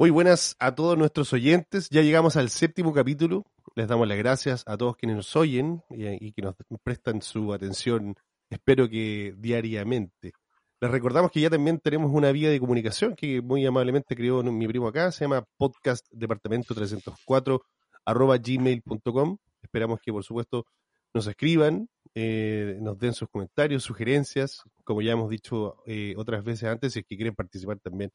Muy 0.00 0.08
buenas 0.08 0.56
a 0.60 0.74
todos 0.74 0.96
nuestros 0.96 1.30
oyentes. 1.34 1.90
Ya 1.90 2.00
llegamos 2.00 2.36
al 2.36 2.48
séptimo 2.48 2.94
capítulo. 2.94 3.44
Les 3.74 3.86
damos 3.86 4.08
las 4.08 4.16
gracias 4.16 4.64
a 4.66 4.78
todos 4.78 4.96
quienes 4.96 5.14
nos 5.14 5.36
oyen 5.36 5.82
y, 5.90 6.32
que 6.32 6.40
nos 6.40 6.54
prestan 6.82 7.20
su 7.20 7.52
atención, 7.52 8.14
espero 8.48 8.88
que 8.88 9.34
diariamente. 9.36 10.32
Les 10.80 10.90
recordamos 10.90 11.30
que 11.30 11.42
ya 11.42 11.50
también 11.50 11.80
tenemos 11.80 12.10
una 12.14 12.32
vía 12.32 12.48
de 12.48 12.58
comunicación 12.58 13.14
que 13.14 13.42
muy 13.42 13.66
amablemente 13.66 14.16
creó 14.16 14.42
mi 14.42 14.66
primo 14.66 14.88
acá, 14.88 15.12
se 15.12 15.26
llama 15.26 15.44
podcast 15.58 16.06
departamento 16.10 16.74
304 16.74 17.60
arroba 18.06 18.38
gmail.com. 18.38 19.36
Esperamos 19.60 20.00
que 20.00 20.12
por 20.12 20.24
supuesto 20.24 20.64
nos 21.12 21.26
escriban, 21.26 21.90
eh, 22.14 22.78
nos 22.80 22.98
den 22.98 23.12
sus 23.12 23.28
comentarios, 23.28 23.82
sugerencias, 23.82 24.62
como 24.82 25.02
ya 25.02 25.12
hemos 25.12 25.28
dicho 25.28 25.76
eh, 25.84 26.14
otras 26.16 26.42
veces 26.42 26.70
antes, 26.70 26.94
si 26.94 27.00
es 27.00 27.04
que 27.04 27.16
quieren 27.16 27.34
participar 27.34 27.78
también 27.80 28.10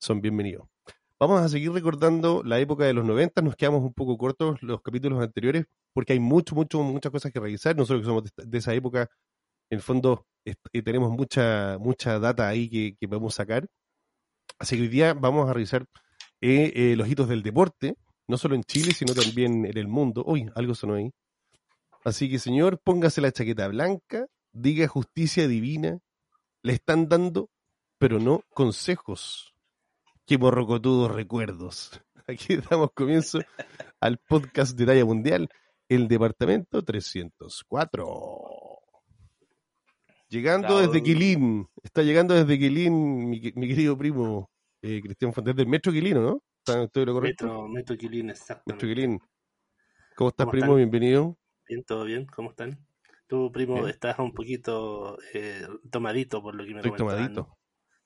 son 0.00 0.20
bienvenidos. 0.20 0.66
Vamos 1.20 1.40
a 1.40 1.48
seguir 1.48 1.72
recordando 1.72 2.42
la 2.44 2.60
época 2.60 2.84
de 2.84 2.92
los 2.92 3.04
90, 3.04 3.42
nos 3.42 3.56
quedamos 3.56 3.82
un 3.82 3.92
poco 3.92 4.16
cortos 4.16 4.62
los 4.62 4.80
capítulos 4.82 5.20
anteriores 5.20 5.66
porque 5.92 6.12
hay 6.12 6.20
mucho, 6.20 6.54
mucho, 6.54 6.80
muchas 6.82 7.10
cosas 7.10 7.32
que 7.32 7.40
revisar, 7.40 7.76
nosotros 7.76 8.02
que 8.02 8.06
somos 8.06 8.24
de, 8.36 8.58
esa 8.58 8.72
época, 8.72 9.10
en 9.68 9.78
el 9.78 9.82
fondo 9.82 10.26
eh, 10.44 10.54
tenemos 10.82 11.10
mucha, 11.10 11.76
mucha 11.80 12.20
data 12.20 12.46
ahí 12.46 12.70
que, 12.70 12.96
que 13.00 13.08
podemos 13.08 13.34
sacar. 13.34 13.66
Así 14.60 14.76
que 14.76 14.82
hoy 14.82 14.88
día 14.88 15.12
vamos 15.14 15.48
a 15.48 15.52
revisar 15.52 15.86
eh, 16.40 16.72
eh, 16.74 16.94
los 16.96 17.08
hitos 17.08 17.28
del 17.28 17.42
deporte, 17.42 17.96
no 18.28 18.38
solo 18.38 18.54
en 18.54 18.62
Chile, 18.62 18.92
sino 18.92 19.12
también 19.12 19.66
en 19.66 19.76
el 19.76 19.88
mundo. 19.88 20.22
Uy, 20.24 20.48
algo 20.54 20.74
sonó 20.74 20.94
ahí. 20.94 21.10
Así 22.04 22.30
que, 22.30 22.38
señor, 22.38 22.80
póngase 22.82 23.20
la 23.20 23.32
chaqueta 23.32 23.66
blanca, 23.66 24.26
diga 24.52 24.86
justicia 24.86 25.48
divina, 25.48 25.98
le 26.62 26.72
están 26.74 27.08
dando, 27.08 27.50
pero 27.98 28.20
no 28.20 28.44
consejos. 28.50 29.52
Qué 30.28 30.36
morrocotudos 30.36 31.10
recuerdos. 31.10 31.90
Aquí 32.26 32.58
damos 32.58 32.90
comienzo 32.92 33.40
al 33.98 34.18
podcast 34.18 34.76
de 34.76 34.84
talla 34.84 35.06
mundial, 35.06 35.48
el 35.88 36.06
departamento 36.06 36.84
304. 36.84 38.06
Llegando 40.28 40.68
Bravo. 40.68 40.82
desde 40.82 41.02
Quilín, 41.02 41.66
está 41.82 42.02
llegando 42.02 42.34
desde 42.34 42.58
Quilín 42.58 43.30
mi, 43.30 43.40
mi 43.54 43.68
querido 43.68 43.96
primo 43.96 44.50
eh, 44.82 45.00
Cristian 45.00 45.32
Fontes 45.32 45.56
del 45.56 45.66
Metro 45.66 45.90
Quilino, 45.90 46.20
¿no? 46.20 46.42
¿Está 46.58 46.82
estoy 46.82 47.06
lo 47.06 47.14
correcto? 47.14 47.46
Metro, 47.46 47.68
Metro 47.68 47.96
Quilín, 47.96 48.28
exactamente. 48.28 48.84
Metro 48.84 48.86
Quilín. 48.86 49.18
¿Cómo 50.14 50.28
estás, 50.28 50.44
¿Cómo 50.44 50.50
primo? 50.50 50.66
están? 50.66 50.76
Bienvenido. 50.76 51.38
Bien, 51.66 51.84
todo 51.84 52.04
bien, 52.04 52.26
¿cómo 52.26 52.50
están? 52.50 52.86
Tu 53.28 53.50
primo 53.50 53.76
Bien. 53.76 53.88
estás 53.88 54.18
un 54.18 54.34
poquito 54.34 55.16
eh, 55.32 55.66
tomadito 55.90 56.42
por 56.42 56.54
lo 56.54 56.66
que 56.66 56.74
me 56.74 56.80
Estoy 56.80 56.98
tomadito. 56.98 57.57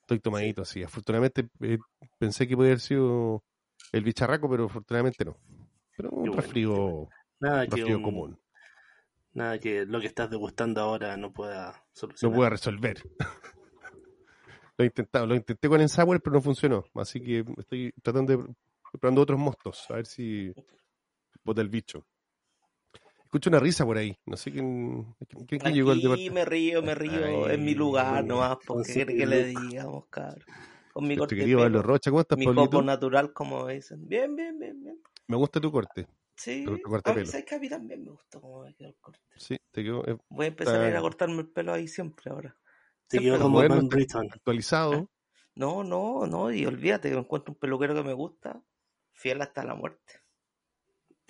Estoy 0.02 0.20
tomadito, 0.20 0.64
sí. 0.64 0.82
Afortunadamente 0.82 1.48
eh, 1.60 1.78
pensé 2.18 2.46
que 2.46 2.56
podía 2.56 2.70
haber 2.70 2.80
sido 2.80 3.42
el 3.92 4.04
bicharraco, 4.04 4.48
pero 4.50 4.66
afortunadamente 4.66 5.24
no. 5.24 5.36
Pero 5.96 6.10
un 6.10 6.18
bueno, 6.26 6.36
resfrío, 6.36 7.08
Nada 7.40 7.60
un 7.64 7.70
que, 7.70 7.76
resfrío 7.76 7.96
un- 7.96 8.02
común. 8.02 8.40
nada 9.32 9.58
que 9.58 9.84
lo 9.86 10.00
que 10.00 10.06
estás 10.06 10.30
degustando 10.30 10.80
ahora 10.80 11.16
no 11.16 11.32
pueda 11.32 11.84
solucionar. 11.92 12.32
No 12.32 12.38
pude 12.40 12.50
resolver. 12.50 13.02
lo 14.78 14.84
he 14.84 14.86
intentado, 14.86 15.26
lo 15.26 15.34
intenté 15.34 15.68
con 15.68 15.80
el 15.80 15.88
sour, 15.88 16.20
pero 16.20 16.34
no 16.34 16.42
funcionó. 16.42 16.84
Así 16.94 17.20
que 17.20 17.44
estoy 17.58 17.92
tratando 18.02 18.36
de 18.36 18.54
probando 19.00 19.22
otros 19.22 19.38
mostos, 19.38 19.86
a 19.90 19.94
ver 19.94 20.06
si 20.06 20.52
bota 21.44 21.60
el 21.62 21.69
bicho. 21.69 22.04
Escucho 23.32 23.48
una 23.48 23.60
risa 23.60 23.87
por 23.87 23.97
ahí. 23.97 24.15
No 24.26 24.37
sé 24.37 24.53
quién, 24.53 25.15
quién, 25.26 25.47
quién 25.59 25.72
llegó 25.75 25.93
al 25.93 26.03
departamento. 26.03 26.34
me 26.34 26.44
río, 26.44 26.82
me 26.82 26.94
río 26.94 27.25
Ay, 27.47 27.54
en 27.54 27.65
mi 27.65 27.75
lugar 27.75 28.22
nomás, 28.26 28.59
porque 28.66 28.93
quiere 28.93 29.16
que 29.16 29.25
le 29.25 29.47
digamos, 29.47 30.06
cabrón. 30.10 30.44
Con 30.93 31.09
mi 31.09 31.16
corte 31.16 31.34
querido 31.37 31.60
Pablo 31.60 31.78
pelo, 31.78 31.82
Rocha, 31.82 32.10
¿cómo 32.10 32.20
estás, 32.20 32.37
mi 32.37 32.44
Pablito? 32.44 32.65
copo 32.66 32.82
natural, 32.82 33.32
como 33.32 33.66
dicen. 33.69 34.06
Bien, 34.06 34.37
bien, 34.37 34.59
bien, 34.59 34.84
bien. 34.84 35.00
Me 35.28 35.37
gusta 35.38 35.62
tu 35.62 35.72
corte. 35.72 36.06
Sí, 36.37 36.62
Tu- 36.66 36.76
tu 36.76 36.91
corte 36.91 37.09
de 37.09 37.12
a 37.12 37.15
mí, 37.15 37.20
pelo. 37.22 37.31
¿sabes 37.32 37.47
que 37.47 37.54
a 37.54 37.59
mí 37.59 37.69
también 37.70 38.04
me 38.04 38.10
gustó 38.10 38.38
cómo 38.38 38.65
me 38.65 38.75
quedó 38.75 38.88
el 38.91 38.97
corte. 39.00 39.20
Sí, 39.38 39.56
te 39.70 39.82
quedó 39.82 40.06
eh, 40.06 40.19
Voy 40.28 40.44
a 40.44 40.49
empezar 40.49 40.75
a 40.75 40.82
ir 40.82 40.87
Está- 40.88 40.99
a 40.99 41.00
cortarme 41.00 41.41
el 41.41 41.49
pelo 41.49 41.72
ahí 41.72 41.88
siempre 41.88 42.31
ahora. 42.31 42.54
Te 43.09 43.19
quedó 43.19 43.38
como 43.41 43.62
está- 43.62 43.81
Britton. 43.81 44.28
actualizado. 44.31 44.91
No, 45.54 45.84
no, 45.84 46.26
no, 46.26 46.50
y 46.53 46.64
olvídate 46.66 47.10
que 47.10 47.16
encuentro 47.16 47.53
un 47.54 47.59
peluquero 47.59 47.94
que 47.94 48.03
me 48.03 48.12
gusta, 48.14 48.62
fiel 49.12 49.41
hasta 49.43 49.62
la 49.64 49.75
muerte. 49.75 50.21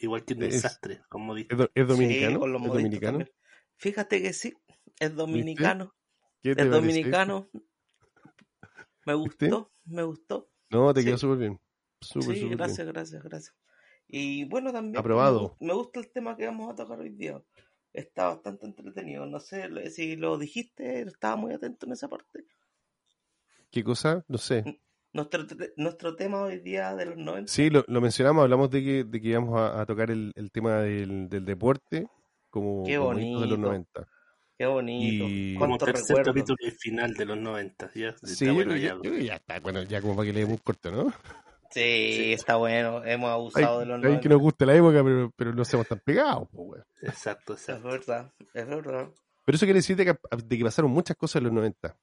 Igual 0.03 0.25
que 0.25 0.35
un 0.35 0.41
desastre, 0.41 1.01
como 1.09 1.33
¿Es, 1.35 1.39
dices. 1.49 1.59
do- 1.59 1.71
es 1.75 1.89
dominicano? 1.89 2.33
Sí, 2.33 2.41
con 2.41 2.53
los 2.53 2.63
¿Es 2.63 2.73
dominicano? 2.73 3.19
también. 3.19 3.31
Fíjate 3.77 4.23
que 4.23 4.33
sí, 4.33 4.55
es 5.01 5.15
dominicano, 5.17 5.95
¿Qué 6.43 6.55
te 6.55 6.63
es 6.63 6.71
dominicano. 6.71 7.49
Me 9.07 9.15
¿Viste? 9.15 9.47
gustó, 9.49 9.73
me 9.87 10.03
gustó. 10.03 10.49
No, 10.71 10.93
te 10.95 11.05
quedó 11.05 11.19
súper 11.19 11.39
bien. 11.39 11.61
Súper, 12.01 12.37
Sí, 12.37 12.49
gracias, 12.49 12.79
bien. 12.79 12.89
gracias, 12.95 13.23
gracias. 13.23 13.55
Y 14.09 14.45
bueno, 14.45 14.73
también 14.73 15.01
Aprobado. 15.01 15.57
Me, 15.61 15.69
me 15.69 15.75
gusta 15.75 16.01
el 16.01 16.11
tema 16.11 16.37
que 16.37 16.47
vamos 16.47 16.71
a 16.73 16.77
tocar 16.77 16.99
hoy 16.99 17.11
día. 17.11 17.43
Está 17.93 18.29
bastante 18.29 18.67
entretenido. 18.67 19.27
No 19.27 19.39
sé 19.41 19.69
si 19.91 20.17
lo 20.17 20.39
dijiste, 20.39 21.03
estaba 21.03 21.37
muy 21.37 21.53
atento 21.53 21.87
en 21.87 21.93
esa 21.93 22.09
parte. 22.09 22.45
¿Qué 23.71 23.83
cosa? 23.83 24.25
No 24.29 24.39
sé. 24.39 24.65
Nuestro, 25.15 25.45
nuestro 25.77 26.17
tema 26.17 26.41
hoy 26.43 26.59
día 26.61 26.95
de 26.95 27.05
los 27.07 27.17
90. 27.19 27.53
Sí, 27.53 27.69
lo, 27.69 27.85
lo 27.87 28.01
mencionamos, 28.01 28.43
hablamos 28.43 28.71
de 28.71 28.83
que, 28.83 29.05
de 29.05 29.21
que 29.21 29.29
íbamos 29.29 29.61
a, 29.61 29.81
a 29.83 29.87
tocar 29.87 30.11
el, 30.11 30.33
el 30.37 30.51
tema 30.51 30.79
del, 30.81 31.29
del 31.29 31.45
deporte 31.45 32.07
como, 32.49 32.85
Qué 32.85 32.97
como 32.97 33.15
de 33.15 33.21
los 33.27 33.41
bonito. 33.41 33.57
90. 33.59 34.07
Qué 34.59 34.67
bonito. 34.67 35.25
Y- 35.29 35.55
Como 35.59 35.77
¿Cuántos 35.79 35.87
tercer 35.87 36.17
recuerdos? 36.17 36.35
capítulo 36.35 36.59
y 36.67 36.71
final 36.71 37.15
de 37.15 37.25
los 37.27 37.37
90. 37.39 37.91
Ya, 37.95 38.15
Sí, 38.23 38.47
yo, 38.47 38.55
bueno 38.55 38.77
ya. 38.77 38.97
yo- 39.03 39.15
ya 39.19 39.37
está. 39.37 39.61
Bueno, 39.61 39.83
ya 39.83 40.01
como 40.01 40.17
para 40.17 40.27
que 40.27 40.33
le 40.33 40.41
demos 40.41 40.53
un 40.55 40.59
corte, 40.65 40.91
¿no? 40.91 41.13
Sí, 41.71 42.33
está 42.33 42.57
bueno. 42.57 43.05
Hemos 43.05 43.29
Hay, 43.29 43.35
abusado 43.35 43.81
de 43.81 43.87
los 43.87 43.97
hay 43.97 44.03
90. 44.03 44.21
que 44.23 44.29
nos 44.29 44.41
guste 44.41 44.67
la 44.67 44.75
época, 44.77 45.03
pero, 45.05 45.33
pero 45.37 45.55
no 45.55 45.65
seamos 45.65 45.89
tan 45.89 45.99
pegados, 46.01 46.49
pues, 46.53 46.69
weón. 46.69 46.85
Exacto, 47.03 47.55
Es 47.55 47.61
exacto. 47.69 47.89
verdad, 47.89 48.33
es 48.55 48.67
verdad. 48.67 49.09
Pero 49.45 49.57
eso 49.57 49.67
quiere 49.67 49.79
decir 49.79 49.97
de 49.97 50.05
que, 50.07 50.17
de 50.45 50.59
que 50.59 50.65
pasaron 50.65 50.91
muchas 50.91 51.17
cosas 51.17 51.37
en 51.37 51.45
los 51.45 51.53
90 51.53 51.97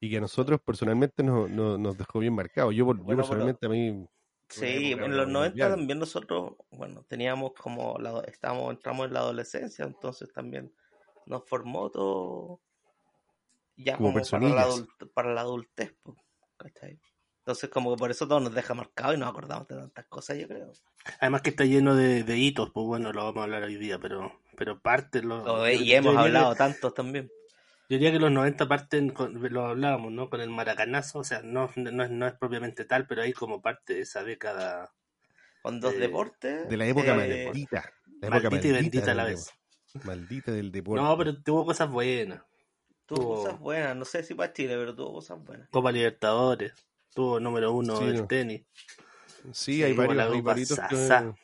y 0.00 0.10
que 0.10 0.16
a 0.16 0.20
nosotros 0.20 0.60
personalmente 0.64 1.22
nos, 1.22 1.50
nos, 1.50 1.78
nos 1.78 1.96
dejó 1.98 2.18
bien 2.20 2.34
marcados. 2.34 2.74
Yo, 2.74 2.86
por- 2.86 2.96
yo 2.98 3.04
Bueno, 3.04 3.22
pero- 3.22 3.28
personalmente 3.28 3.66
a 3.66 3.68
mí... 3.68 4.06
Sí, 4.48 4.90
en 4.92 5.16
los 5.16 5.28
90 5.28 5.48
mundial. 5.50 5.70
también 5.70 5.98
nosotros, 6.00 6.54
bueno, 6.72 7.04
teníamos 7.04 7.52
como, 7.52 7.96
la, 8.00 8.20
estábamos, 8.26 8.72
entramos 8.74 9.06
en 9.06 9.12
la 9.12 9.20
adolescencia, 9.20 9.84
entonces 9.84 10.32
también 10.32 10.74
nos 11.26 11.44
formó 11.48 11.88
todo 11.88 12.60
ya 13.76 13.96
Como 13.96 14.12
como, 14.12 14.24
para, 14.24 14.40
la 14.48 14.54
personillas. 14.64 14.66
adult- 14.98 15.12
para 15.14 15.34
la 15.34 15.40
adultez, 15.42 15.94
¿cachai? 16.56 16.98
Entonces 17.38 17.70
como 17.70 17.94
que 17.94 17.98
por 18.00 18.10
eso 18.10 18.26
todo 18.26 18.40
nos 18.40 18.52
deja 18.52 18.74
marcado 18.74 19.14
y 19.14 19.18
nos 19.18 19.28
acordamos 19.30 19.68
de 19.68 19.76
tantas 19.76 20.06
cosas, 20.08 20.36
yo 20.36 20.48
creo. 20.48 20.72
Además 21.20 21.42
que 21.42 21.50
está 21.50 21.64
lleno 21.64 21.94
de, 21.94 22.24
de 22.24 22.36
hitos, 22.38 22.70
pues 22.72 22.84
bueno, 22.86 23.12
lo 23.12 23.22
vamos 23.22 23.38
a 23.40 23.44
hablar 23.44 23.62
hoy 23.62 23.76
día, 23.76 24.00
pero, 24.00 24.32
pero 24.56 24.80
parte 24.80 25.22
lo, 25.22 25.44
yo- 25.64 25.68
y 25.80 25.86
yo 25.86 25.94
hemos 25.96 26.16
hablado 26.16 26.56
tantos 26.56 26.92
también. 26.92 27.30
Yo 27.90 27.96
diría 27.98 28.12
que 28.12 28.20
los 28.20 28.30
90 28.30 28.68
parten, 28.68 29.10
con, 29.10 29.34
lo 29.52 29.66
hablábamos, 29.66 30.12
¿no? 30.12 30.30
Con 30.30 30.40
el 30.40 30.48
maracanazo, 30.48 31.18
o 31.18 31.24
sea, 31.24 31.42
no, 31.42 31.68
no, 31.74 32.04
es, 32.04 32.10
no 32.10 32.26
es 32.26 32.32
propiamente 32.34 32.84
tal, 32.84 33.06
pero 33.08 33.22
ahí 33.22 33.32
como 33.32 33.60
parte 33.60 33.94
de 33.94 34.00
esa 34.02 34.22
década 34.22 34.92
Con 35.62 35.80
dos 35.80 35.94
Eh, 35.94 35.98
deportes. 35.98 36.68
De 36.68 36.76
la 36.76 36.86
época 36.86 37.14
eh, 37.26 37.44
maldita. 37.46 37.92
La 38.20 38.28
época 38.28 38.48
maldita 38.50 38.68
y 38.68 38.72
bendita 38.72 39.10
a 39.10 39.14
la 39.14 39.24
vez. 39.24 39.46
deporte. 39.92 40.06
Maldita 40.06 40.52
del 40.52 40.70
deporte. 40.72 41.02
No, 41.02 41.18
pero 41.18 41.42
tuvo 41.42 41.66
cosas 41.66 41.90
buenas. 41.90 42.42
Tuvo 43.06 43.18
tuvo- 43.20 43.34
cosas 43.42 43.58
buenas, 43.58 43.96
no 43.96 44.04
sé 44.04 44.22
si 44.22 44.34
para 44.34 44.52
Chile, 44.52 44.76
pero 44.78 44.94
tuvo 44.94 45.14
cosas 45.14 45.42
buenas. 45.44 45.68
Copa 45.70 45.90
Libertadores, 45.90 46.72
tuvo 47.12 47.40
número 47.40 47.72
uno 47.72 47.96
Sí, 47.96 48.04
del 48.06 48.16
no. 48.18 48.26
tenis. 48.28 48.62
Sí, 49.52 49.82
hay 49.82 49.90
Sí, 49.90 49.96
como 49.96 50.08
varios, 50.08 50.16
la 50.16 50.22
hay 50.32 50.38
Copa 50.40 50.50
varios 50.52 50.68
que- 50.68 50.74
Sasa. 50.76 51.34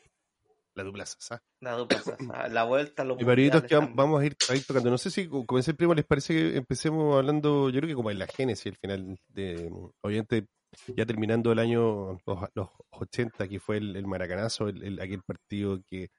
La 0.76 0.84
dupla 0.84 1.04
Sasa. 1.06 1.42
La 1.60 1.72
dupla 1.72 1.98
Sasa, 2.00 2.48
la 2.48 2.64
vuelta 2.64 3.02
a 3.02 3.04
los 3.06 3.20
Y 3.20 3.24
mundiales 3.24 3.62
que 3.64 3.76
vamos 3.94 4.20
a 4.20 4.26
ir, 4.26 4.36
a 4.48 4.54
ir 4.54 4.64
tocando. 4.64 4.90
No 4.90 4.98
sé 4.98 5.10
si, 5.10 5.26
co- 5.26 5.44
como 5.46 5.56
decía 5.58 5.72
el 5.72 5.76
primo, 5.76 5.94
les 5.94 6.04
parece 6.04 6.34
que 6.34 6.56
empecemos 6.56 7.16
hablando, 7.16 7.70
yo 7.70 7.80
creo 7.80 7.88
que 7.88 7.94
como 7.94 8.10
en 8.10 8.18
la 8.18 8.26
génesis, 8.26 8.66
al 8.66 8.76
final, 8.76 9.18
de, 9.28 9.70
obviamente, 10.02 10.46
ya 10.88 11.06
terminando 11.06 11.50
el 11.50 11.58
año, 11.58 12.18
los, 12.26 12.38
los 12.54 12.68
80, 12.90 13.48
que 13.48 13.58
fue 13.58 13.78
el, 13.78 13.96
el 13.96 14.06
maracanazo, 14.06 14.68
el, 14.68 14.82
el- 14.82 15.00
aquel 15.00 15.22
partido 15.22 15.80
que 15.86 16.10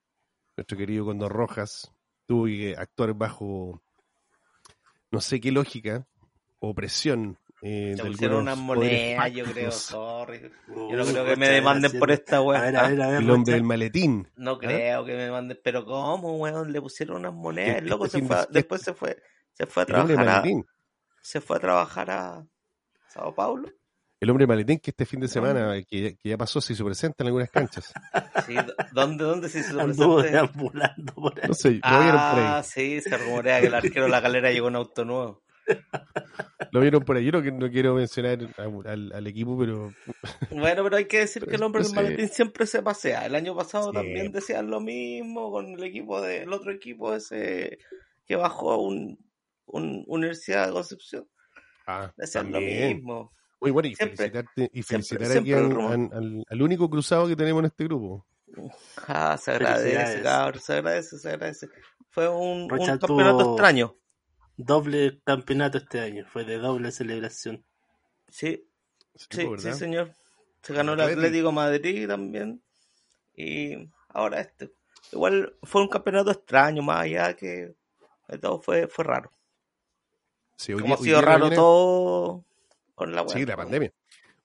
nuestro 0.57 0.75
querido 0.77 1.05
Condor 1.05 1.31
Rojas 1.31 1.91
tuvo 2.25 2.45
que 2.45 2.75
actuar 2.75 3.13
bajo, 3.13 3.79
no 5.11 5.21
sé 5.21 5.39
qué 5.39 5.51
lógica 5.51 6.07
o 6.59 6.73
presión. 6.73 7.37
Eh, 7.61 7.95
pusieron 7.99 8.41
unas 8.43 8.57
monedas, 8.57 9.31
yo 9.33 9.43
creo, 9.45 9.71
sorry. 9.71 10.51
Yo 10.67 10.75
no 10.95 11.03
creo 11.05 11.05
que 11.05 11.29
Rocha, 11.31 11.35
me 11.37 11.49
demanden 11.49 11.97
por 11.99 12.11
esta 12.11 12.37
A 12.37 12.41
weá. 12.41 12.61
ver, 12.61 12.77
a 12.77 12.87
ver, 12.87 13.01
a 13.01 13.07
ver. 13.09 13.21
El 13.23 13.29
hombre 13.31 13.53
del 13.55 13.63
maletín. 13.63 14.27
No 14.35 14.57
creo 14.59 15.03
que 15.05 15.15
me 15.15 15.31
manden, 15.31 15.59
pero 15.63 15.83
¿cómo, 15.85 16.37
weón? 16.37 16.71
Le 16.71 16.79
pusieron 16.81 17.17
unas 17.17 17.33
monedas, 17.33 17.77
el 17.77 17.87
loco 17.89 18.07
se 18.07 18.21
fue, 18.21 18.35
a- 18.35 18.45
después 18.49 18.81
se 18.83 18.93
fue, 18.93 19.17
se 19.53 19.65
fue 19.65 19.83
a 19.83 19.85
El 19.87 19.95
hombre 19.95 20.07
del 20.15 20.23
trabajar 20.23 20.39
a, 20.39 20.41
maletín. 20.43 20.65
se 21.21 21.41
fue 21.41 21.57
a 21.57 21.59
trabajar 21.59 22.11
a 22.11 22.47
Sao 23.09 23.33
Paulo. 23.33 23.69
El 24.19 24.29
hombre 24.31 24.43
del 24.43 24.49
maletín 24.49 24.79
que 24.79 24.89
este 24.91 25.05
fin 25.05 25.19
de 25.19 25.27
semana, 25.27 25.81
que, 25.87 26.01
ya- 26.01 26.09
que 26.15 26.29
ya 26.29 26.37
pasó, 26.37 26.59
se 26.61 26.73
hizo 26.73 26.85
presente 26.85 27.23
en 27.23 27.27
algunas 27.27 27.49
canchas. 27.49 27.91
Sí, 28.45 28.53
¿dó- 28.55 28.73
¿dónde, 28.93 29.23
dónde 29.25 29.49
se 29.49 29.59
hizo 29.59 29.77
Anduvo 29.81 30.17
presente? 30.17 30.37
deambulando 30.37 31.13
por 31.15 31.33
ahí. 31.39 31.47
No 31.49 31.53
sé, 31.55 31.69
lo 31.69 31.99
vieron 31.99 32.11
por 32.11 32.39
Ah, 32.39 32.57
ahí. 32.59 32.63
sí, 32.63 33.01
se 33.01 33.17
rumorea 33.17 33.59
que 33.59 33.67
el 33.67 33.73
arquero 33.75 34.05
de 34.05 34.09
la 34.11 34.19
galera 34.21 34.51
llegó 34.51 34.69
en 34.69 34.75
auto 34.77 35.03
nuevo. 35.03 35.43
Lo 36.71 36.81
vieron 36.81 37.03
por 37.03 37.15
ahí. 37.17 37.25
Yo 37.25 37.31
no, 37.31 37.41
que- 37.41 37.51
no 37.51 37.69
quiero 37.69 37.95
mencionar 37.95 38.39
a- 38.57 38.91
al, 38.91 39.11
al 39.13 39.27
equipo, 39.27 39.57
pero 39.57 39.93
Bueno, 40.51 40.83
pero 40.83 40.97
hay 40.97 41.05
que 41.05 41.19
decir 41.19 41.45
que 41.45 41.55
el 41.55 41.63
hombre 41.63 41.83
del 41.83 41.93
maletín 41.93 42.29
siempre 42.29 42.65
se 42.65 42.81
pasea. 42.81 43.25
El 43.25 43.35
año 43.35 43.55
pasado 43.55 43.87
Sí. 43.91 43.93
también 43.93 44.31
decían 44.31 44.69
lo 44.69 44.79
mismo 44.79 45.51
con 45.51 45.65
el 45.67 45.83
equipo 45.83 46.21
de, 46.21 46.43
el 46.43 46.53
otro 46.53 46.71
equipo 46.71 47.13
ese 47.13 47.77
que 48.25 48.35
bajó 48.35 48.81
un, 48.81 49.17
un 49.67 50.03
Universidad 50.07 50.67
de 50.67 50.73
Concepción. 50.73 51.27
ah, 51.87 52.11
Decían 52.17 52.47
lo 52.47 52.53
también. 52.53 52.97
mismo. 52.97 53.31
Muy 53.59 53.71
bueno, 53.71 53.87
y 53.89 53.95
Siempre- 53.95 54.17
felicitarte 54.17 54.69
y 54.71 54.83
felicitar 54.83 55.27
siempre 55.27 55.53
aquí 55.55 56.43
al, 56.49 56.61
único 56.61 56.89
cruzado 56.89 57.27
que 57.27 57.35
tenemos 57.35 57.61
en 57.61 57.65
este 57.67 57.85
grupo. 57.85 58.25
Ah, 59.07 59.37
se 59.37 59.51
agradece, 59.51 60.21
cabrón, 60.21 60.61
se 60.61 60.73
agradece, 60.73 61.17
se 61.17 61.29
agradece. 61.29 61.67
Fue 62.09 62.27
un, 62.29 62.67
campeonato 62.67 63.51
extraño. 63.53 63.95
Doble 64.57 65.21
campeonato 65.23 65.77
este 65.77 65.99
año. 65.99 66.25
Fue 66.27 66.43
de 66.43 66.57
doble 66.57 66.91
celebración. 66.91 67.63
Sí, 68.29 68.63
Sí, 69.15 69.27
sí, 69.31 69.47
sí, 69.57 69.73
señor. 69.73 70.13
Se 70.61 70.73
ganó 70.73 70.93
el 70.93 71.01
Atlético. 71.01 71.51
Madrid 71.51 72.07
también. 72.07 72.61
Y 73.33 73.89
ahora 74.09 74.41
este. 74.41 74.71
Igual 75.11 75.55
fue 75.63 75.81
un 75.81 75.87
campeonato 75.87 76.29
extraño, 76.31 76.83
más 76.83 77.01
allá 77.03 77.35
que 77.35 77.73
todo 78.41 78.61
fue, 78.61 78.87
fue 78.87 79.05
raro. 79.05 79.31
Sí, 80.57 80.73
hoy 80.73 80.81
Como 80.81 80.95
día- 80.97 81.01
ha 81.01 81.05
sido 81.05 81.21
raro 81.21 81.49
todo 81.51 82.45
con 82.95 83.15
la 83.15 83.27
Sí, 83.27 83.39
web. 83.39 83.47
la 83.47 83.55
pandemia. 83.57 83.93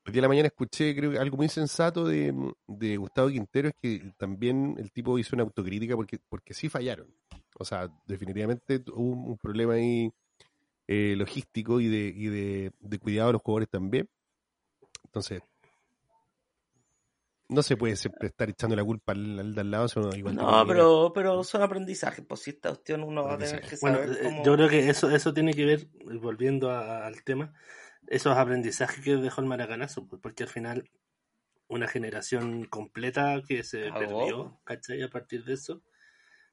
Hoy 0.04 0.12
día 0.12 0.18
en 0.18 0.22
la 0.22 0.28
mañana 0.28 0.48
escuché, 0.48 0.96
creo 0.96 1.12
que 1.12 1.18
algo 1.18 1.36
muy 1.36 1.48
sensato 1.48 2.04
de, 2.04 2.34
de 2.66 2.96
Gustavo 2.96 3.28
Quintero, 3.28 3.68
es 3.68 3.74
que 3.80 4.12
también 4.18 4.74
el 4.78 4.90
tipo 4.90 5.16
hizo 5.18 5.36
una 5.36 5.44
autocrítica 5.44 5.94
porque, 5.94 6.18
porque 6.28 6.54
sí 6.54 6.68
fallaron. 6.68 7.06
O 7.58 7.64
sea, 7.64 7.88
definitivamente 8.06 8.82
hubo 8.92 9.00
un, 9.12 9.30
un 9.30 9.38
problema 9.38 9.74
ahí 9.74 10.10
eh, 10.88 11.14
logístico 11.16 11.80
y 11.80 11.86
de, 11.88 12.12
y 12.16 12.26
de, 12.26 12.72
de 12.80 12.98
cuidado 12.98 13.28
de 13.28 13.32
los 13.34 13.42
jugadores 13.42 13.68
también. 13.70 14.08
Entonces, 15.04 15.40
no 17.48 17.62
se 17.62 17.76
puede 17.76 17.94
siempre 17.96 18.28
estar 18.28 18.48
echando 18.48 18.74
la 18.74 18.82
culpa 18.84 19.12
al, 19.12 19.38
al 19.38 19.54
de 19.54 19.60
al 19.60 19.70
lado. 19.70 19.86
eso 19.86 20.10
igual 20.16 20.34
No, 20.34 20.66
pero, 20.66 21.12
pero 21.14 21.44
son 21.44 21.62
aprendizajes. 21.62 22.24
Pues 22.26 22.40
si 22.40 22.50
esta 22.50 22.70
cuestión 22.70 23.02
uno 23.04 23.24
va 23.24 23.34
a 23.34 23.38
tener 23.38 23.60
que 23.60 23.76
Bueno, 23.80 23.98
saber 23.98 24.18
eh, 24.18 24.24
cómo... 24.24 24.44
yo 24.44 24.54
creo 24.56 24.68
que 24.68 24.88
eso, 24.88 25.10
eso 25.10 25.32
tiene 25.32 25.52
que 25.54 25.64
ver, 25.64 25.80
eh, 25.80 26.16
volviendo 26.20 26.70
a- 26.70 27.06
al 27.06 27.22
tema, 27.22 27.52
esos 28.08 28.36
aprendizajes 28.36 29.02
que 29.04 29.16
dejó 29.16 29.40
el 29.40 29.46
maracanazo, 29.46 30.06
pues, 30.06 30.20
porque 30.22 30.42
al 30.44 30.48
final 30.48 30.90
una 31.68 31.88
generación 31.88 32.64
completa 32.66 33.40
que 33.46 33.62
se 33.64 33.90
perdió, 33.92 34.60
¿cachai? 34.64 35.02
A 35.02 35.08
partir 35.08 35.44
de 35.44 35.54
eso, 35.54 35.82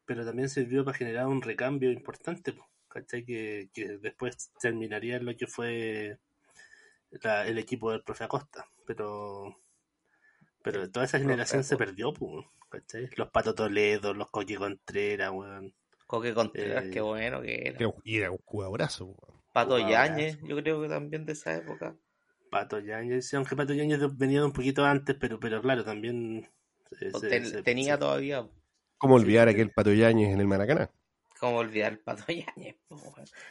pero 0.06 0.26
también 0.26 0.50
sirvió 0.50 0.86
para 0.86 0.98
generar 0.98 1.28
un 1.28 1.42
recambio 1.42 1.92
importante, 1.92 2.54
pues, 2.54 2.68
¿cachai? 2.88 3.26
Que, 3.26 3.70
que 3.74 3.98
después 3.98 4.52
terminaría 4.62 5.18
en 5.18 5.26
lo 5.26 5.36
que 5.36 5.48
fue 5.48 6.20
la- 7.12 7.46
el 7.48 7.58
equipo 7.58 7.92
del 7.92 8.04
profe 8.04 8.24
Acosta, 8.24 8.66
pero 8.86 9.56
pero 10.62 10.90
toda 10.92 11.06
esa 11.06 11.18
Profe 11.18 11.30
generación 11.30 11.64
se 11.64 11.78
perdió, 11.78 12.14
pues, 12.14 12.46
¿cachai? 12.70 13.10
Los 13.16 13.30
Pato 13.32 13.56
Toledo, 13.56 14.14
los 14.14 14.30
Coqui 14.30 14.56
Contreras, 14.56 15.32
weón. 15.32 15.74
Coque 16.06 16.34
Contreras, 16.34 16.86
eh, 16.86 16.90
qué 16.92 17.02
bueno 17.02 17.42
que 17.42 17.68
era. 17.68 17.78
y 18.04 18.18
era 18.18 18.32
un 18.32 18.38
jugadorazo. 18.44 19.06
weón. 19.06 19.39
Pato. 19.54 19.78
Yáñez, 19.80 20.38
yo 20.44 20.56
creo 20.58 20.82
que 20.82 20.90
también 20.90 21.26
de 21.26 21.34
esa 21.34 21.56
época. 21.56 21.96
Pato 22.50 22.80
Yáñez, 22.80 23.28
sí, 23.28 23.36
aunque 23.36 23.56
Pato 23.56 23.74
Yáñez 23.74 24.00
venía 24.18 24.40
de 24.40 24.46
un 24.46 24.54
poquito 24.54 24.84
antes, 24.86 25.16
pero, 25.20 25.40
pero 25.40 25.62
claro, 25.62 25.84
también 25.84 26.50
se- 26.92 27.12
O 27.12 27.20
se- 27.20 27.30
ten- 27.30 27.46
se- 27.46 27.64
tenía 27.64 27.94
se- 27.94 28.00
todavía 28.00 28.48
¿Cómo 28.98 29.16
olvidar 29.16 29.48
sí. 29.48 29.54
aquel 29.54 29.72
Pato 29.72 29.94
Yáñez 29.94 30.34
en 30.34 30.40
el 30.40 30.48
Maracaná? 30.48 30.90
como 31.40 31.58
olvidar 31.58 31.94
el 31.94 32.00
Pato 32.00 32.26
Yáñez. 32.58 32.76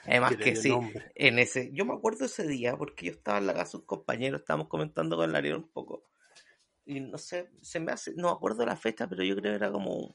Además 0.05 0.37
que 0.37 0.55
sí, 0.57 0.69
nombre. 0.69 1.13
en 1.15 1.39
ese, 1.39 1.71
yo 1.73 1.85
me 1.85 1.95
acuerdo 1.95 2.25
ese 2.27 2.47
día 2.47 2.77
porque 2.77 3.07
yo 3.07 3.13
estaba 3.13 3.39
en 3.39 3.47
la 3.47 3.55
casa 3.55 3.73
de 3.73 3.79
un 3.79 3.87
compañero, 3.87 4.37
estábamos 4.37 4.69
comentando 4.69 5.17
con 5.17 5.29
el 5.31 5.37
Ariel 5.37 5.57
un 5.57 5.69
poco. 5.69 6.05
Y 6.87 7.01
no 7.01 7.19
sé, 7.19 7.51
se 7.63 7.81
me 7.81 7.93
hace, 7.93 8.13
no 8.17 8.29
me 8.29 8.33
acuerdo 8.35 8.65
la 8.67 8.77
fecha, 8.77 9.09
pero 9.09 9.23
yo 9.23 9.37
creo 9.37 9.53
que 9.53 9.57
era 9.57 9.71
como 9.73 9.95
un, 9.95 10.15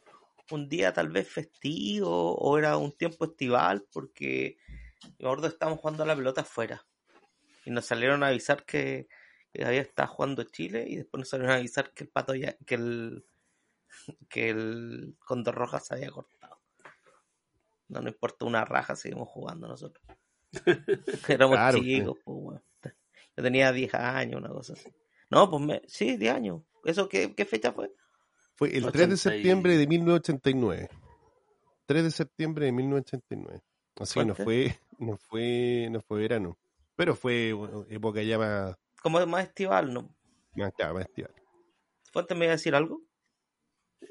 un 0.51 0.69
día 0.69 0.94
tal 0.94 1.09
vez 1.09 1.27
festivo 1.27 2.35
o 2.35 2.57
era 2.57 2.77
un 2.77 2.91
tiempo 2.91 3.25
estival 3.25 3.85
porque 3.91 4.57
que 5.18 5.48
estábamos 5.48 5.80
jugando 5.80 6.04
a 6.04 6.08
la 6.08 6.16
pelota 6.16 6.42
afuera. 6.42 6.86
Y 7.66 7.72
nos 7.72 7.86
salieron 7.86 8.24
a 8.24 8.28
avisar 8.28 8.66
que, 8.66 9.08
que 9.54 9.66
había 9.66 9.82
estado 9.82 10.10
jugando 10.14 10.44
Chile 10.44 10.86
y 10.88 10.98
después 10.98 11.20
nos 11.20 11.30
salieron 11.30 11.54
a 11.54 11.58
avisar 11.58 11.92
que 11.94 12.04
el 12.04 12.10
pato 12.10 12.36
ya, 12.36 12.56
que 12.66 12.76
el 12.76 13.26
que 14.30 14.50
el 14.50 15.16
Condor 15.20 15.56
Roja 15.56 15.80
se 15.80 15.94
había 15.94 16.12
cortado. 16.12 16.60
No 17.88 18.02
nos 18.02 18.14
importa 18.14 18.46
una 18.46 18.66
raja, 18.66 18.96
seguimos 18.96 19.30
jugando 19.30 19.68
nosotros. 19.68 20.04
Éramos 21.28 21.56
Claro, 21.58 21.80
chicos, 21.80 22.18
pues, 22.24 22.38
weón. 22.40 22.64
Yo 23.36 23.44
tenía 23.44 23.72
10 23.72 23.94
años, 23.96 24.40
una 24.40 24.50
cosa 24.50 24.74
así. 24.74 24.90
No, 25.30 25.50
pues 25.50 25.62
me, 25.64 25.82
sí, 25.88 26.18
10 26.18 26.34
años. 26.34 26.62
¿Eso 26.86 27.10
qué, 27.10 27.34
qué 27.34 27.46
fecha 27.46 27.72
fue? 27.72 27.92
Fue 28.56 28.70
el 28.70 28.92
3 28.92 28.94
80 28.94 29.08
de 29.08 29.14
y- 29.14 29.18
septiembre 29.18 29.78
de 29.78 29.88
1989. 29.88 30.90
3 31.86 32.04
de 32.04 32.12
septiembre 32.12 32.66
de 32.66 32.72
1989. 32.72 33.62
Así 34.00 34.24
no 34.26 34.36
fue, 34.36 34.80
no 35.00 35.18
fue, 35.18 35.88
no 35.92 36.02
fue 36.02 36.19
verano. 36.21 36.57
Pero 36.95 37.16
fue 37.16 37.54
bueno, 37.54 37.85
época 37.90 38.21
ya 38.21 38.38
más, 38.38 38.78
Como 39.02 39.26
más 39.26 39.45
estival, 39.45 39.94
¿no? 39.94 40.16
más, 40.56 40.73
claro, 40.73 40.94
más 40.95 41.06
estival. 41.06 41.33
Fuente 42.12 42.35
me 42.35 42.45
iba 42.45 42.54
a 42.54 42.57
decir 42.57 42.76
algo. 42.76 43.02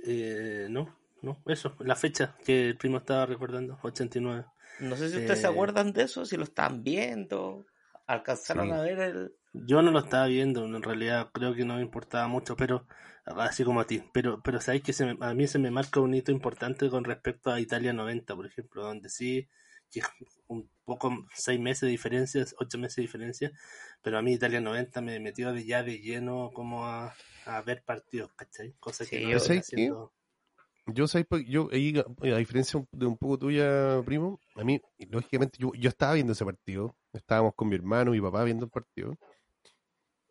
Eh, 0.05 0.67
no, 0.71 0.97
no, 1.23 1.43
eso, 1.47 1.77
la 1.81 1.95
fecha 1.97 2.37
que 2.45 2.69
el 2.69 2.77
primo 2.77 2.99
estaba 2.99 3.27
recordando, 3.27 3.79
89. 3.83 4.45
No 4.81 4.97
sé 4.97 5.11
si 5.11 5.19
ustedes 5.19 5.41
se 5.41 5.47
Eh. 5.47 5.51
acuerdan 5.51 5.93
de 5.93 6.03
eso, 6.05 6.25
si 6.25 6.37
lo 6.37 6.45
estaban 6.45 6.83
viendo. 6.83 7.67
Alcanzaron 8.07 8.67
Sí. 8.67 8.73
a 8.73 8.83
ver 8.83 8.99
el. 9.01 9.33
Yo 9.53 9.83
no 9.83 9.91
lo 9.91 9.99
estaba 10.01 10.27
viendo, 10.27 10.65
en 10.65 10.83
realidad 10.83 11.29
creo 11.33 11.55
que 11.55 11.65
no 11.65 11.77
me 11.77 11.83
importaba 11.83 12.27
mucho, 12.27 12.57
pero 12.57 12.87
así 13.27 13.65
como 13.65 13.81
a 13.81 13.87
ti. 13.87 14.03
Pero, 14.13 14.41
pero 14.43 14.61
sabéis 14.61 14.83
que 14.83 14.93
se 14.95 15.05
me- 15.15 15.25
a 15.25 15.35
mí 15.35 15.47
se 15.47 15.59
me 15.59 15.71
marca 15.71 16.01
un 16.01 16.15
hito 16.15 16.33
importante 16.33 16.89
con 16.89 17.05
respecto 17.05 17.51
a 17.53 17.61
Italia 17.61 17.93
90, 17.93 18.35
por 18.35 18.47
ejemplo, 18.47 18.83
donde 18.83 19.11
sí, 19.11 19.49
un 20.49 20.69
poco, 20.85 21.11
seis 21.35 21.61
meses 21.61 21.83
de 21.83 21.89
diferencia, 21.89 22.45
ocho 22.59 22.79
meses 22.79 22.97
de 22.97 23.03
diferencia, 23.03 23.53
pero 24.03 24.19
a 24.19 24.23
mí 24.23 24.33
Italia 24.33 24.61
90 24.61 25.01
me 25.01 25.19
metió 25.21 25.53
de 25.53 25.65
ya 25.65 25.83
de 25.83 25.99
lleno 25.99 26.51
como 26.55 26.87
a, 26.87 27.15
a 27.47 27.63
ver 27.63 27.83
partidos, 27.85 28.31
¿cachai? 28.37 28.73
Cosa 28.81 29.05
que 29.05 29.19
Sí, 29.19 29.23
no 29.23 29.31
yo- 29.31 29.39
haciendo. 29.39 30.13
Yo, 30.87 31.07
¿sabes? 31.07 31.27
por- 31.27 31.45
yo 31.45 31.69
ahí, 31.73 31.95
a 32.23 32.37
diferencia 32.39 32.85
de 32.93 33.07
un 33.07 33.17
poco 33.17 33.39
tuya, 33.39 34.03
primo, 34.05 34.41
a 34.57 34.65
mí, 34.65 34.81
lógicamente, 35.11 35.57
yo, 35.61 35.71
yo 35.75 35.89
estaba 35.89 36.15
viendo 36.15 36.33
ese 36.33 36.45
partido. 36.45 36.97
Estábamos 37.13 37.55
con 37.55 37.69
mi 37.69 37.77
hermano 37.77 38.15
y 38.15 38.21
mi 38.21 38.27
papá 38.27 38.43
viendo 38.43 38.65
el 38.65 38.71
partido. 38.71 39.17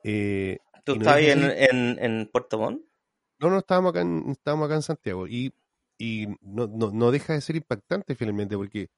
Eh, 0.03 0.57
¿Tú 0.83 0.93
no 0.95 1.01
estabas 1.01 1.21
en, 1.21 1.43
en, 1.43 1.99
en 2.03 2.29
Puerto 2.31 2.57
Montt? 2.57 2.81
No, 3.39 3.49
no, 3.49 3.59
estábamos 3.59 3.89
acá 3.91 4.01
en, 4.01 4.29
estábamos 4.29 4.65
acá 4.67 4.75
en 4.75 4.81
Santiago 4.83 5.27
y, 5.27 5.53
y 5.97 6.27
no, 6.41 6.67
no, 6.67 6.91
no 6.91 7.11
deja 7.11 7.33
de 7.33 7.41
ser 7.41 7.55
impactante 7.55 8.15
finalmente 8.15 8.55
porque 8.55 8.89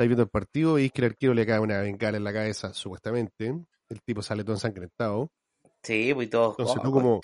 estáis 0.00 0.08
viendo 0.08 0.22
el 0.22 0.30
partido 0.30 0.78
y 0.78 0.82
veis 0.82 0.92
que 0.92 1.02
el 1.02 1.10
arquero 1.10 1.34
le 1.34 1.44
cae 1.44 1.60
una 1.60 1.82
bengala 1.82 2.16
en 2.16 2.24
la 2.24 2.32
cabeza, 2.32 2.72
supuestamente. 2.72 3.54
El 3.90 4.02
tipo 4.02 4.22
sale 4.22 4.44
todo 4.44 4.56
ensangrentado. 4.56 5.30
Sí, 5.82 6.12
pues 6.14 6.30
todos. 6.30 6.56
Entonces 6.58 6.76
oh, 6.78 6.82
tú 6.82 6.90
como-. 6.90 7.20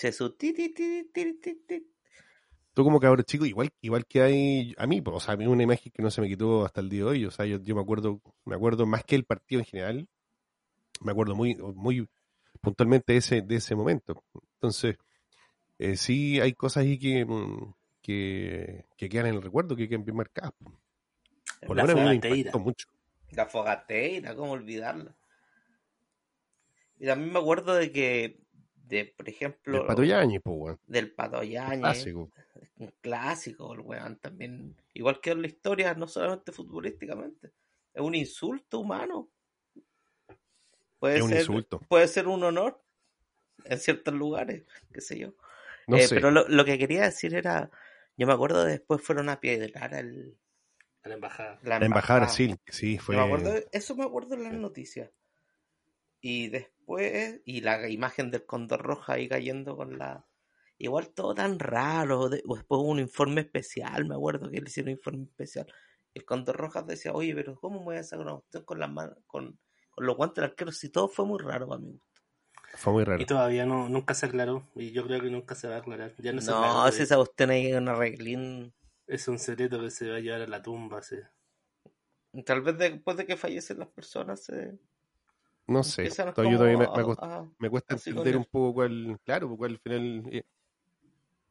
Tú 2.75 2.85
como 2.85 3.01
cabrón 3.01 3.25
chico, 3.25 3.47
igual, 3.47 3.71
igual 3.81 4.05
que 4.05 4.21
hay 4.21 4.75
a 4.77 4.87
mí, 4.87 5.01
pues, 5.01 5.17
o 5.17 5.21
sea, 5.21 5.33
a 5.33 5.37
mí 5.39 5.47
una 5.47 5.63
imagen 5.63 5.91
que 5.91 6.03
no 6.03 6.11
se 6.11 6.21
me 6.21 6.29
quitó 6.29 6.67
hasta 6.67 6.83
el 6.83 6.91
día 6.91 7.05
de 7.05 7.07
hoy. 7.07 7.25
O 7.25 7.31
sea, 7.31 7.47
yo, 7.47 7.59
yo 7.63 7.75
me 7.75 7.81
acuerdo, 7.81 8.21
me 8.45 8.55
acuerdo 8.55 8.85
más 8.85 9.03
que 9.05 9.17
el 9.17 9.25
partido 9.25 9.61
en 9.61 9.65
general, 9.65 10.09
me 11.01 11.13
acuerdo 11.13 11.35
muy, 11.35 11.55
muy 11.55 12.07
puntualmente 12.61 13.15
de 13.15 13.21
ese, 13.21 13.41
de 13.41 13.57
ese 13.57 13.75
momento. 13.75 14.23
Entonces, 14.57 14.97
eh, 15.79 15.97
sí 15.97 16.41
hay 16.41 16.53
cosas 16.53 16.83
ahí 16.83 16.99
que, 16.99 17.25
mm, 17.25 17.73
que, 18.03 18.85
que 18.99 19.09
quedan 19.09 19.29
en 19.29 19.37
el 19.37 19.43
recuerdo, 19.43 19.75
que 19.77 19.89
quedan 19.89 20.05
bien 20.05 20.19
marcadas. 20.19 20.53
Po. 21.67 21.75
Por 21.75 21.77
lo 21.77 21.87
menos 21.87 22.05
me 22.05 22.15
impactó 22.15 22.59
mucho. 22.59 22.87
La 23.33 23.47
fogateira, 23.47 24.35
¿cómo 24.35 24.53
olvidarla? 24.53 25.15
Y 26.99 27.07
también 27.07 27.33
me 27.33 27.39
acuerdo 27.39 27.75
de 27.75 27.93
que, 27.93 28.41
de, 28.75 29.05
por 29.17 29.29
ejemplo, 29.29 29.81
El 29.81 29.87
Pato 29.87 30.05
Yañez, 30.05 30.43
weón. 30.45 30.79
del 30.87 31.13
Pato 31.13 31.41
Clásico. 31.41 32.31
un 32.79 32.95
clásico, 33.01 33.75
el 33.75 33.81
weón 33.81 34.17
también. 34.19 34.77
Igual 34.95 35.21
que 35.21 35.31
en 35.33 35.43
la 35.43 35.49
historia, 35.49 35.95
no 35.95 36.07
solamente 36.09 36.53
futbolísticamente, 36.53 37.53
es 37.93 38.01
un 38.01 38.15
insulto 38.15 38.79
humano. 38.81 39.29
Puede 40.99 41.17
Es 41.19 41.23
un 41.23 41.29
ser, 41.31 41.39
insulto. 41.41 41.81
puede 41.89 42.09
ser 42.09 42.27
un 42.29 42.43
honor 42.43 42.83
en 43.65 43.79
ciertos 43.79 44.15
lugares, 44.15 44.65
qué 44.93 45.01
sé 45.01 45.19
yo. 45.19 45.35
No 45.87 45.97
Eh, 45.99 46.07
sé. 46.07 46.15
Pero 46.15 46.31
lo, 46.31 46.49
lo 46.49 46.65
que 46.65 46.79
quería 46.79 47.03
decir 47.03 47.35
era, 47.35 47.71
yo 48.17 48.27
me 48.27 48.33
acuerdo 48.33 48.65
de 48.65 48.73
después 48.73 49.03
fueron 49.03 49.29
a 49.29 49.41
piedrar 49.41 49.93
el, 49.95 50.39
A 51.07 51.09
la 51.09 51.15
embajada. 51.15 51.59
la, 51.63 51.77
embajada. 51.77 52.21
Brasil, 52.21 52.57
sí, 52.67 52.99
fue. 52.99 53.17
Me 53.17 53.23
acuerdo 53.23 53.55
eso 53.73 53.95
me 53.95 54.05
acuerdo 54.05 54.35
en 54.35 54.43
las 54.43 54.53
Sí. 54.53 54.59
noticias. 54.59 55.11
Y 56.21 56.49
después, 56.49 57.41
y 57.45 57.61
la 57.61 57.89
imagen 57.89 58.31
del 58.31 58.45
Condor 58.45 58.83
Roja 58.83 59.15
ahí 59.15 59.29
cayendo 59.29 59.77
con 59.77 59.99
la... 59.99 60.27
Igual 60.79 61.11
todo 61.11 61.35
tan 61.35 61.59
raro. 61.59 62.29
de- 62.29 62.39
Después 62.39 62.65
hubo 62.69 62.83
un 62.91 62.99
informe 62.99 63.43
especial, 63.43 64.05
me 64.07 64.15
acuerdo 64.17 64.51
que 64.51 64.61
le 64.61 64.69
hicieron 64.69 64.89
un 64.91 64.97
informe 64.99 65.25
especial. 65.25 65.67
El 66.15 66.25
Condor 66.25 66.57
Rojas 66.57 66.87
decía, 66.87 67.13
oye, 67.13 67.35
pero 67.35 67.55
¿cómo 67.61 67.79
me 67.79 67.85
voy 67.85 67.97
a 67.99 68.03
sacar 68.03 68.25
una 68.27 68.35
cuestión 68.37 68.65
con 68.65 68.81
las 68.81 68.91
manos, 68.91 69.17
con, 69.27 69.59
con 69.91 70.07
los 70.07 70.17
guantes 70.17 70.37
del 70.43 70.51
arquero? 70.51 70.73
Si 70.73 70.89
todo 70.91 71.09
fue 71.09 71.25
muy 71.25 71.39
raro 71.39 71.69
para 71.69 71.81
mí. 71.81 71.99
Fue 72.75 72.93
muy 72.93 73.05
raro. 73.05 73.23
Y 73.23 73.27
todavía 73.27 73.65
no, 73.65 73.89
nunca 73.89 74.13
se 74.15 74.27
aclaró. 74.27 74.67
Y 74.75 74.91
yo 74.91 75.07
creo 75.07 75.21
que 75.21 75.31
nunca 75.31 75.55
se 75.55 75.69
va 75.69 75.77
a 75.77 75.79
aclarar. 75.79 76.13
Ya 76.19 76.33
no, 76.33 76.41
se 76.41 76.51
No, 76.51 76.59
aclaró, 76.59 76.93
si 76.93 77.03
esa 77.05 77.17
cuestión 77.17 77.51
ahí 77.51 77.69
es 77.69 77.77
una 77.77 77.95
reglín. 77.95 78.75
Es 79.07 79.29
un 79.29 79.39
secreto 79.39 79.81
que 79.81 79.91
se 79.91 80.11
va 80.11 80.17
a 80.17 80.21
llevar 80.21 80.43
a 80.43 80.47
la 80.47 80.63
tumba. 80.63 81.03
sí. 81.03 81.17
Tal 82.45 82.61
vez 82.61 82.77
después 82.77 83.17
de 83.17 83.25
que 83.27 83.37
fallecen 83.37 83.79
las 83.79 83.89
personas 83.89 84.45
se 84.45 84.79
No 85.67 85.83
sé. 85.83 86.09
Todavía 86.11 86.35
todavía 86.35 86.77
me, 86.77 86.77
me 86.77 86.85
a- 86.85 87.05
cost- 87.05 87.23
a- 87.23 87.49
me 87.59 87.71
cuesta 87.71 87.95
entender 87.95 88.37
un 88.37 88.45
poco 88.45 88.75
cuál. 88.75 89.19
Claro, 89.25 89.49
pues, 89.49 89.59
cuál 89.59 89.71
al 89.73 89.79
final. 89.79 90.23
eh, 90.33 90.45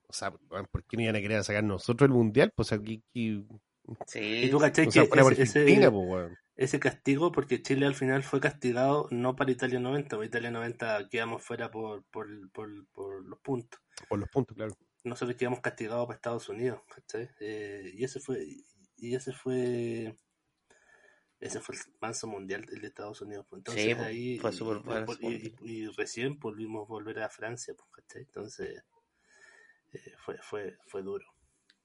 o 0.08 0.14
sea, 0.14 0.32
¿por 0.32 0.84
qué 0.84 0.98
no 0.98 1.04
iban 1.04 1.16
a 1.16 1.20
querer 1.22 1.44
sacar 1.44 1.64
nosotros 1.64 2.08
el 2.08 2.14
mundial? 2.14 2.52
Pues 2.56 2.72
aquí. 2.72 3.04
aquí 3.10 3.46
Sí, 4.08 4.20
Y 4.46 4.50
tú 4.50 4.60
cachai 4.60 4.86
que 4.90 5.00
ese, 5.00 5.42
ese- 5.44 5.66
pues, 5.92 6.32
ese 6.56 6.80
castigo, 6.80 7.32
porque 7.32 7.62
Chile 7.62 7.86
al 7.86 7.96
final 7.96 8.24
fue 8.24 8.40
castigado 8.40 9.08
no 9.12 9.36
para 9.36 9.52
Italia 9.52 9.80
90, 9.80 10.16
porque 10.16 10.28
Italia 10.28 10.52
90 10.52 11.10
quedamos 11.10 11.44
fuera 11.44 11.70
por, 11.70 12.04
por, 12.06 12.28
por, 12.52 12.86
por 12.88 13.26
los 13.26 13.40
puntos. 13.40 13.80
Por 14.08 14.20
los 14.20 14.30
puntos, 14.30 14.56
claro. 14.56 14.74
Nosotros 15.06 15.38
quedamos 15.38 15.62
castigados 15.62 16.06
para 16.08 16.16
Estados 16.18 16.50
Unidos, 16.50 16.82
¿cachai? 16.94 17.30
Eh, 17.40 17.92
y 17.94 18.04
ese 18.04 18.20
fue, 18.20 18.46
y 18.98 19.16
ese 19.16 19.32
fue, 19.34 20.18
ese 21.40 21.60
fue 21.62 21.76
el 21.76 21.82
manso 22.02 22.28
mundial 22.28 22.66
del 22.66 22.82
de 22.82 22.88
Estados 22.88 23.22
Unidos. 23.22 23.46
pues. 23.50 23.60
Entonces 23.60 23.84
Sí, 23.86 23.96
pues, 23.96 24.08
ahí, 24.08 24.38
fue 24.42 24.52
súper 24.52 24.82
y- 25.22 25.28
y, 25.28 25.36
ese 25.36 25.56
y- 25.72 25.82
y 25.84 25.88
recién 25.88 26.40
volvimos 26.40 26.84
a 26.84 26.88
volver 26.90 27.20
a 27.20 27.30
Francia, 27.30 27.74
pues, 27.78 27.90
¿cachai? 27.92 28.24
Entonces 28.24 28.84
eh, 29.94 30.00
fue, 30.18 30.38
fue, 30.42 30.78
fue 30.88 31.02
duro. 31.02 31.26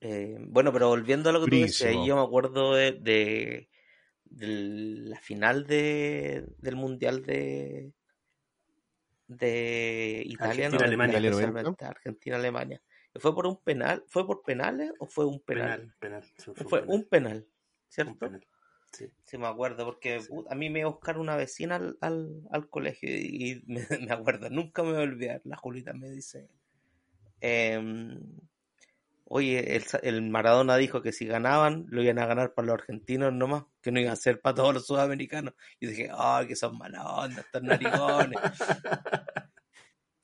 Eh, 0.00 0.36
bueno, 0.40 0.72
pero 0.72 0.88
volviendo 0.88 1.28
a 1.28 1.32
lo 1.32 1.42
que 1.42 1.48
tú 1.48 1.60
decías, 1.60 1.92
Durísimo. 1.92 2.06
yo 2.06 2.16
me 2.16 2.22
acuerdo 2.22 2.74
de, 2.74 2.92
de, 2.92 3.68
de 4.24 4.46
la 5.10 5.20
final 5.20 5.66
de, 5.66 6.46
del 6.58 6.76
Mundial 6.76 7.22
de, 7.22 7.92
de 9.28 10.22
Italia, 10.26 10.66
Argentina, 10.66 10.84
Alemania. 10.84 11.18
Especialmente 11.18 11.84
Argentina-Alemania. 11.84 12.82
¿Fue 13.16 13.34
por 13.34 13.46
un 13.46 13.56
penal? 13.56 14.04
¿Fue 14.08 14.26
por 14.26 14.42
penales 14.42 14.92
o 14.98 15.06
fue 15.06 15.24
un 15.26 15.40
penal? 15.40 15.80
Penal, 15.80 15.94
penal. 15.98 16.24
sí, 16.36 16.52
fue 16.54 16.64
Fue 16.66 16.80
penal, 16.80 16.94
un 16.96 17.04
penal, 17.08 17.46
¿cierto? 17.88 18.12
un 18.12 18.18
penal, 18.18 18.46
sí. 18.92 19.10
Sí, 19.24 19.38
me 19.38 19.46
acuerdo, 19.48 19.84
porque 19.84 20.20
Sí. 20.20 20.32
a 20.48 20.54
mí 20.54 20.70
me 20.70 20.80
iba 20.80 20.88
a 20.88 20.92
buscar 20.92 21.18
una 21.18 21.36
vecina 21.36 21.76
al, 21.76 21.98
al, 22.00 22.42
al 22.50 22.68
colegio 22.68 23.08
y 23.10 23.62
me, 23.66 23.80
me 24.08 24.12
acuerdo, 24.12 24.48
nunca 24.50 24.82
me 24.82 24.90
voy 24.92 25.00
a 25.00 25.04
olvidar. 25.04 25.40
La 25.44 25.56
Julita 25.56 25.92
me 25.92 26.08
dice, 26.10 26.48
em, 27.40 28.20
oye, 29.24 29.76
el, 29.76 29.84
el 30.02 30.22
Maradona 30.30 30.76
dijo 30.76 31.02
que 31.02 31.12
si 31.12 31.26
ganaban, 31.26 31.86
lo 31.88 32.02
iban 32.02 32.18
a 32.18 32.26
ganar 32.26 32.52
para 32.54 32.66
los 32.66 32.74
argentinos 32.74 33.32
nomás, 33.32 33.64
que 33.80 33.90
no 33.92 34.00
iban 34.00 34.12
a 34.12 34.16
ser 34.16 34.40
para 34.40 34.54
todos 34.56 34.74
los 34.74 34.86
sudamericanos. 34.86 35.54
Y 35.78 35.86
dije, 35.88 36.10
ay, 36.16 36.46
que 36.48 36.56
son 36.56 36.76
mala 36.78 37.04
onda, 37.14 37.40
estos 37.42 37.62
narigones. 37.62 38.38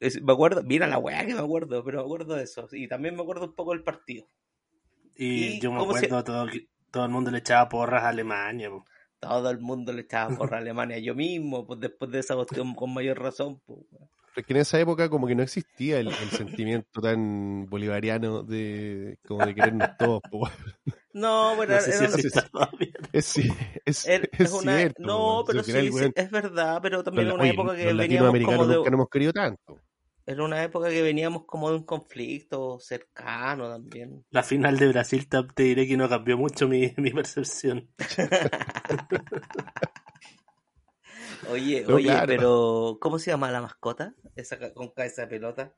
Es- 0.00 0.20
me 0.22 0.32
acuerdo, 0.32 0.62
mira 0.62 0.86
la 0.86 0.98
weá 0.98 1.24
que 1.26 1.34
me 1.34 1.40
acuerdo, 1.40 1.82
pero 1.84 1.98
me 2.00 2.04
acuerdo 2.04 2.34
de 2.34 2.44
eso. 2.44 2.68
Y 2.72 2.86
también 2.88 3.16
me 3.16 3.22
acuerdo 3.22 3.46
un 3.46 3.54
poco 3.54 3.72
del 3.72 3.82
partido. 3.82 4.26
Y, 5.16 5.44
¿Y 5.56 5.60
yo 5.60 5.72
me 5.72 5.78
cómo 5.78 5.92
se- 5.94 6.06
acuerdo 6.06 6.24
todo, 6.24 6.46
que 6.48 6.68
todo 6.90 7.04
el 7.06 7.10
mundo 7.10 7.30
le 7.30 7.38
echaba 7.38 7.68
porras 7.68 8.02
a 8.04 8.08
Alemania. 8.10 8.70
po. 8.70 8.84
Todo 9.18 9.50
el 9.50 9.58
mundo 9.58 9.92
le 9.92 10.02
echaba 10.02 10.36
por 10.36 10.54
Alemania, 10.54 10.98
yo 10.98 11.14
mismo, 11.14 11.66
pues 11.66 11.80
después 11.80 12.10
de 12.10 12.18
esa 12.18 12.34
cuestión 12.34 12.74
con 12.74 12.92
mayor 12.92 13.18
razón. 13.18 13.60
Pues, 13.66 13.78
weón. 13.90 14.08
Pero 14.34 14.42
es 14.42 14.46
que 14.46 14.52
en 14.52 14.60
esa 14.60 14.78
época 14.78 15.08
como 15.08 15.26
que 15.26 15.34
no 15.34 15.42
existía 15.42 15.98
el, 15.98 16.08
el 16.08 16.28
sentimiento 16.30 17.00
tan 17.00 17.64
bolivariano 17.70 18.42
de 18.42 19.18
como 19.26 19.46
de 19.46 19.54
querernos 19.54 19.88
todos. 19.98 20.20
po. 20.30 20.46
No, 21.16 21.54
pero 21.58 21.72
No 21.74 21.80
sé 21.80 21.92
era 21.94 22.08
si. 22.10 22.28
Es, 23.12 23.36
es, 23.86 24.04
es 24.06 24.28
es 24.38 24.52
una- 24.52 24.76
cierto. 24.76 25.02
no, 25.02 25.44
pero 25.46 25.62
final, 25.64 25.92
sí, 25.92 26.12
es 26.14 26.30
verdad, 26.30 26.78
pero 26.82 27.02
también 27.02 27.26
era 27.28 27.34
una 27.34 27.44
oye, 27.44 27.52
época 27.52 27.74
que 27.76 27.84
los 27.86 27.96
veníamos 27.96 28.32
como 28.44 28.66
de, 28.66 28.76
nunca 28.76 28.90
nos 28.90 28.98
hemos 28.98 29.08
querido 29.08 29.32
tanto. 29.32 29.80
era 30.26 30.44
una 30.44 30.62
época 30.62 30.88
que 30.90 31.02
veníamos 31.02 31.44
como 31.46 31.70
de 31.70 31.76
un 31.76 31.84
conflicto 31.84 32.78
cercano 32.80 33.68
también. 33.70 34.24
La 34.30 34.42
final 34.42 34.78
de 34.78 34.88
Brasil 34.88 35.28
te, 35.28 35.62
diré 35.62 35.86
que 35.88 35.96
no 35.96 36.08
cambió 36.08 36.36
mucho 36.36 36.68
mi, 36.68 36.92
mi 36.98 37.10
percepción. 37.12 37.88
Oye, 41.50 41.84
No, 41.88 41.94
oye, 41.96 42.04
claro. 42.04 42.26
pero 42.26 42.98
¿cómo 43.00 43.18
se 43.18 43.30
llama 43.30 43.50
la 43.50 43.62
mascota? 43.62 44.14
Esa 44.34 44.58
con 44.74 44.90
cabeza 44.90 45.22
de 45.22 45.28
pelota. 45.28 45.72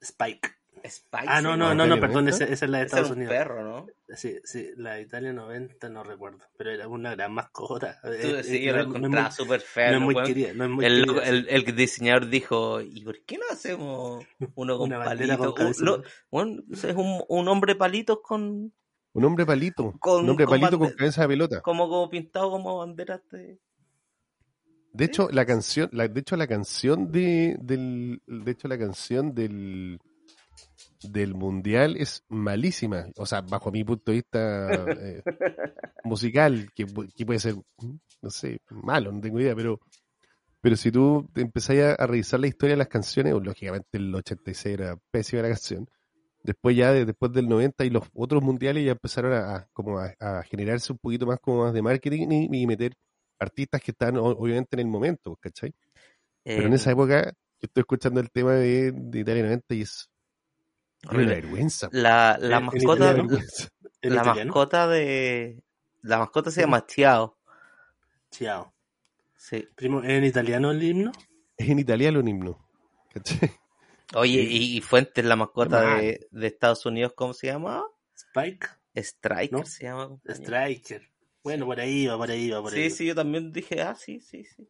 Spike. 0.00 0.48
Spike. 0.86 1.26
Ah, 1.28 1.40
no, 1.42 1.56
no, 1.56 1.74
no, 1.74 1.84
¿Italia 1.84 1.94
no, 1.94 2.00
perdón, 2.00 2.24
90? 2.26 2.44
esa, 2.44 2.52
esa 2.52 2.64
es 2.64 2.70
la 2.70 2.78
de 2.78 2.84
Estados 2.86 3.10
un 3.10 3.16
Unidos. 3.18 3.32
perro, 3.34 3.64
¿no? 3.64 3.86
Sí, 4.16 4.36
sí, 4.44 4.70
la 4.76 4.94
de 4.94 5.02
Italia 5.02 5.32
90 5.32 5.88
no 5.88 6.04
recuerdo, 6.04 6.38
pero 6.56 6.70
era 6.70 6.88
una 6.88 7.10
gran 7.14 7.32
mascota. 7.32 7.98
Tú- 8.02 8.08
Eh, 8.10 8.42
sí, 8.44 8.62
yo 8.62 8.72
no 8.72 8.78
no 8.84 8.90
es 8.90 8.96
encontraba 8.96 9.30
súper 9.30 9.60
no 9.60 9.66
feo. 9.66 9.92
es 9.94 10.00
muy 10.00 10.14
querida, 10.22 10.52
no 10.54 10.64
es 10.64 10.70
muy 10.70 10.84
el, 10.84 11.06
querida, 11.06 11.24
el, 11.24 11.46
el 11.48 11.76
diseñador 11.76 12.28
dijo, 12.28 12.80
¿y 12.80 13.00
por 13.04 13.20
qué 13.24 13.36
no 13.38 13.44
hacemos 13.50 14.24
uno 14.54 14.78
con 14.78 14.90
palitos? 14.90 15.54
con. 15.54 15.66
Un- 15.66 15.74
no, 15.80 16.02
bueno, 16.30 16.62
es 16.72 16.84
un, 16.94 17.24
un 17.28 17.48
hombre 17.48 17.74
palitos 17.74 18.18
con 18.22 18.72
Un 19.12 19.24
hombre 19.24 19.44
palito. 19.46 19.92
Con- 19.98 20.24
un 20.24 20.30
hombre 20.30 20.46
con 20.46 20.60
palito 20.60 20.78
con 20.78 20.90
cabeza 20.90 21.22
de 21.22 21.28
pelota. 21.28 21.60
como, 21.62 21.88
como 21.88 22.08
pintado 22.10 22.50
como 22.50 22.78
banderas 22.78 23.20
de... 23.30 23.58
De 24.92 25.04
hecho, 25.04 25.28
la 25.30 25.44
canción, 25.44 25.90
la, 25.92 26.08
de 26.08 26.20
hecho, 26.20 26.36
la 26.36 26.46
canción 26.46 27.12
de, 27.12 27.56
del, 27.60 28.22
de 28.26 28.50
hecho, 28.50 28.66
la 28.66 28.78
canción 28.78 29.34
del, 29.34 30.00
del 31.02 31.34
mundial 31.34 31.96
es 31.96 32.24
malísima. 32.28 33.06
O 33.16 33.26
sea, 33.26 33.40
bajo 33.42 33.70
mi 33.70 33.84
punto 33.84 34.10
de 34.12 34.16
vista 34.16 34.86
eh, 35.00 35.22
musical, 36.04 36.70
que, 36.74 36.86
que 37.16 37.26
puede 37.26 37.38
ser, 37.40 37.54
no 38.22 38.30
sé, 38.30 38.60
malo, 38.70 39.12
no 39.12 39.20
tengo 39.20 39.40
idea, 39.40 39.54
pero, 39.54 39.80
pero 40.60 40.76
si 40.76 40.90
tú 40.90 41.28
te 41.32 41.42
empezás 41.42 41.76
a, 41.78 41.92
a 41.94 42.06
revisar 42.06 42.40
la 42.40 42.48
historia 42.48 42.74
de 42.74 42.78
las 42.78 42.88
canciones, 42.88 43.34
o 43.34 43.40
lógicamente 43.40 43.98
el 43.98 44.14
86 44.14 44.74
era 44.74 44.98
pésima 45.10 45.42
la 45.42 45.48
canción. 45.48 45.88
Después 46.42 46.76
ya, 46.76 46.92
de- 46.92 47.04
después 47.06 47.32
del 47.32 47.48
90 47.48 47.84
y 47.84 47.90
los 47.90 48.04
otros 48.14 48.42
mundiales 48.42 48.84
ya 48.84 48.92
empezaron 48.92 49.32
a, 49.32 49.56
a- 49.56 49.68
como 49.72 49.98
a, 49.98 50.14
a 50.20 50.42
generarse 50.44 50.92
un 50.92 50.98
poquito 50.98 51.26
más 51.26 51.40
como 51.40 51.64
más 51.64 51.74
de 51.74 51.82
marketing 51.82 52.28
y, 52.50 52.62
y 52.62 52.66
meter 52.66 52.92
artistas 53.38 53.82
que 53.82 53.90
están 53.92 54.16
obviamente 54.16 54.76
en 54.76 54.80
el 54.80 54.86
momento, 54.86 55.36
¿cachai? 55.36 55.72
Pero 56.44 56.68
en 56.68 56.72
eh, 56.72 56.76
esa 56.76 56.92
época 56.92 57.24
yo 57.60 57.66
estoy 57.66 57.80
escuchando 57.82 58.20
el 58.20 58.30
tema 58.30 58.52
de, 58.54 58.92
de 58.92 59.20
Italia 59.20 59.42
90 59.42 59.74
y 59.74 59.82
es 59.82 60.08
Horrible. 61.08 61.34
vergüenza. 61.34 61.88
La, 61.92 62.36
la 62.38 62.38
¿En- 62.38 62.44
en 62.44 62.52
Una 62.52 62.60
mascota, 62.60 63.12
la 63.12 63.22
italiano? 64.02 64.34
mascota 64.46 64.88
de... 64.88 65.62
La 66.02 66.18
mascota 66.18 66.50
se 66.50 66.60
llama 66.60 66.86
Chiao. 66.86 67.36
Ciao. 68.30 68.72
Sí. 69.34 69.68
Primo, 69.74 70.02
¿En 70.02 70.24
italiano 70.24 70.70
el 70.70 70.82
himno? 70.82 71.12
Es 71.56 71.68
en 71.68 71.78
italiano 71.78 72.20
el 72.20 72.28
himno. 72.28 72.58
¿cachai? 73.12 73.50
Oye, 74.14 74.42
Sí. 74.46 74.48
y, 74.74 74.76
y 74.76 74.80
Fuentes, 74.82 75.24
la 75.24 75.36
mascota 75.36 75.96
de, 75.96 76.26
de 76.30 76.46
Estados 76.46 76.86
Unidos, 76.86 77.12
¿cómo 77.16 77.32
se 77.34 77.48
llama? 77.48 77.84
Spike, 78.14 78.68
Striker 78.94 79.58
¿No? 79.58 79.64
se 79.66 79.84
llama. 79.84 80.08
compañero. 80.08 80.42
Striker. 80.44 81.10
Bueno, 81.42 81.66
por 81.66 81.80
ahí 81.80 82.06
va, 82.06 82.16
por 82.16 82.30
ahí 82.30 82.50
va, 82.50 82.60
por 82.62 82.72
ahí 82.72 82.90
Sí, 82.90 82.96
sí, 82.98 83.06
yo 83.06 83.14
también 83.14 83.52
dije, 83.52 83.82
ah, 83.82 83.94
sí, 83.94 84.20
sí, 84.20 84.44
sí. 84.44 84.68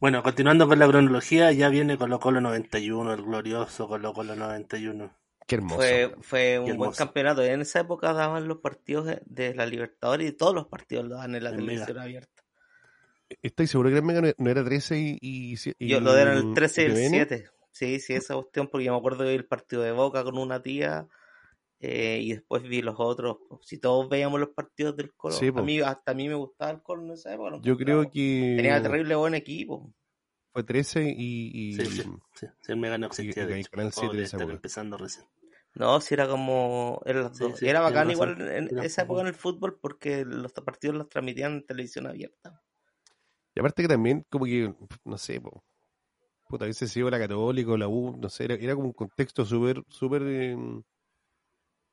Bueno, 0.00 0.22
continuando 0.22 0.66
con 0.66 0.78
la 0.80 0.88
cronología, 0.88 1.52
ya 1.52 1.68
viene 1.68 1.96
Colo 1.96 2.18
Colo 2.18 2.40
91, 2.40 3.12
el 3.14 3.22
glorioso 3.22 3.86
Colo 3.86 4.12
Colo 4.12 4.34
91. 4.34 5.14
Qué 5.46 5.56
hermoso. 5.56 5.76
Fue, 5.76 6.14
fue 6.20 6.58
un 6.58 6.76
buen 6.76 6.92
campeonato. 6.92 7.42
En 7.42 7.60
esa 7.60 7.80
época 7.80 8.12
daban 8.12 8.48
los 8.48 8.58
partidos 8.58 9.06
de, 9.24 9.54
la 9.54 9.66
Libertadores 9.66 10.28
y 10.28 10.32
todos 10.32 10.54
los 10.54 10.66
partidos 10.66 11.04
los 11.04 11.12
daban 11.16 11.34
en 11.34 11.44
la 11.44 11.50
En 11.50 11.56
televisión 11.56 11.98
abierta. 11.98 12.42
Estoy 13.40 13.66
seguro 13.66 13.90
que 13.90 13.96
el 13.96 14.02
Mega 14.02 14.20
no- 14.20 14.50
era 14.50 14.64
13 14.64 14.98
y... 14.98 15.18
y, 15.20 15.54
y- 15.78 15.88
Yo 15.88 16.00
lo 16.00 16.14
dieron 16.14 16.36
el 16.36 16.54
13 16.54 16.82
y 16.82 16.84
el 16.86 16.92
TVN. 16.92 17.08
7. 17.10 17.44
Sí, 17.70 18.00
sí, 18.00 18.12
esa 18.12 18.34
cuestión, 18.34 18.68
porque 18.68 18.84
yo 18.84 18.92
me 18.92 18.98
acuerdo 18.98 19.24
del 19.24 19.46
partido 19.46 19.82
de 19.82 19.92
Boca 19.92 20.22
con 20.24 20.36
una 20.36 20.60
tía. 20.62 21.08
eh, 21.80 22.20
y 22.22 22.32
después 22.34 22.62
vi 22.62 22.82
los 22.82 22.96
otros. 22.98 23.38
Si 23.62 23.78
todos 23.78 24.08
veíamos 24.08 24.38
los 24.38 24.50
partidos 24.50 24.96
del 24.96 25.12
Colo, 25.14 25.34
Sí, 25.34 25.50
a 25.54 25.62
mí, 25.62 25.80
hasta 25.80 26.12
a 26.12 26.14
mí 26.14 26.28
me 26.28 26.34
gustaba 26.34 26.70
el 26.70 26.82
Colo 26.82 27.02
en 27.04 27.12
esa 27.12 27.32
época. 27.32 27.58
Yo 27.62 27.76
creo 27.76 28.10
que 28.10 28.54
Tenía 28.56 28.80
terrible 28.82 29.14
buen 29.16 29.34
equipo. 29.34 29.92
Fue 30.52 30.64
13 30.64 31.02
y, 31.16 31.50
y- 31.54 31.76
Sí, 31.76 31.86
sí, 31.86 32.02
sí, 32.34 32.46
sí, 32.60 32.72
el 32.72 32.78
Mega 32.78 32.98
no 32.98 33.06
existía, 33.06 33.44
y- 33.44 33.46
de 33.46 33.60
hecho. 33.60 33.70
Canal 33.70 33.88
O 33.88 33.90
7 33.92 34.08
debe 34.08 34.18
de 34.18 34.24
esa 34.24 34.36
estar 34.36 34.42
época. 34.42 34.56
empezando 34.56 34.96
recién. 34.98 35.26
No, 35.74 36.00
si 36.00 36.14
era 36.14 36.28
como. 36.28 37.00
Era, 37.06 37.22
las 37.22 37.38
Sí, 37.38 37.44
dos. 37.44 37.58
sí, 37.58 37.66
Y 37.66 37.68
era 37.68 37.80
bacán 37.80 38.08
razón. 38.08 38.36
igual 38.36 38.50
en 38.70 38.78
esa 38.84 39.02
época 39.02 39.22
en 39.22 39.26
el 39.28 39.34
fútbol 39.34 39.78
porque 39.80 40.24
los 40.24 40.52
partidos 40.52 40.96
los 40.96 41.08
transmitían 41.08 41.52
en 41.52 41.66
televisión 41.66 42.06
abierta. 42.06 42.60
Y 43.54 43.60
aparte 43.60 43.82
que 43.82 43.88
también, 43.88 44.24
como 44.30 44.44
que, 44.44 44.74
no 45.04 45.18
sé, 45.18 45.40
po, 45.40 45.62
puta, 46.48 46.64
a 46.64 46.68
veces 46.68 46.90
sido 46.92 47.10
la 47.10 47.18
Católica 47.18 47.72
o 47.72 47.76
la 47.76 47.88
U, 47.88 48.16
no 48.18 48.28
sé, 48.28 48.44
era, 48.44 48.54
era 48.54 48.74
como 48.74 48.88
un 48.88 48.92
contexto 48.94 49.44
súper, 49.44 49.82
súper 49.88 50.22
eh, 50.26 50.56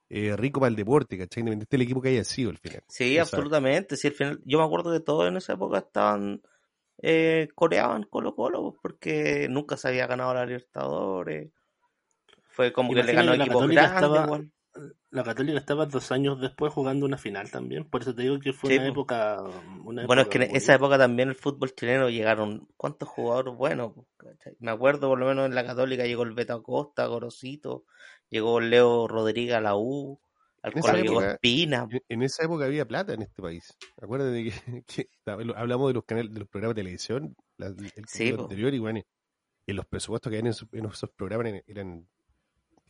eh, 0.09 0.35
rico 0.35 0.59
para 0.59 0.69
el 0.69 0.75
deporte, 0.75 1.17
¿cachai? 1.17 1.41
Independiente 1.41 1.75
del 1.77 1.83
equipo 1.83 2.01
que 2.01 2.09
haya 2.09 2.23
sido 2.23 2.49
al 2.49 2.57
final. 2.57 2.81
Sí, 2.87 3.05
O 3.05 3.11
sea, 3.13 3.21
absolutamente. 3.21 3.95
Sí, 3.95 4.07
al 4.07 4.13
final, 4.13 4.41
yo 4.45 4.57
me 4.59 4.65
acuerdo 4.65 4.91
que 4.91 4.99
todos 4.99 5.27
en 5.27 5.37
esa 5.37 5.53
época 5.53 5.79
estaban. 5.79 6.41
Eh, 7.01 7.47
coreaban 7.55 8.03
Colo 8.03 8.35
Colo 8.35 8.75
porque 8.81 9.47
nunca 9.49 9.77
se 9.77 9.87
había 9.87 10.07
ganado 10.07 10.33
la 10.33 10.45
Libertadores. 10.45 11.51
Fue 12.43 12.73
como 12.73 12.93
que 12.93 13.03
le 13.03 13.13
ganó 13.13 13.31
que 13.31 13.37
la 13.37 13.43
equipos 13.45 13.61
Católica 13.61 13.81
grandes 13.81 14.03
estaba- 14.03 14.25
igual. 14.25 14.51
La 15.11 15.23
Católica 15.23 15.57
estaba 15.57 15.85
dos 15.87 16.11
años 16.11 16.39
después 16.39 16.71
jugando 16.71 17.05
una 17.05 17.17
final 17.17 17.49
también, 17.49 17.89
por 17.89 18.01
eso 18.01 18.13
te 18.13 18.21
digo 18.21 18.39
que 18.39 18.53
fue 18.53 18.69
Sí, 18.69 18.75
una 18.77 18.85
po. 18.85 18.91
época. 18.91 19.43
Una 19.83 20.05
Bueno, 20.05 20.21
es 20.21 20.27
que 20.27 20.37
en 20.37 20.55
esa 20.55 20.75
época 20.75 20.97
también 20.97 21.29
el 21.29 21.35
fútbol 21.35 21.73
chileno 21.73 22.09
llegaron, 22.09 22.67
¿cuántos 22.77 23.09
jugadores 23.09 23.55
buenos? 23.55 23.93
Me 24.59 24.69
acuerdo 24.71 25.09
por 25.09 25.17
lo 25.19 25.25
menos 25.25 25.47
en 25.47 25.55
la 25.55 25.65
Católica 25.65 26.05
llegó 26.05 26.23
el 26.23 26.33
Beto 26.33 26.53
Acosta, 26.53 27.07
Gorosito, 27.07 27.85
llegó 28.29 28.59
Leo 28.59 29.07
Rodríguez 29.07 29.55
a 29.55 29.61
la 29.61 29.75
U, 29.75 30.19
En 30.63 30.77
esa 30.77 30.97
época- 30.99 31.31
Espina. 31.33 31.87
En, 31.91 32.01
en 32.09 32.23
esa 32.23 32.43
época 32.43 32.65
había 32.65 32.85
plata 32.87 33.13
en 33.13 33.21
este 33.21 33.41
país. 33.41 33.75
Acuérdate 34.01 34.31
de 34.31 34.43
que, 34.43 34.51
que 34.87 35.09
hablamos 35.25 35.89
de 35.89 35.93
los 35.93 36.03
canales, 36.05 36.33
de 36.33 36.39
los 36.39 36.49
programas 36.49 36.75
de 36.75 36.81
televisión, 36.81 37.35
la- 37.57 37.67
el 37.67 37.91
Sí, 38.07 38.29
anterior, 38.29 38.73
y 38.73 38.79
bueno, 38.79 39.01
y 39.65 39.73
los 39.73 39.85
presupuestos 39.85 40.29
que 40.29 40.37
había 40.37 40.47
en 40.47 40.53
esos, 40.53 40.67
en 40.73 40.85
esos 40.85 41.09
programas 41.11 41.47
eran, 41.47 41.61
eran 41.67 42.07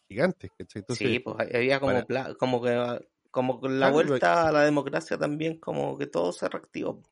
gigantes, 0.07 0.49
sí, 0.97 1.19
pues 1.19 1.35
había 1.53 1.79
como, 1.79 1.93
para- 1.93 2.05
pla- 2.05 2.35
como 2.35 2.61
que 2.61 3.07
como 3.31 3.59
con 3.59 3.79
la 3.79 3.91
Claro, 3.91 4.07
vuelta 4.09 4.47
a 4.47 4.51
la 4.51 4.63
democracia 4.63 5.17
también 5.19 5.59
como 5.59 5.97
que 5.99 6.07
todo 6.07 6.31
se 6.31 6.49
reactivó. 6.49 7.03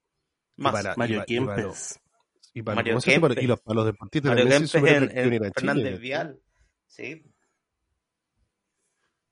Más. 0.56 0.72
para- 0.74 0.96
Mario 0.98 1.18
y 1.18 1.20
pa- 1.20 1.26
y 1.28 1.38
para 1.46 1.56
Kempes. 1.56 2.00
y 2.54 2.64
para, 3.20 3.42
y 3.42 3.46
los, 3.46 3.60
para 3.62 3.76
los 3.76 3.86
deportistas 3.86 4.30
Mario 4.32 4.50
Kempes 4.50 4.74
en, 4.76 4.84
en 5.16 5.24
Chile, 5.32 5.52
Fernández. 5.54 6.00
Vial. 6.00 6.40
Sí. 6.88 7.24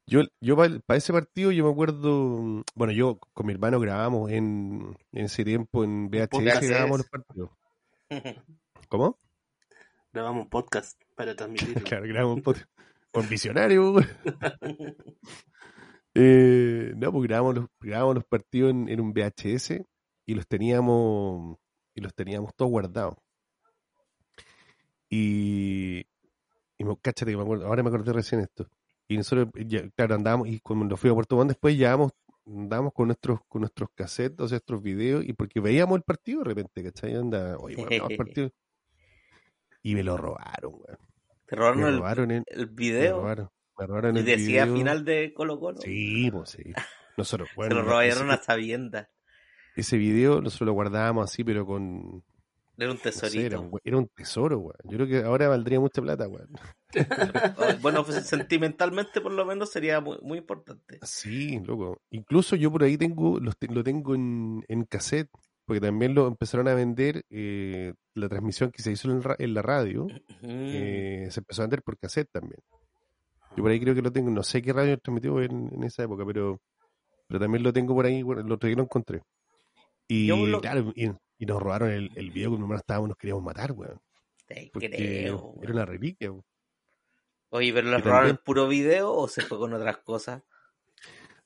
Yo, 0.07 0.21
yo 0.39 0.55
para, 0.55 0.79
ese 0.89 1.11
partido 1.13 1.51
yo 1.51 1.65
me 1.65 1.71
acuerdo, 1.71 2.63
bueno, 2.75 2.93
yo 2.93 3.19
con 3.33 3.47
mi 3.47 3.53
hermano 3.53 3.79
grabamos 3.79 4.29
en, 4.31 4.95
en 5.11 5.25
ese 5.25 5.43
tiempo 5.43 5.83
en 5.83 6.09
VHS, 6.09 6.67
grabamos 6.69 6.99
los 6.99 7.09
partidos. 7.09 7.49
¿Cómo? 8.89 9.17
Grabamos 10.13 10.43
un 10.43 10.49
podcast 10.49 11.01
para 11.15 11.35
transmitirlo. 11.35 11.83
Claro, 11.83 12.07
grabamos 12.07 12.37
un 12.37 12.43
podcast. 12.43 12.69
Con 13.11 13.27
visionario. 13.29 13.95
Eh, 16.17 16.93
no, 16.95 17.11
pues 17.11 17.27
grabamos 17.27 17.55
los, 17.55 17.65
grabamos 17.81 18.15
los 18.15 18.23
partidos 18.23 18.71
en, 18.71 18.87
en 18.87 19.01
un 19.01 19.11
VHS 19.11 19.81
y 20.25 20.33
los 20.33 20.47
teníamos 20.47 21.57
y 21.93 21.99
los 21.99 22.15
teníamos 22.15 22.55
todos 22.55 22.71
guardados. 22.71 23.15
Y, 25.09 26.05
y 26.77 26.83
me, 26.85 26.95
cáchate 27.01 27.31
que 27.31 27.35
me 27.35 27.43
acuerdo, 27.43 27.67
ahora 27.67 27.83
me 27.83 27.89
acordé 27.89 28.13
recién 28.13 28.39
esto. 28.39 28.69
Y 29.07 29.17
nosotros, 29.17 29.49
ya, 29.67 29.87
claro, 29.91 30.15
andábamos, 30.15 30.47
y 30.47 30.59
cuando 30.59 30.85
nos 30.85 30.99
fuimos 30.99 31.13
a 31.13 31.17
Puerto 31.17 31.35
Montt 31.35 31.49
después 31.49 31.77
llevábamos, 31.77 32.11
andábamos 32.47 32.93
con 32.93 33.07
nuestros, 33.07 33.39
con 33.47 33.61
nuestros 33.61 33.89
cassettes, 33.95 34.39
o 34.39 34.47
sea, 34.47 34.55
nuestros 34.55 34.81
videos, 34.81 35.23
y 35.25 35.33
porque 35.33 35.59
veíamos 35.59 35.97
el 35.97 36.03
partido 36.03 36.39
de 36.39 36.45
repente, 36.45 36.83
¿cachai? 36.83 37.15
Anda, 37.15 37.57
oye, 37.57 37.75
bueno, 37.75 38.07
el 38.09 38.17
partido. 38.17 38.51
Y 39.83 39.93
me 39.95 40.03
lo 40.03 40.17
robaron, 40.17 40.73
weón. 40.73 40.99
Te 41.45 41.55
robaron 41.55 41.81
Me 41.81 41.89
el, 41.89 41.97
robaron 41.97 42.31
el, 42.31 42.43
el 42.47 42.67
me 42.67 42.73
video 42.73 43.17
robaron, 43.17 43.49
me 43.77 43.85
robaron 43.87 44.17
y 44.17 44.21
el 44.21 44.25
decía 44.25 44.65
video. 44.65 44.75
final 44.75 45.05
de 45.05 45.33
Colo 45.33 45.59
Colo. 45.59 45.81
Sí, 45.81 46.29
pues 46.31 46.49
sí. 46.51 46.63
Nosotros, 47.17 47.49
Se 47.55 47.55
bueno, 47.55 47.75
lo 47.75 47.83
no, 47.83 47.89
robaron 47.89 48.31
a 48.31 48.35
ese, 48.35 48.43
sabiendas. 48.43 49.09
ese 49.75 49.97
video 49.97 50.41
nosotros 50.41 50.67
lo 50.67 50.73
guardábamos 50.73 51.31
así, 51.31 51.43
pero 51.43 51.65
con. 51.65 52.23
Era 52.77 52.91
un 52.91 52.97
no 52.97 53.03
sé, 53.03 53.11
tesorito. 53.11 53.45
era, 53.45 53.59
un, 53.59 53.79
era 53.83 53.97
un 53.97 54.07
tesoro, 54.13 54.59
weón. 54.59 54.75
Yo 54.83 54.97
creo 54.97 55.07
que 55.07 55.23
ahora 55.25 55.47
valdría 55.47 55.79
mucha 55.79 56.01
plata. 56.01 56.27
O, 56.27 56.37
Bueno, 57.81 58.05
pues, 58.05 58.25
sentimentalmente 58.27 59.21
por 59.21 59.31
lo 59.31 59.45
menos 59.45 59.71
sería 59.71 59.99
muy, 60.01 60.17
muy 60.21 60.37
importante. 60.39 60.99
Sí, 61.03 61.59
loco. 61.61 61.97
Incluso 62.11 62.55
yo 62.55 62.71
por 62.71 62.83
ahí 62.83 62.97
tengo, 62.97 63.39
te- 63.57 63.67
lo 63.67 63.83
tengo 63.83 64.15
en, 64.15 64.63
en 64.67 64.83
cassette, 64.85 65.29
porque 65.65 65.81
también 65.81 66.13
lo 66.13 66.27
empezaron 66.27 66.67
a 66.67 66.73
vender, 66.73 67.23
eh, 67.29 67.93
la 68.13 68.29
transmisión 68.29 68.71
que 68.71 68.81
se 68.83 68.91
hizo 68.91 69.09
en, 69.11 69.23
ra- 69.23 69.35
en 69.39 69.53
la 69.53 69.61
radio, 69.61 70.07
eh, 70.43 71.27
se 71.31 71.39
empezó 71.39 71.61
a 71.61 71.65
vender 71.65 71.81
por 71.81 71.97
cassette 71.97 72.29
también. 72.31 72.59
Yo 73.55 73.63
por 73.63 73.71
ahí 73.71 73.79
creo 73.79 73.95
que 73.95 74.01
lo 74.01 74.11
tengo, 74.11 74.29
no 74.31 74.43
sé 74.43 74.61
qué 74.61 74.73
radio 74.73 74.97
transmitió 74.99 75.41
en, 75.41 75.71
en 75.73 75.83
esa 75.85 76.03
época, 76.03 76.25
pero, 76.25 76.59
pero 77.27 77.39
también 77.39 77.63
lo 77.63 77.71
tengo 77.73 77.93
por 77.95 78.05
ahí, 78.05 78.21
bueno, 78.21 78.41
el 78.41 78.51
otro 78.51 78.67
día 78.67 78.75
lo 78.75 78.83
encontré. 78.83 79.21
Y 80.07 80.27
lo- 80.27 80.61
claro, 80.61 80.91
y, 80.95 81.09
y 81.37 81.45
nos 81.45 81.61
robaron 81.61 81.89
el, 81.91 82.11
el 82.15 82.31
video 82.31 82.51
que 82.51 82.57
nomás 82.59 82.79
estábamos, 82.79 83.09
nos 83.09 83.17
queríamos 83.17 83.43
matar, 83.43 83.71
weón. 83.73 83.99
Te 84.45 84.69
Porque 84.71 84.89
creo. 84.89 85.55
era 85.61 85.73
una 85.73 85.85
reliquia, 85.85 86.31
weón. 86.31 86.45
Oye, 87.49 87.73
pero 87.73 87.87
¿le 87.89 87.97
robaron 87.97 88.11
también- 88.19 88.35
el 88.35 88.39
puro 88.43 88.67
video 88.67 89.13
o 89.13 89.27
se 89.27 89.41
fue 89.41 89.57
con 89.57 89.73
otras 89.73 89.97
cosas? 89.99 90.43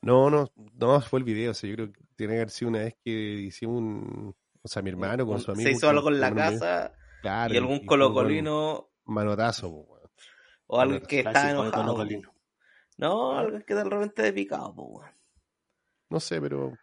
No, 0.02 0.30
no, 0.30 0.49
no 0.75 1.02
fue 1.02 1.19
el 1.19 1.25
video, 1.25 1.52
o 1.52 1.54
sea, 1.54 1.69
yo 1.69 1.75
creo 1.75 1.91
que 1.91 1.99
tiene 2.15 2.34
que 2.34 2.38
haber 2.39 2.49
sido 2.52 2.69
una 2.69 2.80
vez 2.80 2.95
que 3.04 3.12
hicimos 3.12 3.78
un, 3.80 4.36
o 4.62 4.67
sea, 4.67 4.82
mi 4.82 4.89
hermano 4.89 5.25
con 5.25 5.39
su 5.41 5.52
amigo. 5.52 5.67
Se 5.69 5.75
hizo 5.75 5.89
algo 5.89 6.04
con 6.04 6.19
la 6.19 6.34
casa 6.34 6.93
claro, 7.21 7.54
y 7.54 7.58
algún 7.58 7.86
colocolino 7.86 8.89
un 9.06 9.13
Manotazo, 9.13 9.69
po, 9.69 9.82
weón. 9.93 10.10
o 10.67 10.80
alguien 10.80 11.02
que 11.02 11.17
está 11.19 11.32
Clásico 11.32 11.63
de 11.63 11.67
enojado. 11.69 12.34
No, 12.97 13.38
alguien 13.38 13.63
que 13.63 13.75
de 13.75 13.84
repente 13.84 14.21
de 14.21 14.34
picado, 14.34 14.73
pues, 14.73 14.88
weón. 14.89 15.12
No 16.10 16.19
sé, 16.19 16.39
pero 16.41 16.73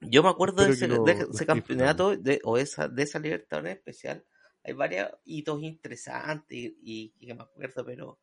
Yo 0.00 0.22
me 0.22 0.28
acuerdo 0.30 0.64
de 0.64 0.70
ese, 0.70 0.88
de 0.88 1.46
campeonato 1.46 2.16
de, 2.16 2.40
o 2.44 2.58
esa, 2.58 2.88
de 2.88 3.02
esa 3.02 3.18
libertad 3.18 3.60
en 3.60 3.68
especial. 3.68 4.24
Hay 4.64 4.72
varios 4.74 5.10
hitos 5.24 5.62
interesantes 5.62 6.56
y, 6.58 6.66
y- 6.82 7.14
y 7.18 7.26
que 7.26 7.34
me 7.34 7.42
acuerdo, 7.42 7.84
pero 7.84 8.20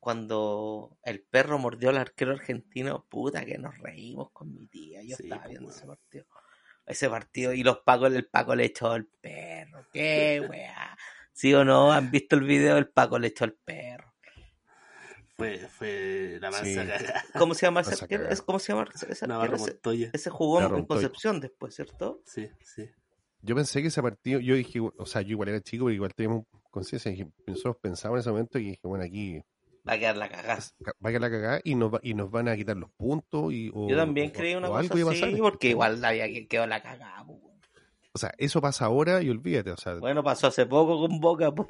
cuando 0.00 0.98
el 1.04 1.22
perro 1.24 1.58
mordió 1.58 1.90
al 1.90 1.98
arquero 1.98 2.32
argentino, 2.32 3.06
puta 3.08 3.44
que 3.44 3.58
nos 3.58 3.76
reímos 3.78 4.30
con 4.32 4.54
mi 4.54 4.66
tía. 4.68 5.02
Yo 5.02 5.16
Sí, 5.16 5.24
estaba 5.24 5.42
pues, 5.42 5.50
viendo 5.50 5.70
ese 5.70 5.86
partido. 5.86 6.26
Ese 6.86 7.10
partido 7.10 7.52
y 7.52 7.62
los 7.62 7.80
pacos, 7.80 8.12
el 8.14 8.26
Paco 8.28 8.54
le 8.56 8.66
echó 8.66 8.90
al 8.92 9.06
perro. 9.06 9.86
¿Qué, 9.92 10.40
weá? 10.48 10.96
¿Sí 11.32 11.54
o 11.54 11.64
no? 11.64 11.92
¿Han 11.92 12.10
visto 12.10 12.36
el 12.36 12.44
video? 12.44 12.78
El 12.78 12.88
Paco 12.90 13.18
le 13.18 13.28
echó 13.28 13.44
al 13.44 13.54
perro. 13.54 14.07
Fue, 15.38 15.58
fue 15.68 16.38
la 16.40 16.50
mansa 16.50 16.64
Sí. 16.66 16.74
cagada. 16.74 17.24
¿Cómo 17.38 17.54
se 17.54 17.64
llama 17.66 17.80
ese. 17.82 17.94
¿Es- 18.28 18.42
¿Cómo 18.42 18.58
se 18.58 18.72
llama 18.72 18.88
ese 19.08 19.26
Navarro 19.28 19.52
arquero? 19.52 19.64
Ese, 19.66 19.72
Montoya. 19.74 20.10
ese 20.12 20.30
jugó 20.30 20.58
Navarro 20.58 20.74
en 20.76 20.80
Montoya. 20.80 21.00
Concepción 21.02 21.40
después, 21.40 21.74
¿cierto? 21.76 22.20
Sí, 22.26 22.48
sí. 22.62 22.90
yo 23.40 23.54
pensé 23.54 23.80
que 23.80 23.86
ese 23.88 24.02
partido, 24.02 24.40
yo 24.40 24.56
dije, 24.56 24.80
o 24.80 25.06
sea, 25.06 25.22
yo 25.22 25.30
igual 25.30 25.50
era 25.50 25.60
chico, 25.60 25.84
pero 25.84 25.94
igual 25.94 26.12
teníamos 26.12 26.44
conciencia, 26.72 27.12
dije, 27.12 27.28
nosotros 27.46 27.76
pensábamos 27.80 28.18
en 28.18 28.20
ese 28.22 28.30
momento 28.30 28.58
y 28.58 28.64
dije, 28.70 28.80
bueno, 28.82 29.04
aquí 29.04 29.40
Va 29.88 29.92
a 29.92 29.98
quedar 29.98 30.16
la 30.16 30.28
cagada. 30.28 30.60
va 30.84 30.92
a 31.02 31.08
quedar 31.08 31.20
la 31.20 31.30
cagada 31.30 31.60
y 31.62 31.76
nos, 31.76 31.94
va- 31.94 32.00
y 32.02 32.14
nos 32.14 32.30
van 32.32 32.48
a 32.48 32.56
quitar 32.56 32.76
los 32.76 32.90
puntos 32.90 33.52
y, 33.52 33.70
o, 33.72 33.88
Yo 33.88 33.96
también 33.96 34.30
o- 34.30 34.32
creí 34.32 34.56
una 34.56 34.68
o 34.68 34.72
cosa 34.72 34.92
así, 34.92 35.04
pasar. 35.04 35.38
porque 35.38 35.68
igual 35.68 36.04
había 36.04 36.26
que 36.26 36.48
quedó 36.48 36.66
la 36.66 36.82
cagada. 36.82 37.24
O 38.12 38.18
sea, 38.18 38.34
eso 38.38 38.60
pasa 38.60 38.86
ahora 38.86 39.22
y 39.22 39.30
olvídate, 39.30 39.70
o 39.70 39.76
sea, 39.76 39.94
Bueno, 39.94 40.24
pasó 40.24 40.48
hace 40.48 40.66
poco 40.66 40.98
con 41.06 41.20
Boca, 41.20 41.54
po. 41.54 41.64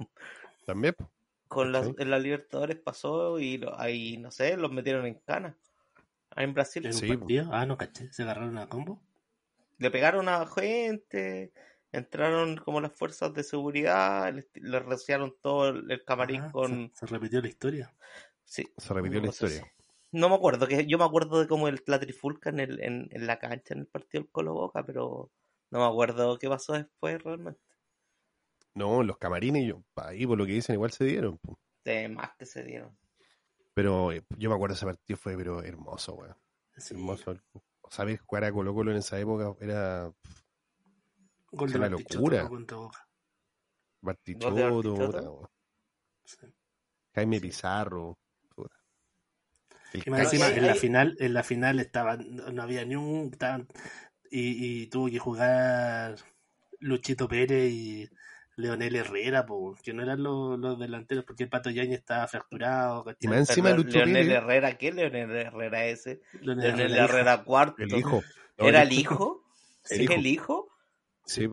también, 0.65 0.95
po. 0.95 1.11
Con 1.49 1.73
las, 1.73 1.89
Sí. 1.89 1.95
en 1.99 2.11
la 2.11 2.19
Libertadores 2.19 2.79
pasó 2.81 3.39
y 3.41 3.59
lo- 3.59 3.79
ahí, 3.81 4.19
no 4.19 4.31
sé, 4.31 4.57
los 4.57 4.73
metieron 4.73 5.07
en 5.07 5.21
cana. 5.21 5.59
Ahí 6.31 6.45
en 6.47 6.55
Brasil. 6.55 6.89
¿En 6.89 6.97
un 6.97 7.01
Sí, 7.01 7.07
partido? 7.07 7.51
Ah, 7.53 7.67
no 7.67 7.77
caché. 7.79 8.13
¿Se 8.13 8.25
agarraron 8.25 8.59
a 8.59 8.69
combo? 8.69 9.01
Le 9.79 9.91
pegaron 9.91 10.29
a 10.29 10.47
gente, 10.47 11.53
entraron 11.93 12.57
como 12.59 12.81
las 12.81 12.93
fuerzas 12.93 13.33
de 13.35 13.43
seguridad, 13.43 14.33
le, 14.33 14.49
le 14.55 14.79
rociaron 14.81 15.37
todo 15.41 15.69
el, 15.71 15.91
el 15.91 16.05
camarín 16.05 16.43
Ah, 16.43 16.53
con... 16.53 16.93
se, 16.93 17.07
se 17.07 17.07
repitió 17.07 17.41
la 17.43 17.49
historia. 17.49 17.95
Sí, 18.45 18.75
se 18.77 18.95
repitió 18.95 19.21
la 19.21 19.21
una 19.21 19.29
cosa 19.29 19.47
historia. 19.47 19.73
No 20.13 20.29
me 20.31 20.37
acuerdo, 20.37 20.67
que 20.69 20.87
yo 20.87 20.99
me 20.99 21.05
acuerdo 21.05 21.41
de 21.41 21.49
como 21.49 21.69
el, 21.69 21.83
la 21.87 22.01
trifulca 22.01 22.51
en, 22.51 22.61
el, 22.61 22.83
en, 22.83 23.09
en 23.13 23.27
la 23.27 23.39
cancha 23.39 23.75
en 23.75 23.81
el 23.81 23.87
partido 23.89 24.23
del 24.25 24.33
Colo 24.33 24.55
Boca, 24.55 24.85
pero 24.87 25.33
no 25.71 25.81
me 25.81 25.87
acuerdo 25.87 26.39
qué 26.39 26.49
pasó 26.49 26.75
después 26.75 27.23
realmente. 27.23 27.61
No, 28.75 29.03
los 29.03 29.19
camarines, 29.19 29.67
yo, 29.67 29.83
ahí 29.97 30.27
por 30.27 30.39
lo 30.39 30.47
que 30.47 30.53
dicen, 30.53 30.75
igual 30.75 30.93
se 30.93 31.05
dieron. 31.05 31.39
po. 31.39 31.59
De 31.85 32.09
más 32.09 32.31
que 32.39 32.47
se 32.47 32.63
dieron. 32.63 32.97
Pero 33.75 34.13
eh, 34.13 34.25
yo 34.37 34.49
me 34.51 34.55
acuerdo 34.57 34.75
ese 34.75 34.87
partido 34.87 35.17
fue 35.17 35.37
pero 35.37 35.63
hermoso, 35.63 36.15
weón. 36.15 36.37
Sí. 36.77 36.95
Hermoso. 36.95 37.37
Sabes 37.91 38.21
jugar 38.21 38.45
a 38.45 38.53
Colo 38.53 38.75
Colo 38.75 38.91
en 38.93 38.99
esa 38.99 39.19
época 39.19 39.55
era 39.61 40.13
Gol 41.51 41.73
de 41.73 41.79
una 41.79 41.89
locura. 41.89 42.49
Bartichotto, 44.01 44.95
weón. 44.95 45.49
Sí. 46.25 46.47
Jaime 47.15 47.41
Pizarro. 47.41 48.19
Y 49.95 50.11
más 50.11 50.21
encima, 50.21 50.49
en 50.51 50.67
la 50.67 50.75
final, 50.75 51.17
en 51.19 51.33
la 51.33 51.43
final 51.43 51.81
estaba, 51.81 52.17
no 52.19 52.63
había 52.63 52.85
ni 52.85 52.95
un 52.95 53.31
estaban- 53.33 53.67
y, 54.31 54.83
y 54.83 54.87
tuvo 54.89 55.09
que 55.09 55.19
jugar 55.19 56.17
Luchito 56.81 57.27
Pérez 57.27 57.73
y 57.73 58.11
Leonel 58.59 58.97
Herrera, 58.97 59.47
po, 59.47 59.77
que 59.83 59.93
no 59.93 60.03
eran 60.03 60.23
los, 60.23 60.59
los 60.59 60.79
delanteros, 60.79 61.25
porque 61.25 61.45
el 61.45 61.49
Pato 61.49 61.71
Yañez 61.71 62.01
estaba 62.01 62.27
fracturado, 62.27 63.05
¿cachai? 63.05 63.19
Y 63.21 63.29
más 63.29 63.39
encima 63.49 63.71
Pero 63.71 63.83
Lucho 63.83 63.99
Leonel 63.99 64.27
Pérez, 64.27 64.37
Herrera, 64.37 64.79
¿qué 64.79 64.93
Leonel 64.93 65.31
Herrera 65.31 65.87
ese? 65.87 66.21
Leonel 66.41 66.67
Leonel 66.67 66.87
Herrera, 66.93 67.05
Herrera 67.05 67.45
cuarto. 67.45 67.83
el 67.83 67.95
hijo. 67.95 68.23
No, 68.59 68.65
¿Era 68.67 68.83
el 68.83 68.93
hijo? 68.93 69.45
El 69.89 69.97
¿Sí, 69.99 70.03
hijo. 70.05 70.13
el 70.15 70.27
hijo? 70.27 70.69
Sí. 71.25 71.49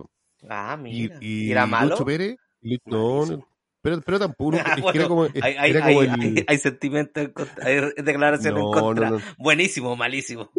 Ah, 0.49 0.77
mira. 0.81 1.17
y 1.21 1.47
¿Y 1.47 1.51
era 1.51 1.65
malo? 1.67 1.91
Lucho 1.91 2.05
Pérez, 2.05 2.37
Lu- 2.61 2.77
no, 2.85 3.13
Malísimo. 3.17 3.37
no, 3.37 3.47
pero, 3.85 4.01
pero 4.01 4.19
tampoco, 4.19 4.51
que 4.75 4.81
Bueno, 4.81 4.99
era 4.99 5.07
como, 5.07 5.23
hay, 5.23 5.31
hay, 5.43 5.69
era 5.71 5.85
hay, 5.85 5.93
como 5.95 6.01
el... 6.03 6.21
hay, 6.21 6.45
hay 6.47 6.57
sentimientos 6.57 7.23
en 7.23 7.31
contra, 7.31 7.65
hay 7.67 7.75
declaraciones 8.03 8.59
No, 8.63 8.73
en 8.75 8.81
contra. 8.81 9.09
no, 9.11 9.17
no. 9.19 9.23
Buenísimo, 9.37 9.95
malísimo. 9.95 10.49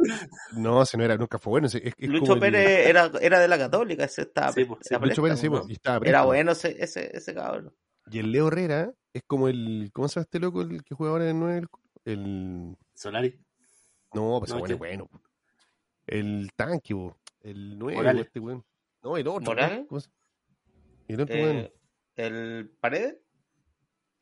No, 0.53 0.83
ese 0.83 0.97
no 0.97 1.05
era, 1.05 1.17
nunca 1.17 1.39
fue 1.39 1.51
bueno. 1.51 1.67
Es, 1.67 1.75
es 1.75 1.93
Lucho 1.99 2.21
como 2.21 2.35
el- 2.35 2.41
Pérez 2.41 2.87
era, 2.89 3.11
era 3.21 3.41
de 3.41 3.49
la 3.49 3.59
Católica, 3.59 4.05
ese 4.05 4.23
estaba. 4.23 4.53
Sí, 4.53 4.65
pues, 4.65 4.81
sí, 4.83 4.95
era 4.95 5.05
Lucho 5.05 5.23
Pérez, 5.23 5.41
sí, 5.41 5.49
pues, 5.51 5.63
y 5.69 5.73
estaba 5.73 6.07
Era 6.07 6.25
bueno 6.25 6.53
ese, 6.53 6.77
ese, 6.83 7.11
ese 7.17 7.35
cabrón. 7.35 7.75
Y 8.11 8.21
el 8.21 8.31
Leo 8.31 8.47
Herrera 8.49 8.93
es 9.13 9.23
como 9.27 9.49
el. 9.49 9.91
¿Cómo 9.93 10.07
se 10.07 10.15
llama 10.21 10.23
este 10.25 10.39
loco 10.39 10.63
el 10.63 10.85
que 10.85 10.95
juega 10.95 11.13
ahora 11.13 11.25
en 11.29 11.31
el 11.31 11.41
9? 11.41 11.67
El. 12.05 12.77
Solari. 12.95 13.37
No, 14.15 14.39
pues 14.39 14.53
No, 14.53 14.59
ese 14.59 14.63
weón 14.63 14.65
es 14.65 14.69
¿qué? 14.69 14.75
bueno. 14.79 15.07
po. 15.07 15.21
El 16.07 16.51
tanque, 16.55 16.95
po. 16.95 17.17
el 17.43 17.77
9, 17.79 17.97
Morales. 17.97 18.27
este 18.27 18.39
weón. 18.39 18.65
No, 19.03 19.17
el 19.17 19.27
otro. 19.27 19.43
¿Morales? 19.43 19.87
¿Cómo 19.89 20.01
se- 20.01 20.11
el 21.09 21.21
otro 21.21 21.35
weón. 21.35 21.57
Eh, 21.57 21.73
¿El 22.17 22.71
Paredes? 22.81 23.17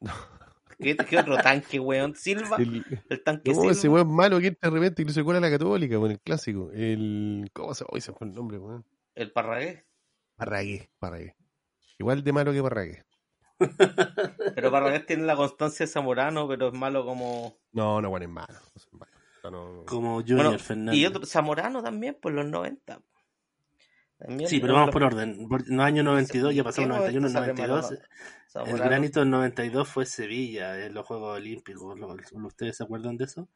¿Qué, 0.78 0.96
¿Qué 0.96 1.18
otro 1.18 1.36
tanque, 1.38 1.78
weón? 1.78 2.14
¿Silva? 2.16 2.56
¿El, 2.58 2.84
El, 3.08 3.22
tanque 3.22 3.52
no, 3.52 3.70
ese 3.70 3.82
Silva? 3.82 3.94
weón 4.02 4.14
malo 4.14 4.40
que 4.40 4.48
entra 4.48 4.70
de 4.70 4.74
repente 4.76 5.02
y 5.02 5.08
se 5.10 5.22
cuela 5.22 5.38
la 5.40 5.50
católica, 5.50 5.96
con 5.98 6.10
el 6.10 6.20
clásico. 6.20 6.70
El. 6.72 7.48
¿Cómo 7.52 7.74
se, 7.74 7.84
hoy 7.88 8.00
se 8.00 8.12
fue 8.12 8.26
el 8.26 8.32
nombre, 8.34 8.58
weón? 8.58 8.84
¿El 9.14 9.30
Parragués? 9.30 9.84
Parragué, 10.36 10.90
Parragué. 10.98 11.36
Igual 11.98 12.24
de 12.24 12.32
malo 12.32 12.52
que 12.52 12.62
Parragué. 12.62 13.04
Pero 14.56 14.70
Parragués 14.72 15.06
tiene 15.06 15.22
la 15.22 15.36
constancia 15.36 15.86
de 15.86 15.92
Zamorano, 15.92 16.48
pero 16.48 16.68
es 16.68 16.74
malo 16.74 17.04
como... 17.06 17.56
No, 17.72 18.00
no, 18.02 18.08
weón, 18.08 18.22
es 18.24 18.28
malo. 18.28 18.52
No, 18.52 18.70
es 18.74 18.92
malo. 18.92 19.12
No, 19.44 19.50
no- 19.50 19.84
Como 19.84 20.14
Junior 20.22 20.42
Bueno, 20.46 20.58
Fernández. 20.58 20.96
y 20.98 21.06
otro, 21.06 21.24
Zamorano 21.24 21.82
también, 21.84 22.16
por 22.20 22.32
los 22.32 22.46
90. 22.46 23.00
También 24.18 24.48
Sí, 24.48 24.60
pero 24.60 24.74
vamos 24.74 24.90
por 24.90 25.02
orden. 25.02 25.30
En 25.40 25.48
los 25.76 25.84
años 25.86 26.04
92, 26.04 26.54
ya 26.54 26.60
¿En 26.60 26.64
pasaron 26.64 26.90
qué 26.90 26.96
91, 26.96 27.20
momento 27.28 27.40
sale 27.40 27.52
malo 27.52 27.74
92. 27.82 28.68
El 28.68 28.78
granito 28.78 29.20
del 29.20 29.30
92 29.30 29.88
fue 29.88 30.06
Sevilla, 30.06 30.84
en 30.86 30.94
los 30.94 31.06
Juegos 31.06 31.36
Olímpicos. 31.36 31.98
¿Lo- 31.98 32.46
¿Ustedes 32.46 32.76
se 32.76 32.84
acuerdan 32.84 33.16
de 33.16 33.24
eso? 33.24 33.48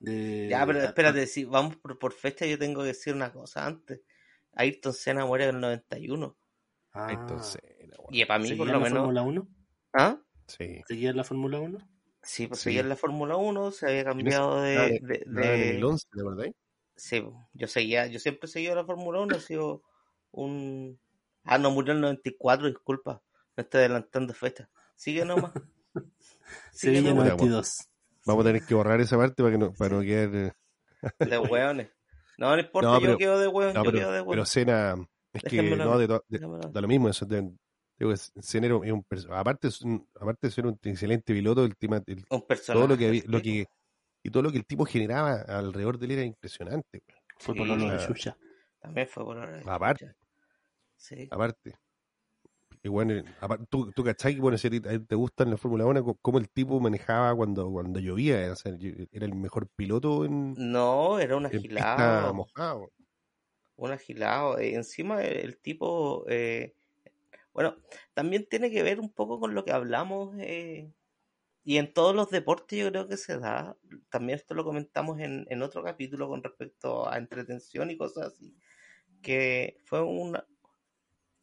De... 0.00 0.48
Ya, 0.50 0.66
pero 0.66 0.80
espérate, 0.82 1.26
si 1.26 1.44
vamos 1.44 1.76
por, 1.76 1.98
por 1.98 2.12
fecha, 2.12 2.46
yo 2.46 2.58
tengo 2.58 2.80
que 2.80 2.88
decir 2.88 3.14
una 3.14 3.32
cosa 3.32 3.64
antes. 3.66 4.00
Ayrton 4.54 4.92
Senna 4.92 5.24
muere 5.24 5.44
en 5.48 5.54
el 5.56 5.60
91. 5.60 6.36
Ah, 6.92 7.08
Entonces, 7.12 7.60
era 7.78 7.96
weón. 7.98 8.08
Y 8.14 8.24
para 8.24 8.40
mí, 8.40 8.48
¿seguía 8.48 8.58
por 8.58 8.66
lo 8.66 8.72
la 8.72 8.78
menos. 8.80 8.98
Fórmula 8.98 9.22
1? 9.22 9.48
¿Ah? 9.92 10.18
Sí. 10.48 10.82
¿Seguía 10.88 11.10
en 11.10 11.16
la 11.16 11.24
Fórmula 11.24 11.60
1? 11.60 11.78
Sí, 12.22 12.48
pues 12.48 12.58
Sí. 12.60 12.64
seguía 12.64 12.80
en 12.80 12.88
la 12.88 12.96
Fórmula 12.96 13.36
1, 13.36 13.70
se 13.70 13.86
había 13.86 14.00
En 14.00 14.04
cambiado 14.06 14.60
de. 14.62 14.96
en- 14.96 15.06
de- 15.06 15.22
en 15.24 15.34
de- 15.34 15.70
el 15.76 15.84
11, 15.84 16.06
¿te 16.12 16.20
acordás? 16.20 16.48
Sí, 16.96 17.24
yo 17.54 17.68
seguía, 17.68 18.06
yo 18.08 18.18
siempre 18.18 18.46
he 18.48 18.50
seguido 18.52 18.74
la 18.74 18.84
Fórmula 18.84 19.20
1, 19.20 19.36
he 19.36 19.40
sido 19.40 19.82
un. 20.32 20.98
Ah, 21.44 21.58
no, 21.58 21.70
murió 21.70 21.92
en 21.92 21.98
el 21.98 22.02
94, 22.02 22.66
disculpa. 22.68 23.22
Me 23.56 23.62
estoy 23.62 23.80
adelantando 23.80 24.32
fecha. 24.34 24.68
Sigue 24.96 25.24
nomás. 25.24 25.52
Sigue 26.72 26.96
Sevilla 26.96 27.10
nomás. 27.10 27.28
92. 27.30 27.88
Vamos 28.26 28.44
a 28.44 28.48
tener 28.48 28.62
que 28.64 28.74
borrar 28.74 29.00
esa 29.00 29.16
parte 29.16 29.42
para 29.42 29.52
que 29.52 29.58
no, 29.58 29.72
para 29.72 29.96
no 29.96 30.02
quedar. 30.02 30.34
eh, 30.34 30.52
De 31.18 31.38
hueones. 31.38 31.88
No, 32.38 32.54
no 32.54 32.60
importa, 32.60 32.88
No, 32.88 32.94
yo 33.00 33.06
pero- 33.06 33.18
quedo 33.18 33.38
de 33.38 33.48
hueón, 33.48 33.74
No, 33.74 33.84
yo 33.84 33.92
quedo 33.92 34.12
de 34.12 34.18
pero, 34.20 34.22
hueón. 34.24 34.28
pero 34.30 34.44
Cena, 34.46 34.94
es 35.32 35.42
que 35.42 35.62
no, 35.76 35.98
de, 35.98 36.08
to- 36.08 36.24
de- 36.28 36.38
da 36.72 36.80
lo 36.80 36.88
mismo 36.88 37.08
eso. 37.08 37.24
de- 37.26 37.50
digo, 37.98 38.12
era 38.52 38.74
un- 38.76 39.06
aparte, 39.30 39.68
aparte 40.20 40.46
de 40.46 40.50
ser 40.50 40.66
un 40.66 40.78
excelente 40.82 41.32
piloto, 41.34 41.64
el 41.64 41.76
tema, 41.76 42.02
el- 42.06 42.24
Un 42.30 42.46
personaje. 42.46 42.78
todo 42.78 42.88
lo 42.88 42.98
que, 42.98 43.08
había- 43.08 43.22
lo 43.26 43.38
sí. 43.38 43.44
que 43.44 43.66
y 44.22 44.30
todo 44.30 44.42
lo 44.42 44.52
que 44.52 44.58
el 44.58 44.66
tipo 44.66 44.84
generaba 44.84 45.32
alrededor 45.48 45.98
de 45.98 46.06
él 46.06 46.12
era 46.12 46.24
impresionante. 46.24 47.02
güey. 47.06 47.18
Fue 47.38 47.54
Sí, 47.54 47.58
por 47.58 47.68
lo 47.68 47.76
de. 47.90 47.98
Xuxa. 48.06 48.36
También 48.78 49.08
fue 49.08 49.24
por 49.24 49.36
hora 49.38 49.50
de 49.58 49.62
Aparte. 49.70 50.14
Sí. 51.00 51.26
Aparte. 51.30 51.76
Y 52.82 52.88
bueno, 52.88 53.22
tú, 53.68 53.90
tú 53.92 54.04
cachai 54.04 54.34
que 54.34 54.40
bueno, 54.40 54.56
si 54.56 54.68
te 54.80 55.14
gusta 55.14 55.44
en 55.44 55.50
la 55.50 55.56
Fórmula 55.56 55.84
1, 55.86 56.02
co- 56.04 56.18
cómo 56.22 56.38
el 56.38 56.48
tipo 56.50 56.78
manejaba 56.80 57.34
cuando, 57.34 57.70
cuando 57.70 58.00
llovía, 58.00 58.50
o 58.52 58.56
sea, 58.56 58.76
yo- 58.76 58.90
era 59.12 59.26
el 59.26 59.34
mejor 59.34 59.68
piloto 59.68 60.24
en, 60.24 60.54
No, 60.56 61.18
era 61.18 61.36
un 61.36 61.46
agilado. 61.46 62.32
mojado. 62.34 62.90
Un 63.76 63.90
agilado. 63.92 64.58
Eh, 64.58 64.74
encima 64.74 65.22
el, 65.22 65.36
el 65.38 65.58
tipo, 65.58 66.24
eh, 66.28 66.74
bueno, 67.52 67.76
también 68.14 68.46
tiene 68.48 68.70
que 68.70 68.82
ver 68.82 69.00
un 69.00 69.10
poco 69.12 69.40
con 69.40 69.54
lo 69.54 69.64
que 69.64 69.72
hablamos 69.72 70.34
eh, 70.38 70.90
y 71.64 71.76
en 71.78 71.92
todos 71.92 72.14
los 72.14 72.30
deportes 72.30 72.78
yo 72.78 72.90
creo 72.90 73.08
que 73.08 73.16
se 73.18 73.38
da. 73.38 73.76
También 74.10 74.38
esto 74.38 74.54
lo 74.54 74.64
comentamos 74.64 75.18
en, 75.20 75.46
en 75.50 75.62
otro 75.62 75.82
capítulo 75.82 76.28
con 76.28 76.42
respecto 76.42 77.06
a 77.08 77.18
entretención 77.18 77.90
y 77.90 77.98
cosas 77.98 78.28
así. 78.28 78.54
Que 79.20 79.76
fue 79.84 80.02
una, 80.02 80.46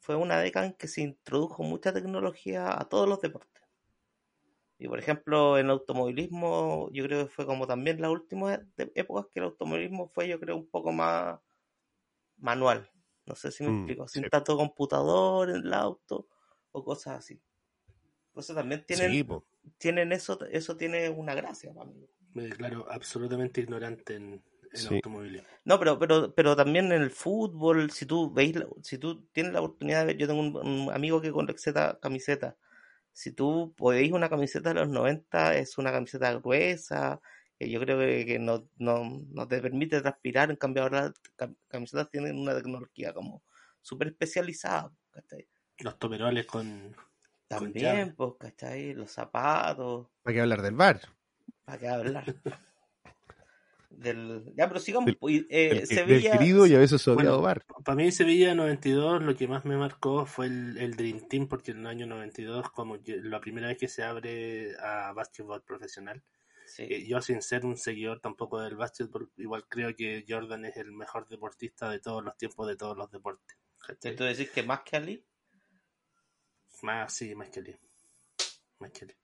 fue 0.08 0.16
una 0.16 0.40
década 0.40 0.64
en 0.64 0.72
que 0.72 0.88
se 0.88 1.02
introdujo 1.02 1.62
mucha 1.62 1.92
tecnología 1.92 2.80
a 2.80 2.88
todos 2.88 3.06
los 3.06 3.20
deportes. 3.20 3.62
Y 4.78 4.88
por 4.88 4.98
ejemplo, 4.98 5.58
en 5.58 5.70
automovilismo, 5.70 6.88
yo 6.92 7.04
creo 7.04 7.24
que 7.26 7.30
fue 7.32 7.46
como 7.46 7.66
también 7.66 8.00
las 8.00 8.10
últimas 8.10 8.60
épocas 8.94 9.26
que 9.32 9.40
el 9.40 9.46
automovilismo 9.46 10.06
fue, 10.08 10.28
yo 10.28 10.38
creo, 10.40 10.56
un 10.56 10.68
poco 10.68 10.92
más 10.92 11.40
manual. 12.38 12.90
No 13.26 13.34
sé 13.36 13.50
si 13.52 13.64
me 13.64 13.70
Mm, 13.70 13.72
explico. 13.72 14.08
Sin 14.08 14.24
sí. 14.24 14.28
tanto 14.28 14.56
computador 14.56 15.50
en 15.50 15.56
el 15.66 15.74
auto 15.74 16.28
o 16.72 16.84
cosas 16.84 17.18
así. 17.18 17.42
Entonces 18.28 18.56
también 18.56 18.84
tienen, 18.86 19.18
Sí, 19.18 19.42
tienen 19.78 20.12
eso, 20.12 20.38
eso 20.46 20.76
tiene 20.76 21.10
una 21.10 21.34
gracia 21.34 21.74
para 21.74 21.90
mí. 21.90 22.08
Me 22.32 22.44
declaro 22.44 22.90
absolutamente 22.90 23.60
ignorante 23.60 24.14
en, 24.14 24.42
en 24.72 24.78
Sí. 24.80 24.94
automovilismo. 24.96 25.48
No, 25.64 25.78
pero, 25.78 25.98
pero, 25.98 26.34
pero 26.34 26.56
también 26.56 26.86
en 26.92 27.02
el 27.02 27.10
fútbol, 27.10 27.90
si 27.90 28.06
tú 28.06 28.32
veis, 28.32 28.56
la- 28.56 28.68
si 28.82 28.98
tú 28.98 29.26
tienes 29.32 29.52
la 29.52 29.60
oportunidad 29.60 30.00
de 30.00 30.06
ver, 30.06 30.16
yo 30.16 30.26
tengo 30.26 30.40
un, 30.40 30.56
un 30.56 30.92
amigo 30.92 31.20
que 31.20 31.30
colecciona 31.32 31.98
camisetas. 32.00 32.54
Si 33.12 33.32
tú 33.32 33.74
veis 33.78 34.12
una 34.12 34.28
camiseta 34.30 34.70
de 34.70 34.76
los 34.76 34.88
90, 34.88 35.56
es 35.56 35.76
una 35.78 35.92
camiseta 35.92 36.32
gruesa, 36.34 37.20
que 37.58 37.68
yo 37.70 37.80
creo 37.80 37.98
que, 37.98 38.24
que 38.26 38.38
no, 38.38 38.68
no, 38.78 39.22
no 39.30 39.48
te 39.48 39.60
permite 39.60 40.00
transpirar, 40.00 40.50
en 40.50 40.56
cambio 40.56 40.84
ahora 40.84 41.02
las 41.04 41.12
cam- 41.36 41.56
camisetas 41.68 42.10
tienen 42.10 42.38
una 42.38 42.54
tecnología 42.54 43.12
como 43.12 43.42
súper 43.82 44.08
especializada, 44.08 44.92
¿cachai? 45.10 45.48
Los 45.80 45.98
toperoles 45.98 46.46
con... 46.46 46.94
Con 46.94 47.46
También, 47.48 47.98
llave. 48.08 48.14
pues, 48.14 48.32
¿cachai? 48.38 48.94
Los 48.94 49.10
zapatos, 49.10 50.08
¿Para 50.22 50.34
qué 50.34 50.40
hablar 50.42 50.62
del 50.62 50.74
bar? 50.76 51.00
¿para 51.64 51.78
qué 51.78 51.88
hablar? 51.88 52.24
Del... 53.90 54.52
Ya, 54.54 54.68
pero 54.68 54.80
sigamos, 54.80 55.06
Del- 55.06 55.16
pues, 55.16 55.44
eh, 55.48 55.84
Del, 55.88 56.06
del 56.06 56.22
querido 56.22 56.66
y 56.66 56.74
a 56.74 56.78
veces 56.78 57.06
odiado 57.08 57.14
Bueno, 57.38 57.42
bar. 57.42 57.64
Para 57.84 57.96
mí 57.96 58.12
Sevilla 58.12 58.54
92 58.54 59.22
lo 59.22 59.34
que 59.34 59.48
más 59.48 59.64
me 59.64 59.76
marcó 59.76 60.26
fue 60.26 60.46
el, 60.46 60.76
el 60.76 60.94
Dream 60.94 61.26
Team 61.28 61.48
porque 61.48 61.70
en 61.70 61.78
el 61.80 61.86
año 61.86 62.06
92 62.06 62.70
como 62.70 62.98
la 63.06 63.40
primera 63.40 63.68
vez 63.68 63.78
que 63.78 63.88
se 63.88 64.02
abre 64.02 64.76
a 64.78 65.12
básquetbol 65.12 65.62
profesional. 65.62 66.22
Sí. 66.66 66.82
Eh, 66.82 67.06
yo 67.08 67.20
sin 67.22 67.40
ser 67.40 67.64
un 67.64 67.78
seguidor 67.78 68.20
tampoco 68.20 68.60
del 68.60 68.76
básquetbol, 68.76 69.30
igual 69.38 69.64
creo 69.68 69.96
que 69.96 70.24
Jordan 70.28 70.66
es 70.66 70.76
el 70.76 70.92
mejor 70.92 71.26
deportista 71.26 71.88
de 71.90 71.98
todos 71.98 72.22
los 72.22 72.36
tiempos 72.36 72.68
de 72.68 72.76
todos 72.76 72.96
los 72.96 73.10
deportes. 73.10 73.56
¿cachai? 73.86 74.14
¿Tú 74.14 74.24
decís 74.24 74.50
que 74.50 74.62
más 74.62 74.80
que 74.82 74.96
Ali? 74.96 75.24
Más, 76.82 77.12
sí, 77.12 77.34
más 77.34 77.48
que 77.48 77.60
Ali. 77.60 77.76
Más 78.78 78.90
que 78.92 79.06
Ali. 79.06 79.14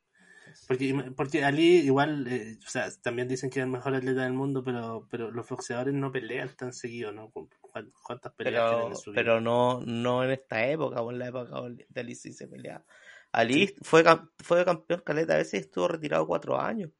Porque, 0.69 1.13
porque 1.17 1.45
Ali 1.45 1.79
igual, 1.81 2.27
eh, 2.29 2.59
o 2.65 2.69
sea, 2.69 2.89
también 3.03 3.29
dicen 3.29 3.51
que 3.51 3.61
es 3.61 3.65
el 3.65 3.71
mejor 3.71 3.95
atleta 3.95 4.23
del 4.25 4.33
mundo, 4.33 4.63
pero, 4.65 5.07
pero 5.11 5.31
los 5.31 5.49
boxeadores 5.49 5.95
no 5.95 6.11
pelean 6.13 6.55
tan 6.57 6.73
seguido, 6.73 7.13
¿no? 7.13 7.31
¿Cu- 7.31 7.49
cuán- 7.61 7.93
¿Cuántas 8.03 8.33
peleas 8.33 8.65
tienen 8.69 8.79
pero, 8.87 8.89
en 8.91 8.97
su 8.97 9.11
vida? 9.11 9.21
pero 9.21 9.41
no, 9.41 9.81
no 9.85 10.25
en 10.25 10.31
esta 10.31 10.67
época, 10.67 11.01
o 11.03 11.11
en 11.11 11.19
la 11.19 11.29
época 11.29 11.61
de 11.89 12.01
Ali 12.01 12.15
sí 12.15 12.33
se 12.33 12.47
peleaba. 12.49 12.85
Ali 13.33 13.75
fue, 13.83 14.05
fue 14.39 14.65
campeón 14.65 15.03
caleta 15.05 15.35
a 15.35 15.39
veces 15.39 15.63
estuvo 15.63 15.89
retirado 15.89 16.27
cuatro 16.27 16.61
años. 16.61 16.91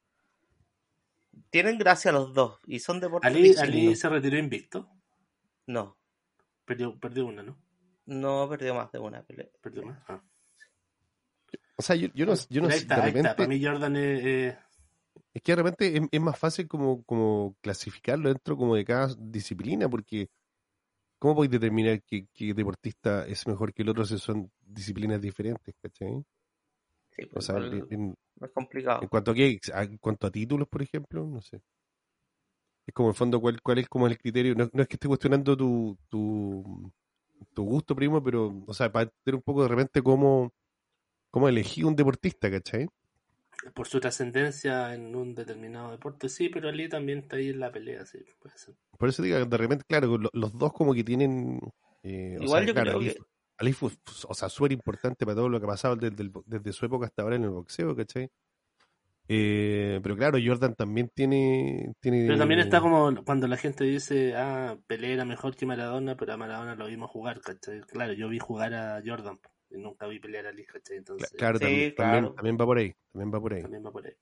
Tienen 1.51 1.79
gracia 1.79 2.11
los 2.13 2.33
dos 2.35 2.59
y 2.67 2.81
son 2.81 3.01
deportes 3.01 3.31
Ali. 3.31 3.55
Ali 3.59 3.97
se 3.97 4.09
retiró 4.09 4.39
invicto. 4.39 4.89
No, 5.67 5.97
Perdió, 6.65 6.99
perdió 6.99 7.27
una, 7.27 7.43
¿no? 7.43 7.57
no 8.07 8.49
perdió 8.49 8.75
más 8.75 8.91
de 8.93 8.99
una 8.99 9.23
pelea. 9.23 9.49
Perdió 9.61 9.85
más. 9.85 9.99
Ah. 10.09 10.23
O 11.77 11.83
sea, 11.83 11.97
yo, 11.97 12.09
yo 12.15 12.27
no, 12.27 12.35
yo 12.49 12.63
no 12.63 12.69
ahí 12.69 12.79
está, 12.79 12.95
de 12.97 13.01
ahí 13.01 13.13
está. 13.13 13.29
repente, 13.29 13.37
Para 13.37 13.49
mí 13.49 13.65
Jordan 13.65 13.97
es... 13.97 14.25
es- 14.25 14.57
es 15.33 15.43
que 15.43 15.53
de 15.53 15.57
repente 15.57 15.97
es, 15.97 16.03
es 16.11 16.21
más 16.21 16.39
fácil 16.39 16.69
como, 16.69 17.03
como 17.05 17.57
clasificarlo 17.61 18.29
dentro 18.29 18.57
como 18.57 18.75
de 18.77 18.85
cada 18.85 19.15
disciplina, 19.19 19.89
porque 19.89 20.29
¿cómo 21.19 21.37
podéis 21.37 21.53
determinar 21.53 22.03
que, 22.05 22.27
que 22.35 22.55
deportista 22.55 23.27
es 23.27 23.47
mejor 23.47 23.73
que 23.75 23.83
el 23.83 23.91
otro 23.91 24.05
si 24.07 24.19
son 24.19 24.51
disciplinas 24.61 25.21
diferentes, 25.23 25.75
¿cachai? 25.83 26.25
Sí, 27.17 27.27
O 27.37 27.41
pues 27.41 27.47
sea, 27.47 27.57
igual 27.57 27.87
en, 27.91 28.15
es 28.43 28.51
complicado. 28.53 29.01
en 29.03 29.09
cuanto 29.09 29.31
a 29.33 29.35
qué, 29.35 29.59
a- 29.75 29.85
en 29.85 29.99
cuanto 29.99 30.27
a 30.27 30.31
títulos, 30.33 30.69
por 30.69 30.83
ejemplo, 30.83 31.27
no 31.27 31.41
sé. 31.43 31.63
Es 32.87 32.95
como 32.95 33.09
en 33.09 33.13
el 33.13 33.17
fondo 33.17 33.41
cuál, 33.41 33.61
cuál 33.63 33.79
es 33.79 33.89
como 33.89 34.07
el 34.07 34.19
criterio. 34.19 34.55
No, 34.55 34.69
no 34.73 34.83
es 34.83 34.89
que 34.89 34.97
esté 34.97 35.09
cuestionando 35.09 35.57
tu, 35.57 35.99
tu, 36.09 36.93
tu 37.55 37.65
gusto, 37.65 37.97
primo, 37.97 38.23
pero, 38.23 38.63
o 38.67 38.75
sea, 38.75 38.93
para 38.93 39.05
entender 39.05 39.37
un 39.37 39.43
poco 39.43 39.63
de 39.63 39.69
repente 39.69 40.03
cómo, 40.03 40.53
cómo 41.35 41.49
elegí 41.49 41.83
un 41.83 41.97
deportista, 41.97 42.49
¿cachai? 42.49 42.87
Por 43.75 43.89
su 43.89 43.99
trascendencia 43.99 44.95
en 44.95 45.17
un 45.17 45.35
determinado 45.35 45.91
deporte, 45.91 46.29
sí, 46.29 46.49
pero 46.49 46.69
Ali 46.69 46.89
también 46.89 47.19
está 47.19 47.37
ahí 47.37 47.49
en 47.49 47.59
la 47.59 47.73
pelea, 47.73 48.07
sí, 48.07 48.19
puede 48.41 48.57
ser. 48.57 48.77
Por 48.97 49.09
eso 49.09 49.21
digo, 49.21 49.45
de 49.45 49.57
repente, 49.57 49.85
claro, 49.89 50.17
lo- 50.17 50.31
los 50.33 50.57
dos 50.57 50.73
como 50.73 50.95
que 50.95 51.03
tienen... 51.03 51.59
eh, 52.05 52.37
o 52.41 52.45
Igual 52.45 52.61
sea, 52.63 52.69
yo 52.69 52.75
claro, 52.75 52.91
creo 52.91 53.01
Ali, 53.01 53.13
que- 53.13 53.21
Ali 53.59 53.73
fue, 53.73 53.91
o 54.29 54.35
sea, 54.35 54.49
súper 54.49 54.71
importante 54.71 55.27
para 55.27 55.35
todo 55.35 55.49
lo 55.49 55.59
que 55.59 55.67
ha 55.67 55.71
pasado 55.71 55.97
desde, 55.97 56.23
el- 56.23 56.33
desde 56.47 56.73
su 56.73 56.87
época 56.87 57.07
hasta 57.07 57.23
ahora 57.23 57.35
en 57.35 57.43
el 57.45 57.51
boxeo, 57.51 57.97
¿cachai? 57.97 58.29
Eh, 59.27 59.99
pero 60.05 60.17
claro, 60.17 60.39
Jordan 60.45 60.75
también 60.77 61.11
tiene... 61.13 61.95
tiene 62.01 62.27
Pero 62.27 62.39
también 62.39 62.61
está 62.61 62.81
como 62.81 63.25
cuando 63.25 63.49
la 63.49 63.57
gente 63.57 63.83
dice, 63.83 64.37
ah, 64.37 64.77
Pelé 64.87 65.15
era 65.15 65.25
mejor 65.25 65.57
que 65.57 65.67
Maradona, 65.67 66.17
pero 66.17 66.33
a 66.33 66.37
Maradona 66.37 66.77
lo 66.77 66.87
vimos 66.87 67.11
jugar, 67.11 67.41
¿cachai? 67.41 67.81
Claro, 67.81 68.13
yo 68.13 68.29
vi 68.29 68.39
jugar 68.39 68.75
a 68.75 69.03
Jordan 69.05 69.41
nunca 69.79 70.07
vi 70.07 70.19
pelear 70.21 70.47
a 70.47 70.51
Ali, 70.51 70.65
¿cachai? 70.65 70.97
Entonces, 70.99 71.31
Claro, 71.37 71.59
Sí, 71.59 71.65
también, 71.65 71.91
claro. 71.95 72.13
También, 72.13 72.35
también 72.37 72.57
va 72.61 72.67
por 72.67 72.79
ahí, 72.79 72.95
también 73.13 73.35
va 73.35 73.41
por 73.41 73.55
ahí. 73.55 73.63
también 73.63 73.85
va 73.87 73.93
por 73.93 74.07
ahí. 74.07 74.13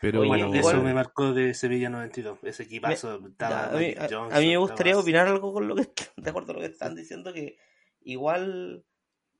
Pero 0.00 0.20
Oye, 0.20 0.28
Bueno, 0.28 0.54
igual- 0.54 0.74
eso 0.76 0.84
me 0.84 0.92
marcó 0.94 1.32
de 1.32 1.54
Sevilla 1.54 1.88
92, 1.88 2.38
ese 2.42 2.64
equipazo. 2.64 3.18
Ya, 3.20 3.26
estaba 3.28 3.64
a, 3.70 3.78
mí, 3.78 3.94
Johnson, 3.98 4.32
a 4.32 4.40
mí 4.40 4.46
me 4.48 4.56
gustaría 4.58 4.90
estaba- 4.92 5.02
opinar 5.02 5.26
algo 5.28 5.52
con 5.54 5.66
lo 5.68 5.74
que 5.74 5.84
de 6.16 6.30
acuerdo 6.30 6.52
a 6.52 6.54
lo 6.56 6.60
que 6.60 6.66
están 6.66 6.94
diciendo 6.94 7.32
que 7.32 7.56
igual 8.02 8.84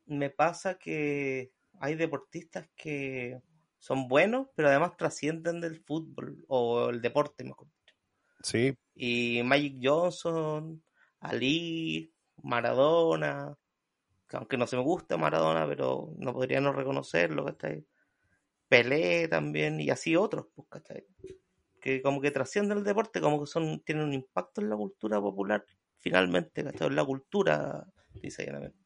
me 0.07 0.31
pasa 0.31 0.79
que 0.79 1.53
hay 1.79 1.95
deportistas 1.95 2.69
que 2.75 3.39
son 3.79 4.09
buenos 4.09 4.49
pero 4.57 4.69
además 4.69 4.97
trascienden 4.97 5.61
del 5.61 5.77
fútbol 5.85 6.43
o 6.49 6.89
el 6.89 7.03
deporte 7.03 7.45
mejor 7.45 7.67
dicho. 7.69 7.95
sí, 8.43 8.75
y 8.95 9.43
Magic 9.45 9.77
Johnson 9.83 10.83
Ali 11.21 12.13
Maradona 12.43 13.57
aunque 14.33 14.57
no 14.57 14.67
se 14.67 14.77
me 14.77 14.83
gusta 14.83 15.17
Maradona 15.17 15.67
pero 15.67 16.13
no 16.19 16.33
podría 16.33 16.61
no 16.61 16.73
reconocerlo 16.73 17.45
¿cachai? 17.45 17.87
Pelé 18.69 19.29
también 19.29 19.81
y 19.81 19.91
así 19.91 20.17
otros 20.17 20.47
pues, 20.55 20.69
¿cachai? 20.69 21.07
que 21.87 22.03
como 22.03 22.21
que 22.21 22.33
trascienden 22.33 22.79
el 22.79 22.85
deporte, 22.85 23.21
como 23.21 23.39
que 23.39 23.47
son 23.47 23.81
tienen 23.85 24.07
un 24.07 24.13
impacto 24.13 24.61
en 24.61 24.71
la 24.71 24.77
cultura 24.77 25.21
popular, 25.21 25.65
finalmente, 25.99 26.65
¿cachai? 26.65 26.89
En 26.89 26.97
la 26.97 27.05
cultura, 27.05 27.87
dice 28.21 28.45
llanamente. 28.45 28.77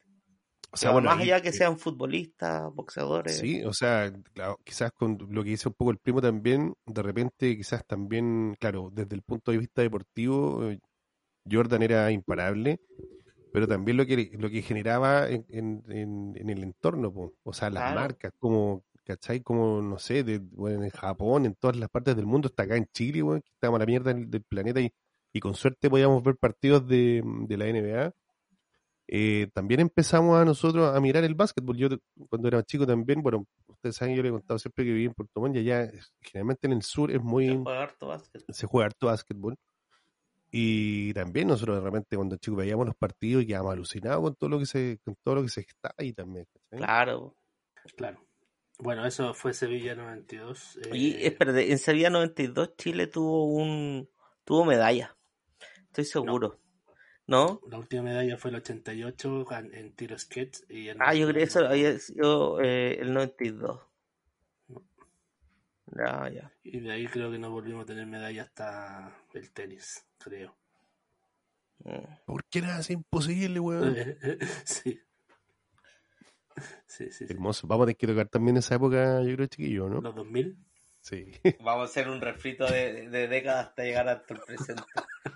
o 0.71 0.77
sea, 0.77 0.91
bueno, 0.91 1.09
más 1.09 1.19
allá 1.19 1.41
que 1.41 1.51
sean 1.51 1.79
futbolistas, 1.79 2.71
boxeadores. 2.71 3.39
Sí, 3.39 3.63
o 3.63 3.73
sea, 3.73 4.13
claro, 4.33 4.59
quizás 4.63 4.91
con 4.91 5.17
lo 5.31 5.43
que 5.43 5.49
dice 5.49 5.67
un 5.67 5.73
poco 5.73 5.89
el 5.89 5.97
primo 5.97 6.21
también, 6.21 6.75
de 6.85 7.01
repente 7.01 7.57
quizás 7.57 7.83
también, 7.87 8.55
claro, 8.59 8.91
desde 8.93 9.15
el 9.15 9.23
punto 9.23 9.51
de 9.51 9.57
vista 9.57 9.81
deportivo, 9.81 10.69
eh, 10.69 10.79
Jordan 11.51 11.81
era 11.81 12.11
imparable, 12.11 12.81
pero 13.51 13.67
también 13.67 13.97
lo 13.97 14.05
que 14.05 14.31
lo 14.39 14.49
que 14.49 14.61
generaba 14.61 15.27
en, 15.29 15.45
en- 15.49 15.83
en- 15.89 16.49
el 16.49 16.63
entorno, 16.63 17.11
po. 17.13 17.33
o 17.43 17.53
sea, 17.53 17.69
las 17.69 17.83
Claro. 17.83 17.99
marcas, 18.01 18.33
como, 18.39 18.83
¿cachai? 19.03 19.41
Como, 19.41 19.81
no 19.81 19.97
sé, 19.99 20.23
de, 20.23 20.39
bueno, 20.39 20.83
en 20.83 20.89
Japón, 20.91 21.45
en 21.45 21.55
todas 21.55 21.75
las 21.77 21.89
partes 21.89 22.15
del 22.15 22.25
mundo, 22.25 22.47
hasta 22.47 22.63
acá 22.63 22.75
en 22.77 22.87
Chile, 22.93 23.21
weón, 23.23 23.41
que 23.41 23.51
estábamos 23.53 23.77
a 23.77 23.83
la 23.83 23.85
mierda 23.87 24.13
del, 24.13 24.41
planeta 24.43 24.79
y, 24.81 24.91
y 25.33 25.39
con 25.39 25.53
suerte 25.55 25.89
podíamos 25.89 26.23
ver 26.23 26.35
partidos 26.37 26.87
de, 26.87 27.21
de 27.47 27.57
la 27.57 27.65
NBA. 27.67 28.13
Eh, 29.13 29.49
también 29.53 29.81
empezamos 29.81 30.37
a 30.39 30.45
nosotros 30.45 30.95
a 30.95 30.99
mirar 31.01 31.23
el 31.25 31.35
básquetbol. 31.35 31.75
Yo 31.75 31.89
cuando 32.29 32.47
era 32.47 32.63
chico 32.63 32.87
también, 32.87 33.21
bueno, 33.21 33.45
ustedes 33.67 33.95
saben, 33.97 34.15
yo 34.15 34.23
le 34.23 34.29
he 34.29 34.31
contado 34.31 34.57
siempre 34.57 34.85
que 34.85 34.91
viví 34.91 35.05
en 35.05 35.13
Puerto 35.13 35.41
Montt 35.41 35.55
y 35.57 35.59
allá 35.59 35.91
generalmente 36.21 36.67
en 36.67 36.73
el 36.73 36.81
sur 36.81 37.11
es 37.11 37.21
muy, 37.21 37.47
Se 37.49 37.57
juega 37.57 37.83
harto 37.83 38.07
básquet. 38.07 38.43
se 38.47 38.67
juega 38.67 38.85
harto 38.85 39.07
básquetbol. 39.07 39.57
Y 40.51 41.13
también 41.13 41.47
nosotros 41.47 41.77
de 41.77 41.83
repente 41.83 42.15
cuando 42.17 42.35
chicos 42.35 42.57
veíamos 42.59 42.85
los 42.85 42.95
partidos 42.95 43.43
y 43.43 43.47
quedábamos 43.47 43.73
alucinados 43.73 44.21
con 44.21 44.35
todo 44.35 44.49
lo 44.49 44.59
que 44.59 44.65
se, 44.65 44.99
con 45.03 45.15
todo 45.23 45.35
lo 45.35 45.41
que 45.43 45.49
se 45.49 45.61
está 45.61 45.93
ahí 45.97 46.11
también. 46.13 46.45
Claro. 46.69 47.35
Claro. 47.95 48.21
Bueno, 48.79 49.05
eso 49.05 49.33
fue 49.33 49.53
Sevilla 49.53 49.95
92. 49.95 50.79
Y 50.93 51.13
eh, 51.13 51.27
espérate, 51.27 51.71
en 51.71 51.77
Sevilla 51.77 52.09
92 52.09 52.75
Chile 52.77 53.07
tuvo 53.07 53.45
un 53.45 54.09
tuvo 54.43 54.65
medalla. 54.65 55.15
Estoy 55.87 56.05
seguro. 56.05 56.59
¿No? 57.27 57.61
La 57.69 57.77
última 57.77 58.01
medalla 58.03 58.37
fue 58.37 58.49
el 58.49 58.57
88 58.57 59.45
gan- 59.45 59.73
en 59.73 59.93
tiro 59.95 60.17
sketch. 60.17 60.59
Y 60.67 60.89
el 60.89 60.97
Ah, 60.99 61.13
yo 61.13 61.27
creo 61.27 61.37
que 61.37 61.43
eso 61.43 61.59
99 61.61 61.87
había 61.89 61.99
sido 61.99 62.59
eh, 62.61 62.97
el 62.99 63.13
92. 63.13 63.79
Ya, 65.95 66.29
ya. 66.29 66.51
Y 66.63 66.79
de 66.79 66.91
ahí 66.91 67.07
creo 67.07 67.31
que 67.31 67.37
no 67.39 67.51
volvimos 67.51 67.83
a 67.83 67.85
tener 67.85 68.05
medalla 68.07 68.43
hasta 68.43 69.15
el 69.33 69.51
tenis, 69.51 70.05
creo. 70.17 70.55
Mm. 71.83 72.05
¿Por 72.25 72.43
qué 72.45 72.59
era 72.59 72.77
así 72.77 72.93
imposible, 72.93 73.59
weón? 73.59 73.95
sí. 74.65 74.99
Sí, 76.85 77.09
sí, 77.11 77.11
sí. 77.11 77.25
Hermoso. 77.29 77.65
Vamos 77.67 77.83
a 77.83 77.87
tener 77.87 77.97
que 77.97 78.07
tocar 78.07 78.27
también 78.27 78.57
esa 78.57 78.75
época, 78.75 79.21
yo 79.23 79.35
creo, 79.35 79.47
chiquillo, 79.47 79.89
¿no? 79.89 80.01
Los 80.01 80.15
2000. 80.15 80.57
Sí. 81.01 81.31
Vamos 81.61 81.81
a 81.81 81.91
hacer 81.91 82.07
un 82.09 82.21
refrito 82.21 82.65
de, 82.67 83.09
de 83.09 83.27
décadas 83.27 83.67
hasta 83.69 83.83
llegar 83.83 84.07
hasta 84.09 84.33
el 84.33 84.39
presente. 84.41 84.83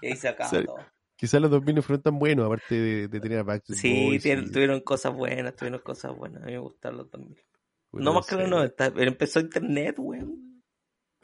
Y 0.01 0.07
ahí 0.07 0.15
se 0.15 0.27
acaba 0.27 0.63
todo. 0.63 0.77
Quizás 1.15 1.41
los 1.41 1.49
2000 1.49 1.75
no 1.75 1.81
fueron 1.81 2.03
tan 2.03 2.19
buenos, 2.19 2.45
aparte 2.45 2.75
de, 2.75 3.07
de 3.07 3.19
tener 3.21 3.39
a 3.39 3.43
Backstreet 3.43 3.79
Sí, 3.79 4.05
Boys 4.05 4.25
y- 4.25 4.51
tuvieron 4.51 4.81
cosas 4.81 5.13
buenas, 5.13 5.55
tuvieron 5.55 5.79
cosas 5.79 6.15
buenas. 6.15 6.43
A 6.43 6.45
mí 6.45 6.51
me 6.51 6.57
gustaron 6.59 6.97
los 6.97 7.09
2000. 7.09 7.37
puta, 7.89 8.03
No 8.03 8.13
más 8.13 8.27
que 8.27 8.35
los 8.35 8.43
sé. 8.43 8.49
90, 8.49 8.93
pero 8.93 9.09
empezó 9.09 9.39
internet, 9.39 9.95
weón. 9.97 10.44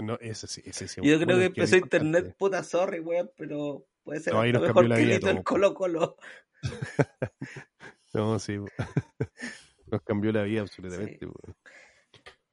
No, 0.02 0.18
ese 0.20 0.48
sí, 0.48 0.62
ese 0.66 0.88
sí. 0.88 1.02
Yo 1.04 1.20
creo 1.20 1.38
que 1.38 1.46
empezó 1.46 1.76
internet, 1.78 2.36
puta 2.38 2.64
sorry, 2.64 3.00
weón, 3.00 3.32
pero 3.38 3.86
puede 4.04 4.20
ser 4.20 4.34
No, 4.34 4.42
ahí 4.42 4.50
hasta 4.50 4.60
nos 4.60 4.68
mejor 4.68 4.96
que 4.96 5.16
el. 5.16 5.44
Colo 5.44 5.74
Colo. 5.74 6.18
No, 8.14 8.38
sí. 8.40 8.58
Nos 9.88 10.02
cambió 10.04 10.32
la 10.32 10.44
vida 10.44 10.62
absolutamente. 10.62 11.18
Sí. 11.20 11.26
weón. 11.26 11.56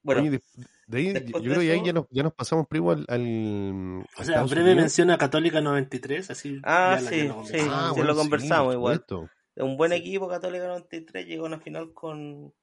Bueno, 0.02 0.20
Oye, 0.22 0.30
de, 0.30 0.42
de 0.87 0.98
ahí, 0.98 1.12
yo 1.26 1.40
creo 1.40 1.61
que 1.61 1.72
ahí 1.72 1.82
ya 1.84 1.92
nos, 1.92 2.06
ya 2.11 2.22
nos 2.22 2.32
pasamos, 2.32 2.66
primo, 2.68 2.92
al. 2.92 3.04
al 3.08 4.02
O 4.16 4.24
sea, 4.24 4.34
Estados 4.37 4.50
breve 4.50 4.70
Unidos. 4.70 4.82
mención 4.84 5.11
a 5.11 5.18
Católica 5.18 5.61
93, 5.61 6.30
así. 6.30 6.61
Ah, 6.62 6.96
ya 6.98 7.02
la- 7.02 7.11
sí, 7.11 7.16
ya 7.18 7.24
lo 7.24 7.44
sí. 7.44 7.52
conversamos. 7.58 7.96
sí 7.96 8.02
lo 8.02 8.14
conversamos 8.16 8.74
igual. 8.74 9.04
un 9.56 9.76
buen 9.76 9.90
sí. 9.90 9.98
equipo 9.98 10.28
Católica 10.28 10.66
93 10.68 11.26
llegó 11.26 11.44
a 11.44 11.48
una 11.48 11.61
final 11.61 11.92
con, 11.92 12.54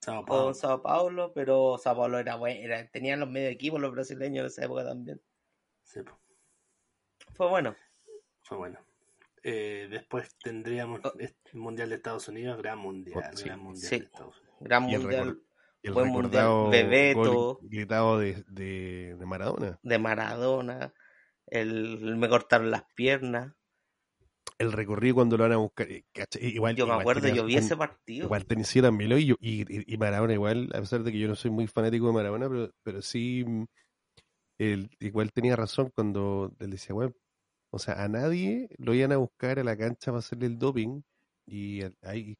Sao 0.00 0.24
Paulo. 0.24 0.44
con 0.44 0.54
Sao 0.54 0.82
Paulo, 0.82 1.32
pero 1.34 1.78
Sao 1.78 1.96
Paulo 1.96 2.18
era 2.18 2.36
bueno, 2.36 2.60
era- 2.60 2.86
tenían 2.90 3.20
los 3.20 3.28
medio 3.30 3.48
equipos 3.48 3.80
los 3.80 3.92
brasileños 3.92 4.40
en 4.40 4.46
esa 4.46 4.64
época 4.64 4.84
también. 4.84 5.20
Sí, 5.84 6.00
Fue 7.34 7.48
bueno. 7.48 7.74
fue 8.42 8.58
bueno. 8.58 8.78
Eh, 9.42 9.86
después 9.90 10.36
tendríamos 10.42 11.00
Oh. 11.04 11.12
este 11.18 11.56
Mundial 11.56 11.88
de 11.90 11.96
Estados 11.96 12.26
Unidos, 12.28 12.58
gran 12.58 12.78
mundial, 12.78 13.36
Sí. 13.36 13.44
gran 13.44 13.60
mundial 13.60 13.88
Sí. 13.88 13.98
de 13.98 14.04
Estados 14.04 14.38
Unidos. 14.40 14.56
Gran 14.60 14.88
Y 14.90 14.94
el 14.94 15.00
mundial 15.02 15.40
el 15.82 15.92
Buen 15.92 16.08
mundial. 16.08 16.68
Bebeto. 16.70 17.20
gol 17.20 17.58
gritado 17.62 18.18
de, 18.18 18.42
de, 18.48 19.14
de 19.16 19.26
Maradona. 19.26 19.78
de 19.82 19.98
Maradona. 19.98 20.92
El, 21.46 22.16
me 22.16 22.28
cortaron 22.28 22.72
las 22.72 22.82
piernas. 22.94 23.52
El 24.58 24.72
recorrido 24.72 25.14
cuando 25.16 25.36
lo 25.36 25.44
van 25.44 25.52
a 25.52 25.56
buscar. 25.58 25.90
eh, 25.90 26.04
Igual, 26.40 26.78
Yo 26.78 26.86
me 26.86 26.92
igual 26.92 27.08
acuerdo, 27.08 27.28
yo 27.28 27.44
vi 27.44 27.56
ese 27.56 27.76
partido. 27.76 28.28
Igual 28.28 28.46
tenía 28.46 28.64
sí, 28.64 28.80
también 28.82 29.10
lo 29.10 29.18
y, 29.18 29.32
y, 29.40 29.94
y 29.94 29.98
Maradona 29.98 30.32
igual, 30.34 30.70
a 30.74 30.80
pesar 30.80 31.02
de 31.04 31.12
que 31.12 31.18
yo 31.18 31.28
no 31.28 31.36
soy 31.36 31.50
muy 31.50 31.66
fanático 31.66 32.06
de 32.06 32.12
Maradona, 32.14 32.48
pero, 32.48 32.70
pero 32.82 33.02
sí, 33.02 33.44
él 34.58 34.90
igual 35.00 35.32
tenía 35.32 35.56
razón 35.56 35.90
cuando 35.94 36.54
él 36.60 36.70
decía, 36.70 36.94
bueno, 36.94 37.12
o 37.72 37.78
sea, 37.78 38.04
a 38.04 38.08
nadie 38.08 38.68
lo 38.78 38.94
iban 38.94 39.12
a 39.12 39.18
buscar 39.18 39.58
a 39.58 39.64
la 39.64 39.76
cancha 39.76 40.12
para 40.12 40.20
hacerle 40.20 40.46
el 40.46 40.58
doping 40.58 41.02
y 41.46 41.82
ahí 42.02 42.36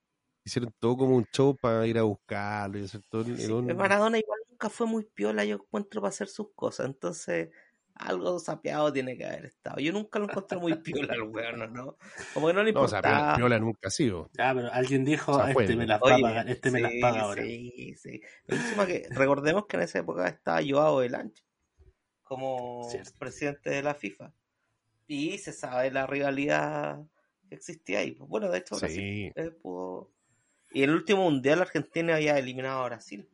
hicieron 0.47 0.73
todo 0.81 0.97
como 0.99 1.17
un 1.17 1.27
show 1.35 1.57
para 1.61 1.87
ir 1.87 1.99
a 1.99 2.03
buscarlo 2.05 2.79
y 2.79 2.85
hacer 2.85 3.03
todo 3.11 3.23
el- 3.23 3.39
Sí, 3.39 3.53
Maradona 3.75 4.19
igual 4.19 4.41
nunca 4.49 4.71
fue 4.71 4.87
muy 4.87 5.05
piola, 5.05 5.45
yo 5.45 5.57
encuentro, 5.57 6.01
para 6.01 6.09
hacer 6.11 6.29
sus 6.29 6.53
cosas. 6.55 6.87
Entonces, 6.87 7.51
algo 7.99 8.39
sapeado 8.39 8.93
tiene 8.93 9.17
que 9.17 9.25
haber 9.25 9.47
estado. 9.47 9.79
Yo 9.81 9.93
nunca 9.93 10.19
lo 10.19 10.27
encontré 10.27 10.59
muy 10.59 10.75
piola 10.83 11.15
al 11.15 11.23
weón, 11.23 11.73
¿no? 11.73 11.97
Como 12.35 12.47
que 12.49 12.53
no 12.55 12.63
le 12.63 12.73
No, 12.73 12.83
o 12.83 12.89
sea, 12.89 12.99
importaba. 12.99 13.19
piola, 13.19 13.37
piola 13.37 13.59
nunca 13.59 13.89
ha 13.89 13.91
sido. 13.91 14.31
Ah, 14.39 14.53
pero 14.55 14.73
alguien 14.73 15.05
dijo, 15.05 15.33
O 15.33 15.43
sea, 15.45 15.53
fue, 15.53 15.65
este 15.65 15.77
me 15.77 15.87
las 15.87 16.01
va 16.03 16.11
a 16.11 16.15
Oye, 16.15 16.23
pagar, 16.23 16.49
este 16.51 16.71
me 16.71 16.81
las 16.81 16.93
paga 17.01 17.21
ahora. 17.23 17.43
Sí, 17.43 17.95
sí. 17.97 18.21
Encima 18.49 18.87
que 18.87 19.07
recordemos 19.11 19.67
que 19.67 19.77
en 19.77 19.83
esa 19.85 19.99
época 20.01 20.29
estaba 20.29 20.61
Joao 20.67 21.01
Delancho 21.01 21.43
como 22.23 22.89
Cierto. 22.91 23.13
presidente 23.19 23.71
de 23.71 23.83
la 23.83 23.95
FIFA. 23.95 24.33
Y 25.07 25.39
se 25.39 25.53
sabe 25.53 25.91
la 25.93 26.07
rivalidad 26.07 26.99
que 27.49 27.55
existía 27.55 28.01
ahí. 28.01 28.13
Pues 28.13 28.29
Bueno, 28.29 28.51
de 28.51 28.59
hecho, 28.59 28.77
Brasil 28.77 28.99
Sí, 29.01 29.33
eh, 29.41 29.51
pudo- 29.63 30.11
Y 30.73 30.83
en 30.83 30.91
el 30.91 30.97
último 30.97 31.23
mundial 31.31 31.63
Argentina 31.63 32.17
había 32.17 32.37
eliminado 32.39 32.81
a 32.83 32.87
Brasil. 32.87 33.29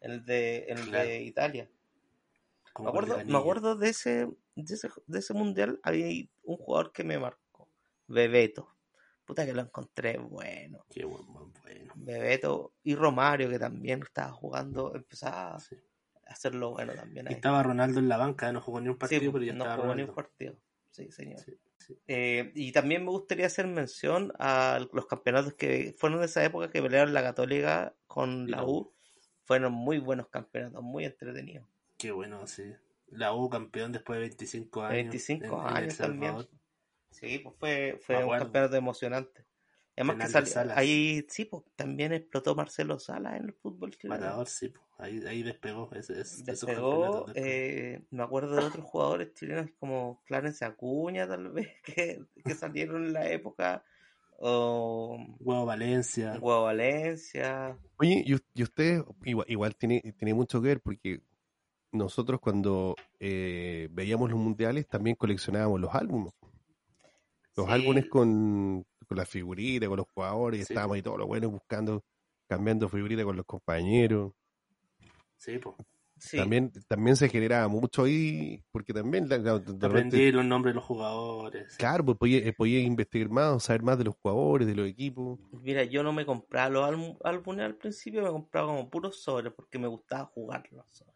El 0.00 0.24
de, 0.24 0.58
el 0.68 0.80
Claro. 0.86 1.08
de 1.08 1.22
Italia. 1.22 1.68
Me 2.78 2.88
acuerdo, 2.88 3.18
me 3.24 3.38
acuerdo 3.38 3.76
de 3.76 3.90
ese, 3.90 4.28
de 4.54 4.74
ese 4.74 4.88
de 5.06 5.18
ese 5.18 5.34
mundial 5.34 5.78
había 5.82 6.06
un 6.42 6.56
jugador 6.56 6.92
que 6.92 7.04
me 7.04 7.18
marcó. 7.18 7.68
Bebeto. 8.06 8.68
Puta 9.24 9.46
que 9.46 9.52
lo 9.52 9.62
encontré 9.62 10.18
bueno. 10.18 10.84
Qué 10.90 11.04
buen, 11.04 11.24
buen, 11.32 11.52
bueno. 11.62 11.92
Bebeto 11.96 12.74
y 12.82 12.94
Romario, 12.94 13.48
que 13.48 13.58
también 13.58 14.02
estaba 14.02 14.32
jugando, 14.32 14.94
empezaba 14.94 15.58
Sí. 15.60 15.76
hacerlo 16.26 16.70
bueno 16.72 16.92
también. 16.94 17.26
Y 17.26 17.28
ahí. 17.28 17.34
estaba 17.34 17.62
Ronaldo 17.62 18.00
en 18.00 18.08
la 18.08 18.16
banca, 18.16 18.50
no 18.52 18.60
jugó 18.60 18.80
ni 18.80 18.88
un 18.88 18.98
partido, 18.98 19.20
pues, 19.20 19.32
pero 19.32 19.44
ya 19.44 19.52
no 19.52 19.64
estaba 19.64 19.82
jugó 19.82 19.94
ni 19.94 20.02
un 20.02 20.14
partido. 20.14 20.56
Sí, 20.90 21.10
señor. 21.10 21.40
Sí. 21.40 21.56
Eh, 22.06 22.52
y 22.54 22.72
también 22.72 23.04
me 23.04 23.10
gustaría 23.10 23.46
hacer 23.46 23.66
mención 23.66 24.32
a 24.38 24.80
los 24.92 25.06
campeonatos 25.06 25.54
que 25.54 25.94
fueron 25.98 26.20
de 26.20 26.26
esa 26.26 26.44
época 26.44 26.70
que 26.70 26.82
pelearon 26.82 27.14
la 27.14 27.22
Católica 27.22 27.94
con 28.06 28.50
la 28.50 28.64
U. 28.64 28.92
Fueron 29.44 29.72
muy 29.72 29.98
buenos 29.98 30.28
campeonatos, 30.28 30.82
muy 30.82 31.04
entretenidos. 31.04 31.66
Qué 32.02 32.10
bueno, 32.12 32.46
sí. 32.46 32.64
La 33.10 33.32
U 33.34 33.48
campeón 33.48 33.92
después 33.92 34.16
de 34.16 34.22
25 34.22 34.82
años. 34.82 34.96
25 35.12 35.44
en- 35.46 35.52
en 35.52 35.68
El 35.68 35.76
años 35.76 35.96
también. 35.96 36.32
Salvador. 36.32 36.50
Sí, 37.10 37.38
pues 37.38 37.54
fue, 37.58 37.98
fue 38.04 38.24
un 38.24 38.38
campeonato 38.38 38.74
emocionante. 38.76 39.44
Además 39.94 40.16
que 40.16 40.26
Penal 40.32 40.46
Salas. 40.46 40.78
ahí 40.78 41.26
sí, 41.28 41.44
pues 41.44 41.62
también 41.76 42.12
explotó 42.14 42.54
Marcelo 42.54 42.98
Sala 42.98 43.36
en 43.36 43.44
el 43.44 43.52
fútbol 43.52 43.90
chileno. 43.96 44.18
Matador, 44.20 44.48
sí. 44.48 44.70
po. 44.70 44.80
Ahí, 44.98 45.22
ahí 45.26 45.42
despegó. 45.42 45.90
Ese, 45.92 46.14
ese- 46.14 46.20
esos 46.22 46.44
Despegó, 46.46 47.24
despegó. 47.26 47.32
eh, 47.34 48.02
me 48.10 48.22
acuerdo 48.22 48.56
de 48.56 48.64
otros 48.64 48.84
jugadores 48.86 49.34
chilenos 49.34 49.70
como 49.78 50.22
Clarence 50.26 50.64
Acuña, 50.64 51.28
tal 51.28 51.50
vez, 51.52 51.68
que, 51.84 52.24
que 52.44 52.54
salieron 52.54 53.04
en 53.04 53.12
la 53.12 53.28
época, 53.30 53.84
o 54.38 55.18
Huevo 55.40 55.66
Valencia. 55.66 56.34
Hugo 56.36 56.62
Valencia. 56.64 57.78
Oye, 57.98 58.24
y, 58.26 58.34
y 58.54 58.62
usted 58.62 59.02
igual, 59.24 59.46
igual 59.50 59.76
tiene, 59.76 60.00
tiene 60.18 60.34
mucho 60.34 60.60
que 60.60 60.68
ver 60.68 60.80
porque 60.80 61.20
nosotros 61.92 62.40
cuando 62.40 62.96
eh, 63.20 63.88
veíamos 63.92 64.30
los 64.30 64.38
mundiales 64.38 64.88
también 64.88 65.16
coleccionábamos 65.16 65.80
los 65.80 65.94
álbumes. 65.94 66.32
Los 67.54 67.66
Sí. 67.66 67.72
álbumes 67.72 68.06
con, 68.08 68.84
con 69.06 69.16
las 69.18 69.28
figuritas, 69.28 69.88
con 69.88 69.98
los 69.98 70.06
jugadores, 70.14 70.60
y 70.60 70.64
Sí, 70.64 70.72
estábamos 70.72 70.92
po. 70.92 70.94
ahí 70.94 71.02
todos 71.02 71.18
los 71.18 71.28
buenos 71.28 71.50
buscando, 71.52 72.02
cambiando 72.48 72.88
figuritas 72.88 73.24
con 73.26 73.36
los 73.36 73.44
compañeros. 73.46 74.32
Sí, 75.36 75.58
pues. 75.58 75.76
Sí, 76.18 76.36
También, 76.36 76.70
también 76.88 77.16
se 77.16 77.28
generaba 77.28 77.66
mucho 77.66 78.04
ahí, 78.04 78.62
porque 78.70 78.92
también 78.94 79.28
la- 79.28 79.38
la- 79.38 79.54
Aprendí 79.54 80.30
los 80.30 80.44
nombres 80.44 80.72
de 80.72 80.76
los 80.76 80.84
jugadores. 80.84 81.76
claro, 81.76 82.04
pues 82.04 82.16
podía, 82.16 82.38
eh, 82.38 82.52
podía 82.52 82.80
investigar 82.80 83.28
más, 83.28 83.64
saber 83.64 83.82
más 83.82 83.98
de 83.98 84.04
los 84.04 84.14
jugadores, 84.22 84.68
de 84.68 84.76
los 84.76 84.86
equipos. 84.88 85.40
mira, 85.50 85.82
yo 85.82 86.04
no 86.04 86.12
me 86.12 86.24
compraba 86.24 86.68
los 86.70 86.84
álbum- 86.88 87.18
álbumes 87.24 87.64
al 87.64 87.74
principio, 87.76 88.22
me 88.22 88.28
compraba 88.30 88.68
como 88.68 88.88
puros 88.88 89.20
sobres 89.20 89.52
porque 89.52 89.78
me 89.80 89.88
gustaba 89.88 90.26
jugar 90.26 90.62
los 90.70 90.86
sobres. 90.90 91.11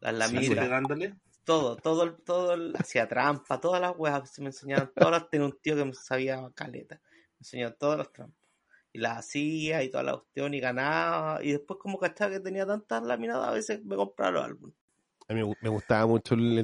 Las 0.00 0.14
lamitas, 0.14 0.64
pegándole. 0.64 1.14
todo, 1.44 1.76
todo, 1.76 2.02
el- 2.04 2.16
todo, 2.22 2.54
el- 2.54 2.76
hacía 2.76 3.08
trampa, 3.08 3.60
todas 3.60 3.80
las 3.80 3.94
weas 3.96 4.30
se 4.30 4.42
me 4.42 4.48
enseñaron, 4.48 4.92
todas 4.96 5.12
las 5.12 5.30
tenía 5.30 5.46
un 5.46 5.58
tío 5.60 5.76
que 5.76 5.84
me 5.84 5.94
sabía 5.94 6.40
caleta, 6.54 7.00
me 7.04 7.38
enseñó 7.40 7.72
todas 7.74 7.98
las 7.98 8.12
trampas. 8.12 8.38
Y 8.92 8.98
las 8.98 9.18
hacía 9.18 9.82
y 9.82 9.90
toda 9.90 10.02
la 10.02 10.12
cuestión 10.16 10.54
y 10.54 10.60
ganaba, 10.60 11.42
y 11.42 11.52
después 11.52 11.78
como 11.80 11.98
cachaba 11.98 12.32
que 12.32 12.40
tenía 12.40 12.66
tantas 12.66 13.02
láminas, 13.02 13.36
a 13.38 13.50
veces 13.52 13.84
me 13.84 13.96
compraba 13.96 14.32
los 14.32 14.44
álbumes. 14.44 14.76
A 15.28 15.34
mí 15.34 15.40
me, 15.40 15.46
gu- 15.46 15.56
me 15.60 15.68
gustaba 15.68 16.06
mucho 16.06 16.34
el, 16.34 16.58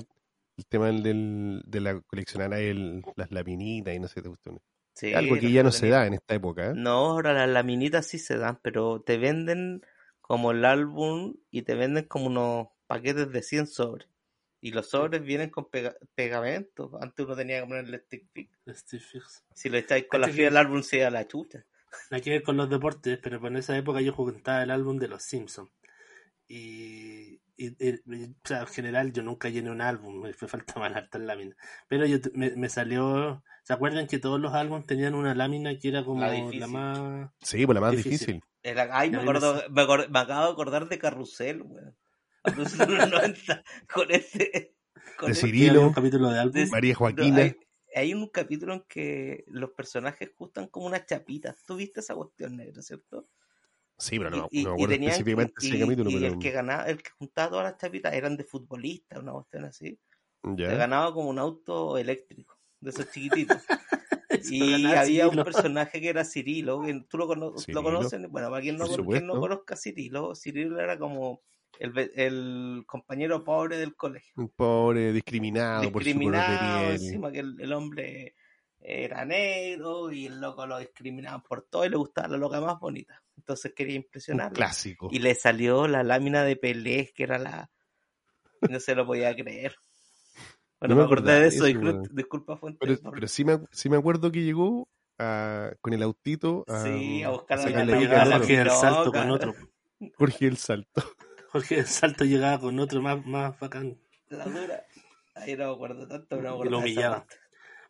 el 0.57 0.66
tema 0.68 0.87
del, 0.87 1.03
del- 1.03 1.62
de 1.66 1.81
la 1.81 2.01
coleccionar 2.01 2.53
el- 2.55 3.03
las 3.16 3.31
laminitas 3.31 3.94
y 3.94 3.99
no 3.99 4.09
sé 4.09 4.23
qué 4.23 4.29
cuestiones. 4.29 4.62
Sí, 4.94 5.12
Algo 5.12 5.37
que 5.37 5.51
ya 5.53 5.62
no 5.62 5.70
se 5.73 5.88
da 5.88 6.07
en 6.07 6.14
esta 6.14 6.35
época. 6.35 6.70
¿eh? 6.70 6.73
No, 6.75 6.90
ahora 7.12 7.33
las 7.35 7.49
laminitas 7.49 8.07
sí 8.07 8.18
se 8.18 8.38
dan, 8.38 8.59
pero 8.62 9.03
te 9.03 9.18
venden 9.18 9.83
como 10.20 10.53
el 10.53 10.64
álbum 10.64 11.35
y 11.51 11.62
te 11.62 11.75
venden 11.75 12.07
como 12.07 12.27
unos 12.27 12.68
paquetes 12.87 13.31
de 13.31 13.42
100 13.42 13.66
sobres. 13.66 14.09
Y 14.61 14.73
los 14.73 14.88
sobres 14.88 15.23
vienen 15.23 15.51
con 15.51 15.66
pega- 15.66 15.97
pegamento. 16.14 16.90
Antes 17.01 17.27
uno 17.27 17.37
tenía 17.37 17.61
que 17.61 17.66
ponerle 17.66 17.99
stick 17.99 18.27
fix. 18.33 18.59
Steve 18.68 19.03
Fix. 19.03 19.44
Si 19.55 19.68
lo 19.68 19.77
estáis 19.77 20.07
con 20.09 20.20
la 20.23 20.29
fibra 20.29 20.44
del 20.44 20.57
álbum 20.57 20.83
se 20.83 20.97
iba 20.99 21.09
a 21.09 21.11
la 21.11 21.27
chucha. 21.29 21.64
Hay 22.11 22.23
que 22.23 22.31
ver 22.31 22.42
con 22.42 22.57
los 22.57 22.70
deportes, 22.70 23.18
pero 23.23 23.47
en 23.47 23.57
esa 23.57 23.77
época 23.77 24.01
yo 24.01 24.12
juntaba 24.14 24.62
el 24.62 24.70
álbum 24.70 24.99
de 24.99 25.09
los 25.09 25.23
Simpsons. 25.23 25.70
Y, 26.49 27.40
y- 27.57 27.77
y- 27.79 28.01
y, 28.07 28.25
o 28.25 28.35
sea, 28.44 28.61
en 28.61 28.66
general 28.66 29.12
yo 29.12 29.23
nunca 29.23 29.49
llené 29.49 29.70
un 29.70 29.81
álbum, 29.81 30.20
me 30.23 30.33
fue 30.35 30.49
falta 30.49 30.75
más 30.81 30.94
hartas 30.94 31.20
láminas. 31.20 31.57
Pero 31.88 32.07
yo, 32.07 32.18
me, 32.35 32.51
me 32.57 32.68
salió, 32.68 33.42
¿se 33.62 33.73
acuerdan 33.73 34.07
que 34.07 34.18
todos 34.18 34.40
los 34.40 34.53
álbumes 34.55 34.87
tenían 34.87 35.14
una 35.14 35.35
lámina 35.35 35.79
que 35.79 35.88
era 35.88 36.05
como 36.05 36.20
La 36.27 36.66
más... 36.66 37.31
Sí, 37.40 37.64
pues 37.66 37.75
la 37.75 37.81
más 37.81 37.92
Difícil. 37.92 38.12
difícil. 38.12 38.42
Era- 38.62 38.88
ay, 38.92 39.11
me, 39.11 39.18
acuerdo, 39.18 39.62
me, 39.70 39.83
acor- 39.83 40.09
me 40.09 40.18
acabo 40.18 40.47
de 40.47 40.53
acordar 40.53 40.88
de 40.88 40.99
Carrusel, 40.99 41.62
weón. 41.62 41.94
Carrusel 42.45 42.79
de 42.79 42.87
los 42.97 43.11
90, 43.11 43.65
con 43.93 44.11
ese... 44.11 44.75
Con 45.19 45.27
De 45.29 45.33
ese- 45.33 45.47
Cirilo. 45.47 45.93
capítulo 45.95 46.31
de 46.31 46.39
álbum. 46.39 46.53
de- 46.55 46.67
María 46.67 46.93
no, 46.93 46.99
Joaquina. 46.99 47.39
hay, 47.43 47.57
hay 47.95 48.15
un 48.15 48.29
capítulo 48.29 48.75
en 48.75 48.85
que 48.89 49.45
los 49.49 49.71
personajes 49.71 50.31
gustan 50.37 50.69
como 50.69 50.87
unas 50.87 51.07
chapitas. 51.07 51.57
¿Tú 51.67 51.77
viste 51.77 52.01
esa 52.01 52.15
cuestión 52.15 52.57
negra, 52.57 52.83
cierto? 52.83 53.29
Sí, 53.99 54.19
pero 54.19 54.31
no, 54.31 54.43
me- 54.43 54.49
y, 54.51 54.65
no 54.65 54.71
me 54.71 54.75
acuerdo 54.75 54.93
tenían- 54.95 55.11
específicamente 55.13 55.55
y- 55.61 55.69
ese 55.71 55.79
capítulo, 55.81 56.11
y 56.11 56.15
pero 56.15 56.27
el 56.27 56.39
que 56.39 56.51
ganaba, 56.51 56.85
el 56.85 57.03
que 57.03 57.11
juntaba 57.11 57.49
todas 57.51 57.65
las 57.65 57.79
chapitas 57.79 58.13
eran 58.13 58.37
de 58.37 58.45
futbolistas, 58.45 59.19
una 59.21 59.33
cuestión 59.33 59.65
así. 59.65 59.99
ya. 60.43 60.75
Ganaba 60.75 61.15
como 61.15 61.31
un 61.31 61.39
auto 61.39 61.97
eléctrico, 61.97 62.59
de 62.81 62.91
esos 62.91 63.11
chiquititos. 63.11 63.59
Y 64.51 64.85
había 64.87 65.29
un 65.29 65.45
personaje 65.45 66.01
que 66.01 66.09
era 66.09 66.25
Cirilo, 66.25 66.83
que 66.83 67.05
tú 67.09 67.19
lo, 67.19 67.29
cono- 67.29 67.57
Cirilo. 67.57 67.83
lo 67.83 67.85
conoces, 67.89 68.29
bueno, 68.29 68.51
para 68.51 68.61
quien 68.63 68.77
no, 68.77 68.87
quien 68.89 69.27
no 69.29 69.39
conozca 69.39 69.75
a 69.75 69.77
Cirilo, 69.77 70.35
Cirilo 70.35 70.81
era 70.81 70.99
como 70.99 71.41
el, 71.79 72.13
el 72.15 72.85
compañero 72.87 73.43
pobre 73.45 73.77
del 73.79 73.95
colegio. 73.97 74.33
Un 74.37 74.49
pobre 74.51 75.13
discriminado, 75.13 75.91
por 75.93 76.03
su 76.05 76.13
color 76.15 76.33
discriminado, 76.33 76.53
de 76.53 76.59
piel. 76.59 76.93
encima 76.93 77.33
que 77.33 77.39
el, 77.41 77.61
el 77.61 77.73
hombre 77.73 78.35
era 78.87 79.25
negro 79.25 80.13
y 80.13 80.27
el 80.27 80.41
loco 80.41 80.67
lo 80.67 80.79
discriminaban 80.79 81.43
por 81.43 81.63
todo 81.71 81.85
y 81.87 81.89
le 81.89 81.97
gustaba 81.97 82.29
la 82.29 82.37
loca 82.37 82.61
más 82.61 82.79
bonita. 82.79 83.23
Entonces 83.37 83.73
quería 83.75 83.97
impresionarlo. 83.97 84.55
clásico. 84.55 85.09
Y 85.11 85.19
le 85.19 85.35
salió 85.35 85.89
la 85.89 86.03
lámina 86.03 86.45
de 86.45 86.57
Pelé, 86.57 87.13
que 87.15 87.23
era 87.25 87.39
la... 87.39 87.71
No 88.69 88.79
se 88.81 88.95
lo 88.95 89.07
podía 89.07 89.35
creer. 89.35 89.75
Bueno, 90.81 90.97
No 90.97 91.01
me 91.03 91.07
me 91.09 91.13
acordé 91.15 91.41
de 91.41 91.47
eso, 91.47 91.65
disculpa 92.11 92.57
Fuente. 92.59 92.79
Pero, 92.81 93.01
por- 93.01 93.15
pero 93.15 93.29
sí, 93.29 93.43
me, 93.45 93.59
sí 93.71 93.89
me 93.89 93.97
acuerdo 93.97 94.31
que 94.31 94.43
llegó 94.43 94.87
a- 95.19 95.71
con 95.81 95.95
el 95.95 96.03
autito 96.03 96.65
a, 96.69 96.83
Sí, 96.83 97.23
a 97.23 97.31
buscar 97.31 97.59
a 97.61 97.71
la 97.71 97.81
al 97.81 97.87
la 97.87 97.97
otro. 97.97 98.39
Jorge 98.39 98.57
del 98.59 98.71
Salto 98.71 99.13
con 99.13 99.31
otro. 99.31 99.55
Jorge 100.19 100.47
el 100.47 100.57
Salto. 100.59 101.03
Jorge 101.55 101.77
del 101.77 101.87
Salto 101.87 102.25
llegaba 102.25 102.59
con 102.59 102.79
otro 102.81 103.01
más, 103.01 103.25
más 103.25 103.57
bacán. 103.61 103.97
La 104.29 104.45
dura. 104.45 104.85
Ahí 105.37 105.57
no 105.57 105.69
me 105.69 105.75
acuerdo 105.75 106.09
tanto, 106.09 106.37
pero 106.37 106.64
lo 106.64 106.71
de 106.71 106.77
humillaba. 106.77 107.27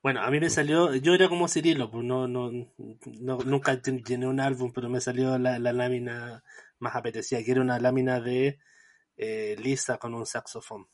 Bueno, 0.02 0.20
a 0.20 0.30
mí 0.30 0.38
me 0.38 0.50
salió, 0.50 0.94
yo 0.96 1.14
era 1.14 1.30
como 1.30 1.48
Cirilo, 1.48 1.90
pues 1.90 2.04
no, 2.04 2.28
no, 2.28 2.50
no 3.20 3.38
nunca 3.38 3.80
llené 3.80 4.26
un 4.26 4.38
álbum, 4.38 4.70
pero 4.70 4.90
me 4.90 5.00
salió 5.00 5.38
la, 5.38 5.58
la 5.58 5.72
lámina 5.72 6.44
más 6.78 6.94
apetecida, 6.94 7.42
que 7.42 7.52
era 7.52 7.62
una 7.62 7.78
lámina 7.78 8.20
de 8.20 8.58
eh, 9.16 9.56
Lisa 9.58 9.96
con 9.96 10.14
un 10.14 10.26
saxofón. 10.26 10.86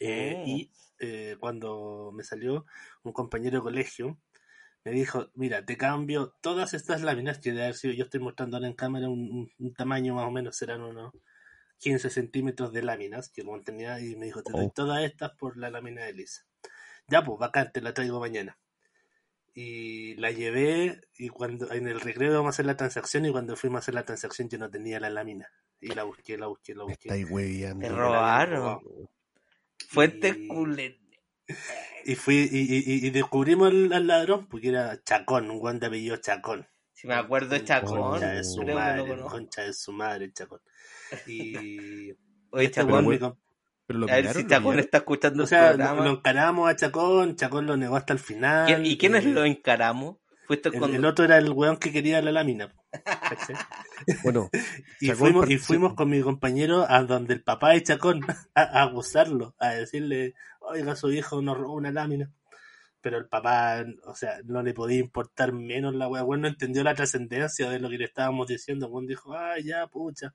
Eh, 0.00 0.36
Oh. 0.38 0.46
Y 0.48 0.72
eh, 1.00 1.36
cuando 1.38 2.10
me 2.14 2.24
salió 2.24 2.64
un 3.02 3.12
compañero 3.12 3.58
de 3.58 3.62
colegio, 3.62 4.18
me 4.84 4.92
dijo, 4.92 5.28
mira, 5.34 5.62
te 5.66 5.76
cambio 5.76 6.34
todas 6.40 6.72
estas 6.72 7.02
láminas, 7.02 7.38
que 7.40 7.50
debe 7.50 7.64
haber 7.64 7.74
sido, 7.74 7.92
yo 7.92 8.04
estoy 8.04 8.20
mostrando 8.20 8.56
ahora 8.56 8.68
en 8.68 8.74
cámara 8.74 9.08
un, 9.10 9.20
un- 9.30 9.50
un 9.58 9.74
tamaño 9.74 10.14
más 10.14 10.26
o 10.26 10.30
menos, 10.30 10.56
serán 10.56 10.80
unos 10.82 11.12
15 11.78 12.10
centímetros 12.10 12.72
de 12.72 12.82
láminas 12.82 13.28
que 13.30 13.44
contenía, 13.44 14.00
y 14.00 14.16
me 14.16 14.26
dijo, 14.26 14.42
te 14.42 14.52
doy 14.52 14.66
Oh. 14.66 14.72
todas 14.74 15.02
estas 15.04 15.32
por 15.32 15.56
la 15.56 15.70
lámina 15.70 16.04
de 16.04 16.12
Lisa. 16.14 16.44
Ya, 17.08 17.22
pues, 17.22 17.38
bacán, 17.38 17.70
te 17.72 17.80
la 17.82 17.92
traigo 17.92 18.20
mañana. 18.20 18.58
Y 19.56 20.14
la 20.16 20.32
llevé 20.32 21.00
y 21.16 21.28
cuando 21.28 21.70
en 21.72 21.86
el 21.86 22.00
recreo 22.00 22.30
íbamos 22.32 22.48
a 22.48 22.50
hacer 22.54 22.66
la 22.66 22.76
transacción 22.76 23.24
y 23.26 23.30
cuando 23.30 23.54
fuimos 23.56 23.76
a 23.76 23.80
hacer 23.80 23.94
la 23.94 24.04
transacción 24.04 24.48
yo 24.48 24.58
no 24.58 24.68
tenía 24.68 24.98
la 24.98 25.10
lámina. 25.10 25.48
Y 25.80 25.88
la 25.94 26.02
busqué, 26.02 26.36
la 26.36 26.46
busqué, 26.46 26.74
la 26.74 26.84
busqué. 26.84 27.08
Te 27.78 27.88
robaron. 27.88 28.80
Fuentes 29.88 30.36
Y-. 30.36 30.48
Y 32.06 32.14
fui 32.16 32.48
y, 32.50 32.74
y- 32.74 33.06
y 33.06 33.10
descubrimos 33.10 33.68
al, 33.68 33.92
al 33.92 34.06
ladrón 34.06 34.46
porque 34.48 34.68
era 34.68 35.02
Chacón, 35.04 35.50
un 35.50 35.58
guante 35.58 35.86
apellido 35.86 36.16
Chacón. 36.16 36.66
Si 36.92 37.06
me 37.06 37.14
acuerdo 37.14 37.56
Chacón, 37.58 37.98
Concha 38.00 38.30
de 38.32 38.44
su 38.44 38.62
madre, 38.62 39.16
concha 39.30 39.62
de 39.62 39.72
su 39.72 39.92
madre, 39.92 40.32
Chacón. 40.32 40.60
Y 41.26 42.12
Oye, 42.50 42.64
este 42.66 42.80
Chacón, 42.80 42.92
weón 42.92 43.04
güey, 43.04 43.18
me 43.18 43.26
comp- 43.26 43.38
Pero 43.86 43.98
lo 44.00 44.08
a 44.08 44.14
ver 44.16 44.32
si 44.32 44.46
Chacón 44.46 44.78
está 44.78 44.98
escuchando 44.98 45.42
o 45.42 45.44
el 45.44 45.48
sea, 45.48 45.70
lo, 45.72 45.76
programa. 45.76 46.04
lo 46.04 46.10
encaramos 46.12 46.70
a 46.70 46.76
Chacón, 46.76 47.36
Chacón 47.36 47.66
lo 47.66 47.76
negó 47.76 47.96
hasta 47.96 48.12
el 48.12 48.18
final. 48.18 48.84
¿Y, 48.86 48.90
y 48.92 48.98
quiénes 48.98 49.24
y 49.24 49.32
lo 49.32 49.44
encaramos? 49.44 50.16
Fuiste 50.46 50.68
el, 50.68 50.78
con... 50.78 50.94
el 50.94 51.04
otro 51.04 51.24
era 51.24 51.38
el 51.38 51.50
weón 51.50 51.78
que 51.78 51.90
quería 51.92 52.20
la 52.22 52.32
lámina. 52.32 52.74
Bueno, 54.22 54.50
Y 55.00 55.10
fuimos, 55.12 55.48
y 55.48 55.56
fuimos 55.58 55.94
con 55.94 56.10
mi 56.10 56.20
compañero 56.20 56.84
a 56.88 57.02
donde 57.04 57.34
el 57.34 57.42
papá 57.42 57.70
de 57.70 57.82
Chacón 57.82 58.20
a, 58.54 58.62
a 58.62 58.82
acusarlo, 58.84 59.54
a 59.58 59.70
decirle, 59.70 60.34
oiga, 60.60 60.94
su 60.96 61.10
hijo 61.12 61.40
nos 61.42 61.56
robó 61.56 61.74
una 61.74 61.90
lámina. 61.90 62.30
Pero 63.00 63.18
el 63.18 63.26
papá, 63.26 63.84
o 64.06 64.14
sea, 64.14 64.38
no 64.44 64.62
le 64.62 64.72
podía 64.72 64.98
importar 64.98 65.52
menos 65.52 65.94
la 65.94 66.08
weá. 66.08 66.22
Bueno, 66.22 66.42
no 66.42 66.48
entendió 66.48 66.82
la 66.82 66.94
trascendencia 66.94 67.68
de 67.68 67.78
lo 67.78 67.90
que 67.90 67.98
le 67.98 68.04
estábamos 68.06 68.46
diciendo. 68.48 68.88
Bueno, 68.88 69.08
dijo, 69.08 69.34
ah, 69.34 69.56
ya, 69.62 69.86
pucha. 69.88 70.34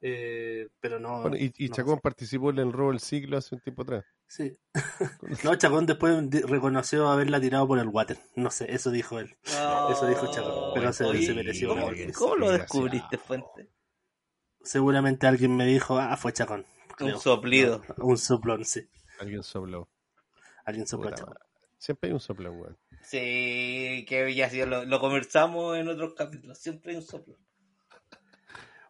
Eh, 0.00 0.68
pero 0.80 1.00
no. 1.00 1.22
bueno, 1.22 1.36
y, 1.36 1.52
y 1.56 1.68
no 1.68 1.74
Chacón 1.74 1.98
participó 2.00 2.50
en 2.50 2.58
el 2.58 2.72
robo 2.72 2.90
del 2.90 3.00
siglo 3.00 3.36
hace 3.36 3.54
un 3.56 3.60
tiempo 3.60 3.82
atrás. 3.82 4.04
Sí. 4.28 4.56
No, 5.44 5.54
Chacón 5.56 5.86
después 5.86 6.14
reconoció 6.48 7.08
haberla 7.08 7.40
tirado 7.40 7.66
por 7.66 7.78
el 7.78 7.88
water. 7.88 8.18
No 8.36 8.50
sé, 8.50 8.72
eso 8.72 8.90
dijo 8.90 9.18
él. 9.18 9.36
Eso 9.44 10.06
dijo 10.08 10.30
Chacón, 10.32 10.72
pero 10.74 10.92
se- 10.92 11.04
Oye, 11.04 11.26
se 11.26 11.34
mereció 11.34 11.68
¿Cómo, 12.14 12.36
lo 12.36 12.50
descubriste, 12.50 13.18
Fuente? 13.18 13.70
Seguramente 14.62 15.26
alguien 15.26 15.56
me 15.56 15.66
dijo, 15.66 15.98
ah, 15.98 16.16
fue 16.16 16.32
Chacón. 16.32 16.64
creo. 16.96 17.14
Un 17.16 17.20
soplido. 17.20 17.82
No, 17.96 18.04
un 18.04 18.18
soplón, 18.18 18.64
sí. 18.64 18.88
Alguien 19.20 19.42
sopló. 19.42 19.88
Alguien 20.64 20.86
sopló. 20.86 21.10
Madre. 21.10 21.24
Siempre 21.78 22.08
hay 22.08 22.14
un 22.14 22.20
soplón, 22.20 22.60
weón. 22.60 22.78
Sí, 23.02 24.04
que 24.08 24.34
ya 24.34 24.50
sí, 24.50 24.64
lo, 24.64 24.84
lo 24.84 25.00
conversamos 25.00 25.76
en 25.78 25.88
otros 25.88 26.14
capítulos. 26.14 26.58
Siempre 26.58 26.90
hay 26.92 26.96
un 26.98 27.04
soplo. 27.04 27.36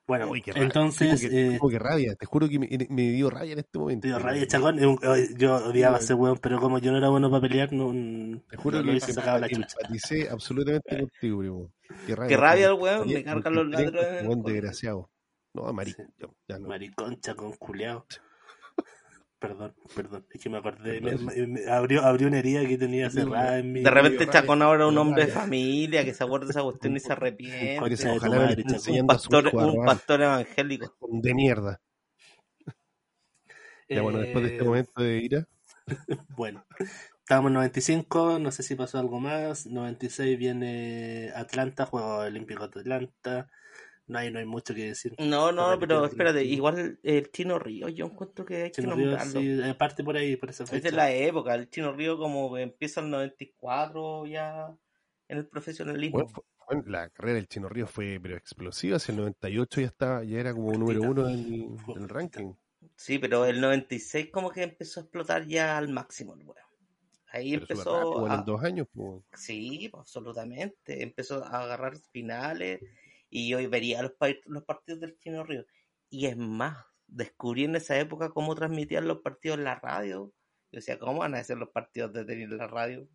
Bueno, 0.08 0.28
Uy, 0.30 0.40
qué 0.40 0.52
rabia. 0.52 0.64
entonces, 0.66 1.20
Tipo 1.20 1.30
que, 1.30 1.54
eh, 1.56 1.58
que 1.70 1.78
rabia. 1.78 2.14
Te 2.16 2.24
juro 2.26 2.48
que 2.48 2.58
me, 2.58 2.68
me 2.88 3.02
dio 3.12 3.28
rabia 3.30 3.52
en 3.52 3.58
este 3.58 3.78
momento. 3.78 4.08
tío, 4.08 4.18
Rabia 4.18 4.46
Chacón, 4.46 4.82
un- 4.84 4.98
eh, 5.02 5.28
yo 5.36 5.56
odiaba 5.56 5.98
a 5.98 6.00
ese 6.00 6.14
weón, 6.14 6.38
pero 6.38 6.58
como 6.58 6.78
yo 6.78 6.90
no 6.92 6.96
era 6.98 7.10
bueno 7.10 7.30
para 7.30 7.42
pelear, 7.42 7.72
no, 7.74 7.92
no 7.92 8.40
Te 8.48 8.56
juro 8.56 8.78
lo 8.78 8.84
que 8.84 8.90
hubiese 8.90 9.12
sacado 9.12 9.38
la 9.38 9.48
chucha. 9.50 9.76
empaticé 9.82 10.30
absolutamente 10.30 10.98
contigo, 10.98 11.38
primo. 11.40 11.70
Qué 12.06 12.16
rabia. 12.16 12.28
Qué 12.28 12.36
rabia 12.42 12.66
el 12.68 12.70
porque- 12.72 12.84
weón, 12.84 12.98
porque- 13.00 13.14
me 13.14 13.24
cargan 13.24 13.42
porque 13.42 13.54
los 13.56 13.64
que 13.66 13.70
ladrones 13.84 14.02
es 14.02 14.08
en 14.12 14.18
el 14.18 14.26
Buen 14.26 14.40
colegio. 14.42 14.54
desgraciado. 14.62 15.10
No, 15.54 15.72
marico. 15.74 16.02
Sí. 16.02 16.26
ya 16.48 16.58
no. 16.58 16.68
Maricón, 16.68 17.20
Chacón, 17.20 17.52
culeado. 17.58 18.06
Perdón, 19.38 19.72
perdón, 19.94 20.26
es 20.34 20.42
que 20.42 20.50
me 20.50 20.58
acordé, 20.58 21.00
me, 21.00 21.12
Perdón. 21.12 21.26
me- 21.26 21.46
me 21.46 21.70
abrió, 21.70 22.02
abrió 22.04 22.26
una 22.26 22.38
herida 22.40 22.66
que 22.66 22.76
tenía 22.76 23.08
cerrada 23.08 23.58
en 23.60 23.72
mi... 23.72 23.82
De 23.84 23.90
repente 23.90 24.24
rabia, 24.24 24.32
Chacón 24.32 24.62
ahora 24.62 24.88
un 24.88 24.98
hombre 24.98 25.26
de 25.26 25.28
familia 25.32 26.04
que 26.04 26.12
se 26.12 26.24
acuerda 26.24 26.46
de 26.46 26.50
esa 26.50 26.62
cuestión 26.62 26.96
y 26.96 27.00
se 27.00 27.12
arrepiente. 27.12 28.08
Ojalá 28.16 28.36
madre. 28.36 28.64
Un 28.88 29.06
pastor, 29.06 29.52
un 29.54 29.84
pastor 29.84 30.22
evangélico. 30.22 30.96
De 31.22 31.34
mierda. 31.34 31.80
Ya 33.88 34.02
bueno, 34.02 34.18
después 34.18 34.42
de 34.42 34.48
este 34.48 34.64
Eh, 34.64 34.66
momento 34.66 35.02
de 35.02 35.18
ira, 35.18 35.48
Bueno, 36.36 36.64
estábamos 37.20 37.50
en 37.50 37.54
95, 37.54 38.38
no 38.38 38.50
sé 38.50 38.62
si 38.62 38.74
pasó 38.74 38.98
algo 38.98 39.20
más. 39.20 39.66
96 39.66 40.38
viene 40.38 41.30
Atlanta, 41.34 41.86
Juego 41.86 42.18
Olímpico 42.18 42.68
de 42.68 42.80
Atlanta. 42.80 43.48
No 44.08 44.18
hay, 44.18 44.30
no 44.30 44.38
hay 44.38 44.46
mucho 44.46 44.74
que 44.74 44.86
decir. 44.86 45.14
No, 45.18 45.52
no, 45.52 45.70
Repitió 45.72 45.78
pero 45.88 46.04
espérate, 46.06 46.44
igual 46.44 46.98
el 47.02 47.30
Chino 47.30 47.58
Río, 47.58 47.88
yo 47.88 48.06
encuentro 48.06 48.44
que 48.44 48.56
hay 48.64 48.70
que 48.70 48.80
Chino 48.82 48.94
Río, 48.94 49.06
nombrarlo. 49.06 49.40
sí, 49.40 49.60
parte 49.78 50.02
por 50.02 50.16
ahí, 50.16 50.36
por 50.36 50.48
esa 50.50 50.64
Es 50.64 50.70
de 50.70 50.80
fecha. 50.80 50.96
la 50.96 51.12
época, 51.12 51.54
el 51.54 51.68
Chino 51.68 51.92
Río 51.92 52.16
como 52.18 52.54
que 52.54 52.62
empieza 52.62 53.00
el 53.02 53.10
94 53.10 54.26
ya 54.26 54.74
en 55.28 55.38
el 55.38 55.46
profesionalismo. 55.46 56.14
bueno, 56.18 56.28
fue- 56.30 56.44
bueno, 56.66 56.82
la 56.86 57.08
carrera 57.10 57.36
del 57.36 57.48
Chino 57.48 57.68
Río 57.68 57.86
fue 57.86 58.18
pero 58.22 58.36
explosiva. 58.36 58.96
Hacia 58.96 59.12
el 59.12 59.18
98 59.18 59.80
ya 59.80 59.86
estaba, 59.86 60.24
ya 60.24 60.38
era 60.40 60.52
como 60.52 60.72
número 60.72 61.00
uno 61.02 61.28
en 61.28 61.38
el, 61.38 61.76
en 61.96 62.02
el 62.02 62.08
ranking. 62.08 62.52
Sí, 62.94 63.18
pero 63.18 63.44
el 63.46 63.60
96 63.60 64.28
como 64.30 64.50
que 64.50 64.62
empezó 64.64 65.00
a 65.00 65.02
explotar 65.04 65.46
ya 65.46 65.78
al 65.78 65.88
máximo 65.88 66.34
el 66.34 66.40
weón. 66.40 66.56
Ahí 67.30 67.50
Pero 67.52 67.62
empezó 67.62 67.94
rápido, 67.98 68.26
a... 68.26 68.34
en 68.36 68.44
dos 68.44 68.64
años. 68.64 68.86
pues. 68.92 69.22
Sí, 69.34 69.88
pues, 69.90 70.00
absolutamente. 70.00 71.02
Empezó 71.02 71.44
a 71.44 71.62
agarrar 71.64 71.96
finales 72.10 72.80
y 73.30 73.54
hoy 73.54 73.66
vería 73.66 74.02
los, 74.02 74.12
los 74.46 74.64
partidos 74.64 75.00
del 75.00 75.18
Chino 75.18 75.44
Río. 75.44 75.64
Y 76.10 76.26
es 76.26 76.36
más, 76.36 76.76
descubrí 77.06 77.64
en 77.64 77.76
esa 77.76 77.98
época 77.98 78.30
cómo 78.30 78.54
transmitían 78.54 79.08
los 79.08 79.20
partidos 79.20 79.58
en 79.58 79.64
la 79.64 79.76
radio. 79.76 80.32
Yo 80.70 80.76
decía, 80.78 80.98
¿cómo 80.98 81.18
van 81.20 81.34
a 81.34 81.38
hacer 81.38 81.58
los 81.58 81.70
partidos 81.70 82.12
de 82.12 82.24
tenis 82.24 82.50
en 82.50 82.58
la 82.58 82.66
radio? 82.66 83.08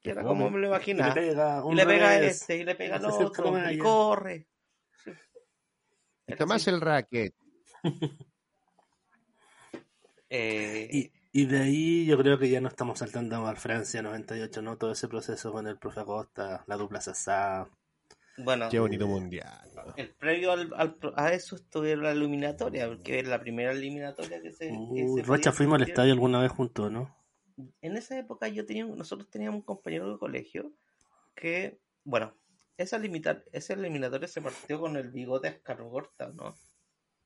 Que 0.00 0.10
era 0.10 0.24
como 0.24 0.50
me 0.50 0.58
lo 0.58 0.66
Y 0.96 1.02
le 1.02 1.12
imaginaba. 1.12 1.14
pega 1.14 1.62
Y 1.68 1.74
le 1.74 1.86
pega 1.86 2.08
a 2.10 2.20
este, 2.20 2.56
y 2.58 2.64
le 2.64 2.74
pega 2.74 2.96
al 2.96 3.04
otro, 3.06 3.58
y 3.70 3.76
allá. 3.78 3.78
corre. 3.78 4.48
Y 6.26 6.34
así. 6.34 6.70
el 6.70 6.80
racket. 6.80 7.34
Eh, 10.34 10.88
Y, 10.90 11.12
y 11.32 11.46
de 11.46 11.58
ahí 11.60 12.06
yo 12.06 12.16
creo 12.18 12.38
que 12.38 12.48
ya 12.48 12.60
no 12.60 12.68
estamos 12.68 12.98
saltando 12.98 13.46
al 13.46 13.56
Francia 13.58 14.02
98, 14.02 14.62
¿no? 14.62 14.78
Todo 14.78 14.92
ese 14.92 15.08
proceso 15.08 15.52
con 15.52 15.66
el 15.66 15.78
profe 15.78 16.00
Acosta, 16.00 16.64
la 16.66 16.76
dupla 16.76 17.00
Sassá. 17.02 17.68
Bueno, 18.38 18.68
Qué 18.70 18.78
bonito 18.78 19.06
mundial. 19.06 19.60
el 19.96 20.10
previo 20.14 20.52
al, 20.52 20.72
al 20.76 20.96
a 21.16 21.32
eso 21.32 21.56
estuvieron 21.56 22.04
la 22.04 22.12
eliminatoria, 22.12 22.88
porque 22.88 23.20
es 23.20 23.28
la 23.28 23.40
primera 23.40 23.72
eliminatoria 23.72 24.40
que 24.42 24.52
se. 24.52 24.68
que 24.68 24.74
Uy, 24.78 25.20
se 25.20 25.22
Rocha, 25.22 25.52
fuimos 25.52 25.76
al 25.80 25.88
estadio 25.88 26.12
alguna 26.12 26.40
vez 26.40 26.52
juntos, 26.52 26.90
¿no? 26.90 27.14
en 27.80 27.96
esa 27.96 28.18
época 28.18 28.48
yo 28.48 28.64
tenía, 28.64 28.84
nosotros 28.86 29.28
teníamos 29.30 29.58
un 29.60 29.64
compañero 29.66 30.10
de 30.12 30.18
colegio 30.18 30.72
que, 31.34 31.78
bueno, 32.04 32.34
esa, 32.76 32.98
limita, 32.98 33.42
esa 33.52 33.74
eliminatoria 33.74 34.26
se 34.26 34.40
partió 34.40 34.80
con 34.80 34.96
el 34.96 35.10
bigote 35.10 35.48
escargorta, 35.48 36.28
¿no? 36.32 36.54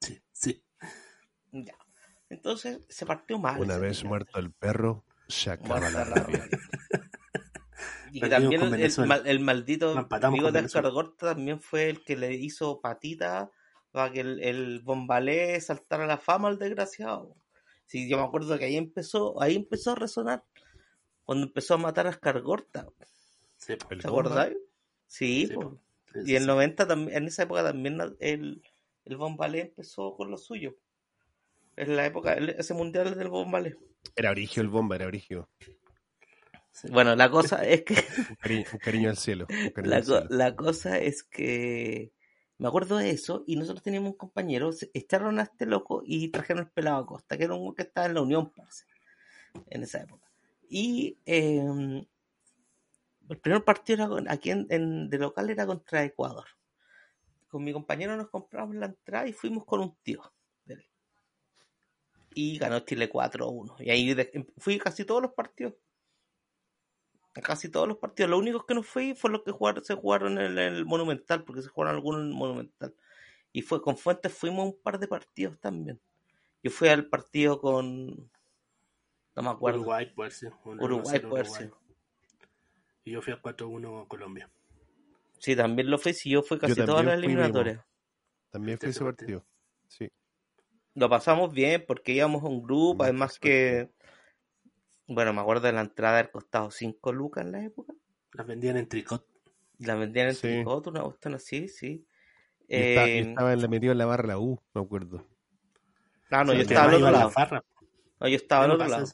Sí, 0.01 0.21
sí. 0.33 0.63
Ya. 1.53 1.77
Entonces 2.29 2.81
se 2.89 3.07
partió 3.07 3.39
mal. 3.39 3.61
Una 3.61 3.79
vez 3.79 4.05
muerto 4.05 4.39
el 4.39 4.53
perro, 4.53 5.05
se 5.29 5.51
acaba 5.51 5.89
Muerta 5.89 5.91
la 5.91 6.05
la 6.05 6.05
rabia. 6.05 6.39
rabia. 6.41 6.51
Y 8.13 8.21
también 8.21 8.63
el, 8.63 9.27
el 9.27 9.41
maldito 9.41 9.95
con 9.95 10.33
bigote 10.33 10.59
Venezuela. 10.59 10.89
escargorta 10.89 11.35
también 11.35 11.61
fue 11.61 11.91
el 11.91 12.05
que 12.05 12.17
le 12.17 12.35
hizo 12.35 12.81
patita 12.81 13.51
para 13.91 14.13
que 14.13 14.21
el, 14.21 14.41
el 14.43 14.81
bombalé 14.81 15.61
saltara 15.61 16.05
a 16.05 16.07
la 16.07 16.19
fama 16.19 16.49
al 16.49 16.59
desgraciado. 16.59 17.35
Sí, 17.87 18.09
yo 18.09 18.19
me 18.19 18.25
acuerdo 18.25 18.59
que 18.59 18.65
ahí 18.67 18.77
empezó, 18.77 19.41
ahí 19.43 19.57
empezó 19.57 19.93
a 19.93 19.95
resonar 19.95 20.45
cuando 21.25 21.47
empezó 21.47 21.75
a 21.75 21.79
matar 21.79 22.07
a 22.07 22.11
escargorta. 22.11 22.89
Sí, 23.57 23.77
po. 23.77 23.89
El 23.91 24.03
¿Te 24.03 24.09
bomba. 24.09 24.45
acordáis? 24.45 24.57
Sí, 25.07 25.47
Sí, 25.47 25.55
po. 25.55 25.81
Sí, 26.13 26.21
y 26.25 26.25
sí, 26.27 26.37
en 26.37 26.43
sí. 26.43 26.47
90 26.47 26.87
también, 26.87 27.17
en 27.17 27.27
esa 27.29 27.45
época 27.45 27.63
también 27.65 28.01
el, 28.21 28.63
el 29.05 29.17
bombalé 29.17 29.61
empezó 29.63 30.15
con 30.17 30.31
lo 30.31 30.37
suyo. 30.39 30.77
En 31.77 31.97
la 31.97 32.07
época, 32.07 32.35
ese 32.35 32.75
mundial 32.75 33.17
del 33.17 33.29
bombalé. 33.29 33.77
Era 34.15 34.31
origio 34.31 34.63
el 34.63 34.69
bomba, 34.69 34.97
era 34.97 35.07
origio. 35.07 35.49
Bueno, 36.91 37.17
la 37.17 37.31
cosa 37.31 37.65
es 37.67 37.83
que 37.83 37.95
Un 38.31 38.37
cariño, 38.37 38.65
un 38.73 38.79
cariño 38.79 39.11
al 39.11 39.17
cielo. 39.17 39.47
cariño 39.47 39.73
la, 39.91 39.97
al 39.97 40.05
co- 40.05 40.19
cielo. 40.21 40.27
la 40.31 40.57
cosa 40.57 40.99
es 40.99 41.23
que 41.23 42.13
me 42.59 42.69
acuerdo 42.69 42.97
de 42.97 43.11
eso 43.11 43.45
y 43.47 43.57
nosotros 43.57 43.83
teníamos 43.83 44.13
un 44.13 44.17
compañero, 44.17 44.71
echaron 44.95 45.39
a 45.39 45.43
este 45.45 45.67
loco 45.67 46.03
y 46.05 46.29
trajeron 46.29 46.65
el 46.65 46.71
pelado 46.71 46.99
a 46.99 47.07
Costa, 47.07 47.37
que 47.37 47.45
era 47.45 47.55
un 47.55 47.75
que 47.75 47.83
estaba 47.83 48.07
en 48.07 48.15
la 48.15 48.23
Unión, 48.23 48.51
parce, 48.51 48.85
en 49.69 49.83
esa 49.83 50.01
época. 50.03 50.27
Y 50.69 51.19
eh, 51.27 51.63
el 53.29 53.39
primer 53.39 53.63
partido 53.65 54.19
era 54.19 54.33
aquí 54.33 54.51
en, 54.51 54.67
en- 54.71 55.09
de 55.11 55.19
local 55.19 55.51
era 55.51 55.67
contra 55.67 56.05
Ecuador. 56.05 56.47
Con 57.49 57.63
mi 57.65 57.73
compañero 57.73 58.17
nos 58.17 58.29
compramos 58.29 58.75
la 58.77 58.87
entrada 58.87 59.27
y 59.29 59.33
fuimos 59.33 59.65
con 59.65 59.81
un 59.81 59.97
tío. 60.03 60.23
Y 62.35 62.59
ganó 62.59 62.81
Chile 62.81 63.09
4-1. 63.11 63.77
Y 63.81 63.91
ahí 63.91 64.13
de- 64.13 64.47
fui 64.59 64.79
casi 64.79 65.05
todos 65.05 65.23
los 65.23 65.33
partidos. 65.33 65.75
Casi 67.43 67.69
todos 67.69 67.87
los 67.87 67.99
partidos. 67.99 68.31
Lo 68.31 68.39
único 68.39 68.65
que 68.65 68.75
no 68.75 68.83
fui 68.83 69.15
fue 69.15 69.31
los 69.31 69.43
que 69.43 69.53
jugaron, 69.53 69.85
se 69.85 69.95
jugaron 69.95 70.39
en 70.39 70.59
el, 70.59 70.85
Monumental, 70.87 71.45
porque 71.45 71.63
se 71.63 71.69
jugaron 71.69 71.95
algunos 71.95 72.23
en 72.23 72.29
el 72.29 72.35
Monumental. 72.35 72.95
Y 73.53 73.63
fue 73.63 73.83
con 73.83 73.97
Fuentes 73.97 74.33
fuimos 74.33 74.61
a 74.61 74.69
un 74.69 74.83
par 74.83 74.99
de 74.99 75.09
partidos 75.09 75.59
también. 75.59 76.01
Yo 76.63 76.71
fui 76.71 76.89
al 76.89 77.07
partido 77.07 77.61
con. 77.61 78.31
No 79.35 79.43
me 79.43 79.51
acuerdo. 79.51 79.81
Uruguay, 79.81 80.13
puede 80.15 80.31
ser. 80.31 80.53
Un 80.65 80.83
Uruguay, 80.83 81.21
1-0 81.21 81.29
puede 81.29 81.45
ser. 81.45 81.73
Y 83.05 83.13
yo 83.13 83.23
fui 83.23 83.33
a 83.33 83.41
4-1 83.41 84.05
a 84.05 84.09
Colombia. 84.09 84.51
Sí, 85.39 85.55
también 85.55 85.91
lo 85.91 85.99
fui. 85.99 86.15
Sí, 86.15 86.31
yo 86.31 86.43
fui 86.43 86.59
casi 86.59 86.75
Yo 86.75 86.87
todas 86.87 87.05
las 87.05 87.17
fui, 87.17 87.25
eliminatorias. 87.25 87.85
También 88.51 88.79
fue 88.79 88.89
ese 88.89 88.99
Ese 88.99 89.05
partido. 89.05 89.41
partido. 89.41 89.57
Sí. 89.89 90.11
Lo 90.95 91.09
pasamos 91.09 91.53
bien 91.53 91.85
porque 91.87 92.13
íbamos 92.13 92.43
a 92.43 92.47
un 92.47 92.63
grupo. 92.63 93.05
Además 93.05 93.39
que. 93.39 93.91
Bueno, 95.09 95.33
me 95.33 95.41
acuerdo 95.41 95.67
de 95.67 95.73
la 95.73 95.83
entrada 95.83 96.19
haber 96.19 96.31
costado 96.31 96.71
5 96.71 97.13
lucas 97.13 97.45
en 97.45 97.53
la 97.53 97.63
época. 97.65 97.95
Las 98.33 98.47
vendían 98.47 98.77
en 98.77 98.89
tricot. 98.89 99.25
Y 99.79 99.87
la 99.87 99.95
vendían 99.95 100.29
en 100.29 100.35
Sí. 100.35 100.41
tricot, 100.41 100.87
una 100.89 101.03
cuestión 101.03 101.35
así, 101.35 101.69
sí. 101.69 102.07
Yo 102.69 102.79
estaba, 102.79 103.07
yo 103.07 103.13
Eh, 103.13 103.21
estaba 103.21 103.53
en 103.53 103.63
la 103.63 103.69
metido 103.69 103.93
en 103.93 103.99
la 103.99 104.07
barra 104.07 104.27
la 104.27 104.39
U, 104.39 104.61
me 104.75 104.81
acuerdo. 104.83 105.25
ah, 106.31 106.43
no, 106.45 106.53
yo 106.53 106.61
Sí, 106.61 106.67
estaba 106.69 106.89
al 106.89 106.95
otro 106.95 107.11
lado. 107.11 107.33
las. 107.37 107.63
No, 108.19 108.29
yo 108.29 108.37
estaba 108.37 108.65
al 108.65 108.69
no 108.71 108.75
otro 108.75 108.89
lado. 108.89 109.07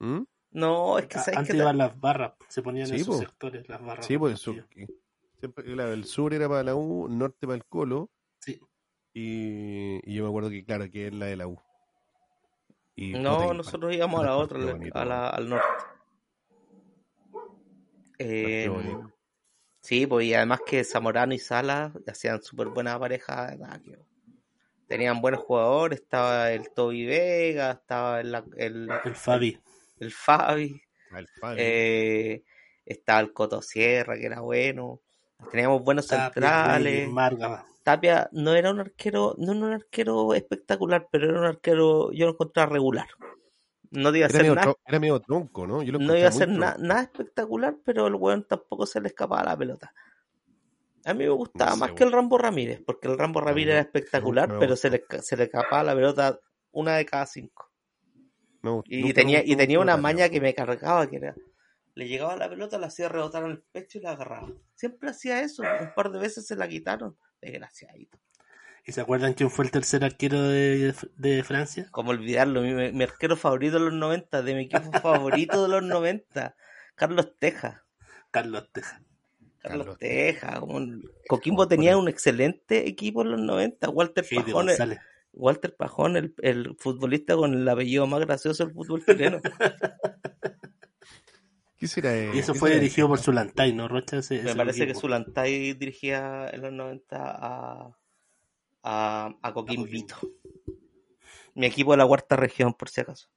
¿Mm? 0.00 0.22
No, 0.52 0.98
es 0.98 1.06
que 1.06 1.18
A- 1.18 1.22
sabes 1.22 1.38
Antes 1.38 1.54
que 1.54 1.58
iban 1.62 1.78
las 1.78 2.00
barras. 2.00 2.32
Se 2.48 2.62
ponían 2.62 2.88
Sí, 2.88 2.94
en 2.94 3.04
sus 3.04 3.14
po. 3.14 3.20
sectores 3.20 3.68
las 3.68 3.80
barras. 3.80 4.06
Sí, 4.06 4.14
del 4.14 4.18
pues. 4.20 4.40
Siempre, 4.40 5.64
claro, 5.64 5.92
el 5.92 6.04
sur 6.04 6.34
era 6.34 6.48
para 6.48 6.62
la 6.64 6.74
U, 6.74 7.08
norte 7.08 7.46
para 7.46 7.54
el 7.56 7.64
Colo, 7.64 8.10
Sí. 8.40 8.60
y, 9.14 10.00
y 10.10 10.14
yo 10.14 10.24
me 10.24 10.28
acuerdo 10.28 10.50
que, 10.50 10.64
claro, 10.64 10.90
que 10.90 11.06
es 11.06 11.14
la 11.14 11.26
de 11.26 11.36
la 11.36 11.46
U. 11.46 11.58
Y, 13.00 13.14
No, 13.14 13.54
nosotros 13.54 13.94
íbamos 13.94 14.20
a 14.20 14.26
la 14.26 14.36
otra, 14.36 14.58
a 14.92 15.04
la- 15.06 15.30
al 15.30 15.48
norte. 15.48 15.66
Eh, 18.18 18.68
bonito. 18.68 19.10
sí, 19.80 20.06
pues 20.06 20.26
y 20.26 20.34
además 20.34 20.60
que 20.66 20.84
Zamorano 20.84 21.32
y 21.32 21.38
Sala 21.38 21.94
hacían 22.06 22.42
súper 22.42 22.68
buena 22.68 22.98
pareja. 22.98 23.56
Tenían 24.86 25.22
buenos 25.22 25.40
jugadores, 25.40 26.00
estaba 26.02 26.52
el 26.52 26.68
Toby 26.74 27.06
Vega, 27.06 27.70
estaba 27.70 28.20
el, 28.20 28.34
el, 28.58 28.90
El 29.02 29.14
Fabi. 29.14 29.58
el 29.98 30.12
Fabi, 30.12 30.82
Fabi. 31.40 31.56
eh, 31.58 32.44
estaba 32.84 33.20
el 33.20 33.32
Coto 33.32 33.62
Sierra, 33.62 34.18
que 34.18 34.26
era 34.26 34.40
bueno. 34.40 35.00
Teníamos 35.50 35.82
buenos 35.82 36.06
Tapia, 36.06 36.34
centrales. 36.34 37.08
Marga. 37.08 37.64
Tapia 37.82 38.28
no 38.32 38.54
era 38.54 38.70
un 38.70 38.80
arquero, 38.80 39.34
no 39.38 39.52
era 39.52 39.60
un 39.66 39.72
arquero 39.72 40.34
espectacular, 40.34 41.08
pero 41.10 41.30
era 41.30 41.40
un 41.40 41.46
arquero, 41.46 42.12
yo 42.12 42.26
lo 42.26 42.32
encontraba 42.32 42.72
regular. 42.72 43.08
No 43.90 44.14
iba 44.14 44.26
a 44.26 44.28
era, 44.30 44.38
ser 44.38 44.54
nada, 44.54 44.74
era 44.86 45.00
medio 45.00 45.20
tronco, 45.20 45.66
¿no? 45.66 45.82
Yo 45.82 45.92
lo 45.92 45.98
no 45.98 46.16
iba 46.16 46.28
a 46.28 46.32
ser 46.32 46.48
na- 46.48 46.76
nada 46.78 47.02
espectacular, 47.02 47.76
pero 47.84 48.06
el 48.06 48.14
weón 48.14 48.44
tampoco 48.44 48.86
se 48.86 49.00
le 49.00 49.08
escapaba 49.08 49.44
la 49.44 49.56
pelota. 49.56 49.92
A 51.04 51.14
mí 51.14 51.24
me 51.24 51.30
gustaba 51.30 51.70
No 51.70 51.76
sé, 51.76 51.80
más 51.80 51.92
que 51.92 52.04
el 52.04 52.12
Rambo 52.12 52.38
Ramírez, 52.38 52.82
porque 52.84 53.08
el 53.08 53.18
Rambo 53.18 53.40
Ramírez 53.40 53.72
era 53.72 53.80
espectacular, 53.80 54.54
pero 54.60 54.76
se 54.76 54.90
le, 54.90 55.04
se 55.22 55.36
le 55.36 55.44
escapaba 55.44 55.82
la 55.82 55.94
pelota 55.94 56.38
una 56.72 56.96
de 56.96 57.06
cada 57.06 57.26
cinco. 57.26 57.70
No, 58.62 58.82
Y 58.86 59.12
tenía, 59.14 59.42
y 59.44 59.56
tenía 59.56 59.80
una 59.80 59.96
maña 59.96 60.28
que 60.28 60.40
me 60.40 60.54
cargaba, 60.54 61.08
que 61.08 61.16
era, 61.16 61.34
le 61.94 62.06
llegaba 62.06 62.36
la 62.36 62.48
pelota, 62.48 62.78
la 62.78 62.86
hacía 62.88 63.08
rebotar 63.08 63.44
en 63.44 63.52
el 63.52 63.62
pecho 63.62 63.98
y 63.98 64.02
la 64.02 64.12
agarraba. 64.12 64.52
Siempre 64.74 65.10
hacía 65.10 65.40
eso, 65.42 65.62
un 65.62 65.92
par 65.94 66.12
de 66.12 66.18
veces 66.18 66.46
se 66.46 66.56
la 66.56 66.68
quitaron. 66.68 67.16
Desgraciadito. 67.40 68.18
¿Y 68.86 68.92
se 68.92 69.00
acuerdan 69.02 69.34
quién 69.34 69.50
fue 69.50 69.64
el 69.66 69.70
tercer 69.70 70.04
arquero 70.04 70.42
de, 70.42 70.94
de 71.16 71.44
Francia? 71.44 71.86
Como 71.90 72.10
olvidarlo, 72.10 72.62
mi, 72.62 72.72
mi 72.92 73.04
arquero 73.04 73.36
favorito 73.36 73.78
de 73.78 73.84
los 73.84 73.92
90, 73.94 74.42
de 74.42 74.54
mi 74.54 74.62
equipo 74.62 74.90
favorito 75.02 75.62
de 75.62 75.68
los 75.68 75.82
90, 75.82 76.56
Carlos 76.94 77.34
Teja. 77.38 77.84
Carlos 78.30 78.68
Teja. 78.72 79.02
Carlos, 79.62 79.84
Carlos 79.86 79.98
Teja. 79.98 80.60
un- 80.62 81.10
Coquimbo 81.28 81.68
tenía 81.68 81.96
un 81.98 82.08
excelente 82.08 82.88
equipo 82.88 83.22
en 83.22 83.32
los 83.32 83.40
90. 83.40 83.90
Walter 83.90 84.24
Pajón. 84.34 84.68
Walter 85.32 85.76
Pajón 85.76 86.16
el, 86.16 86.34
el 86.42 86.74
futbolista 86.78 87.36
con 87.36 87.54
el 87.54 87.68
apellido 87.68 88.06
más 88.06 88.20
gracioso 88.20 88.64
del 88.64 88.74
fútbol 88.74 89.04
chileno. 89.04 89.40
¿Qué 91.80 91.88
será? 91.88 92.14
Y 92.14 92.38
eso 92.38 92.54
fue 92.54 92.68
será 92.68 92.80
dirigido 92.82 93.08
por? 93.08 93.18
Zulantay, 93.18 93.72
¿no, 93.72 93.88
Rocha? 93.88 94.18
Ese- 94.18 94.36
Me 94.36 94.50
ese 94.50 94.56
parece 94.56 94.86
que. 94.86 94.94
Zulantay 94.94 95.72
dirigía 95.72 96.48
en 96.50 96.60
los 96.60 96.72
90 96.72 97.16
a, 97.18 97.98
a, 98.82 99.34
a 99.42 99.52
Coquimbito. 99.54 100.16
Mi 101.54 101.64
equipo 101.66 101.92
de 101.92 101.96
la 101.96 102.06
cuarta 102.06 102.36
región, 102.36 102.74
por 102.74 102.90
si 102.90 103.00
acaso. 103.00 103.28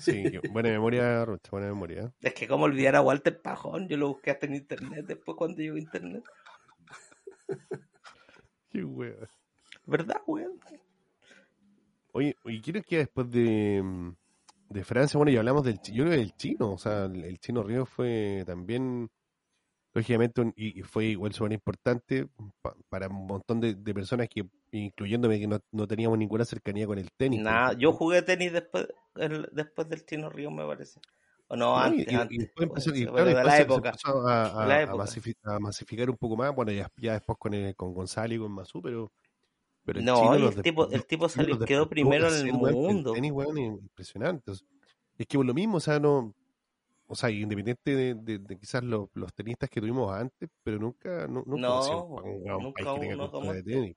Sí, 0.00 0.24
buena 0.52 0.70
memoria, 0.70 1.24
Rocha, 1.24 1.50
buena 1.52 1.68
memoria. 1.68 2.12
Es 2.20 2.34
que 2.34 2.48
como 2.48 2.64
olvidar 2.64 2.96
a 2.96 3.00
Walter 3.02 3.40
Pajón, 3.40 3.86
yo 3.88 3.96
lo 3.96 4.08
busqué 4.08 4.32
hasta 4.32 4.46
en 4.46 4.56
internet 4.56 5.06
después 5.06 5.36
cuando 5.36 5.58
llegó 5.58 5.76
internet. 5.76 6.24
Qué 8.70 8.82
weón. 8.84 9.28
¿Verdad, 9.84 10.20
weón? 10.26 10.58
Oye, 12.12 12.36
¿y 12.46 12.60
quién 12.60 12.82
que 12.82 12.96
después 12.98 13.30
de, 13.30 13.80
mm, 13.84 14.10
de 14.68 14.84
Francia? 14.84 15.18
Bueno, 15.18 15.30
y 15.32 15.36
hablamos 15.36 15.64
del, 15.64 15.80
yo 15.92 16.04
creo 16.04 16.16
del 16.18 16.34
chino, 16.36 16.72
o 16.72 16.78
sea, 16.78 17.04
el, 17.06 17.24
el 17.24 17.38
chino 17.38 17.62
Río 17.62 17.86
fue 17.86 18.44
también, 18.46 19.08
lógicamente, 19.94 20.40
un- 20.40 20.52
y, 20.56 20.80
y 20.80 20.82
fue 20.82 21.06
igual 21.06 21.32
súper 21.32 21.52
importante 21.52 22.28
pa- 22.62 22.76
para 22.88 23.08
un 23.08 23.26
montón 23.26 23.60
de, 23.60 23.74
de 23.74 23.94
personas 23.94 24.28
que, 24.28 24.44
incluyéndome, 24.72 25.38
que 25.40 25.46
no, 25.46 25.58
no 25.72 25.86
teníamos 25.86 26.18
ninguna 26.18 26.44
cercanía 26.44 26.86
con 26.86 26.98
el 26.98 27.10
tenis. 27.16 27.40
Nada, 27.40 27.68
ejemplo. 27.68 27.80
yo 27.80 27.92
jugué 27.92 28.22
tenis 28.22 28.52
después, 28.52 28.88
el- 29.16 29.48
después 29.52 29.88
del 29.88 30.04
Chino 30.04 30.28
Río, 30.28 30.50
me 30.50 30.66
parece. 30.66 31.00
O 31.48 31.56
no, 31.56 31.78
antes, 31.78 32.06
y- 32.10 32.14
antes. 32.16 32.50
empezó- 32.56 32.92
claro, 32.92 33.24
de 33.24 33.44
la 33.44 33.60
época. 33.60 33.92
a, 34.04 34.62
a- 34.62 34.66
la 34.66 34.74
a 34.78 34.82
época. 34.82 35.04
masifi- 35.04 35.36
a 35.44 35.58
masificar 35.60 36.10
un 36.10 36.16
poco 36.16 36.36
más, 36.36 36.52
bueno, 36.54 36.72
ya, 36.72 36.88
ya 36.96 37.12
después 37.12 37.38
con, 37.38 37.54
el- 37.54 37.74
con 37.76 37.94
Gonzalo 37.94 38.34
y 38.34 38.38
con 38.38 38.50
Mazú, 38.52 38.82
pero, 38.82 39.12
pero 39.86 40.00
el 40.00 40.04
No, 40.04 40.34
el 40.34 40.62
tipo, 40.62 40.90
el 40.90 41.06
tipo 41.06 41.28
salió, 41.28 41.58
quedó 41.60 41.88
primero 41.88 42.28
en 42.28 42.46
el 42.48 42.52
mundo. 42.52 43.14
tenis, 43.14 43.32
weón, 43.32 43.56
es 43.56 43.64
impresionante. 43.80 44.52
Es 44.52 45.26
que 45.26 45.38
por 45.38 45.46
lo 45.46 45.54
mismo, 45.54 45.78
o 45.78 45.80
sea, 45.80 45.98
no, 45.98 46.34
o 47.06 47.14
sea, 47.14 47.30
independiente 47.30 47.94
de, 47.94 48.14
de- 48.14 48.38
de 48.40 48.58
quizás 48.58 48.82
los, 48.82 49.08
los 49.14 49.32
tenistas 49.32 49.70
que 49.70 49.80
tuvimos 49.80 50.12
antes, 50.12 50.50
pero 50.62 50.78
nunca, 50.78 51.26
nu- 51.28 51.44
nunca 51.46 51.68
No, 51.68 52.04
un, 52.06 52.50
un 52.50 52.62
nunca 52.64 52.84
tenga 52.98 53.14
uno 53.14 53.30
como 53.30 53.52
de 53.52 53.58
este. 53.60 53.70
tenis. 53.70 53.96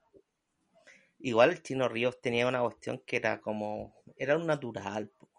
Igual 1.22 1.50
el 1.50 1.62
Chino 1.62 1.90
Ríos 1.90 2.22
tenía 2.22 2.48
una 2.48 2.62
cuestión 2.62 3.02
que 3.06 3.18
era 3.18 3.42
como, 3.42 3.94
era 4.16 4.38
un 4.38 4.46
natural. 4.48 5.10
po. 5.18 5.30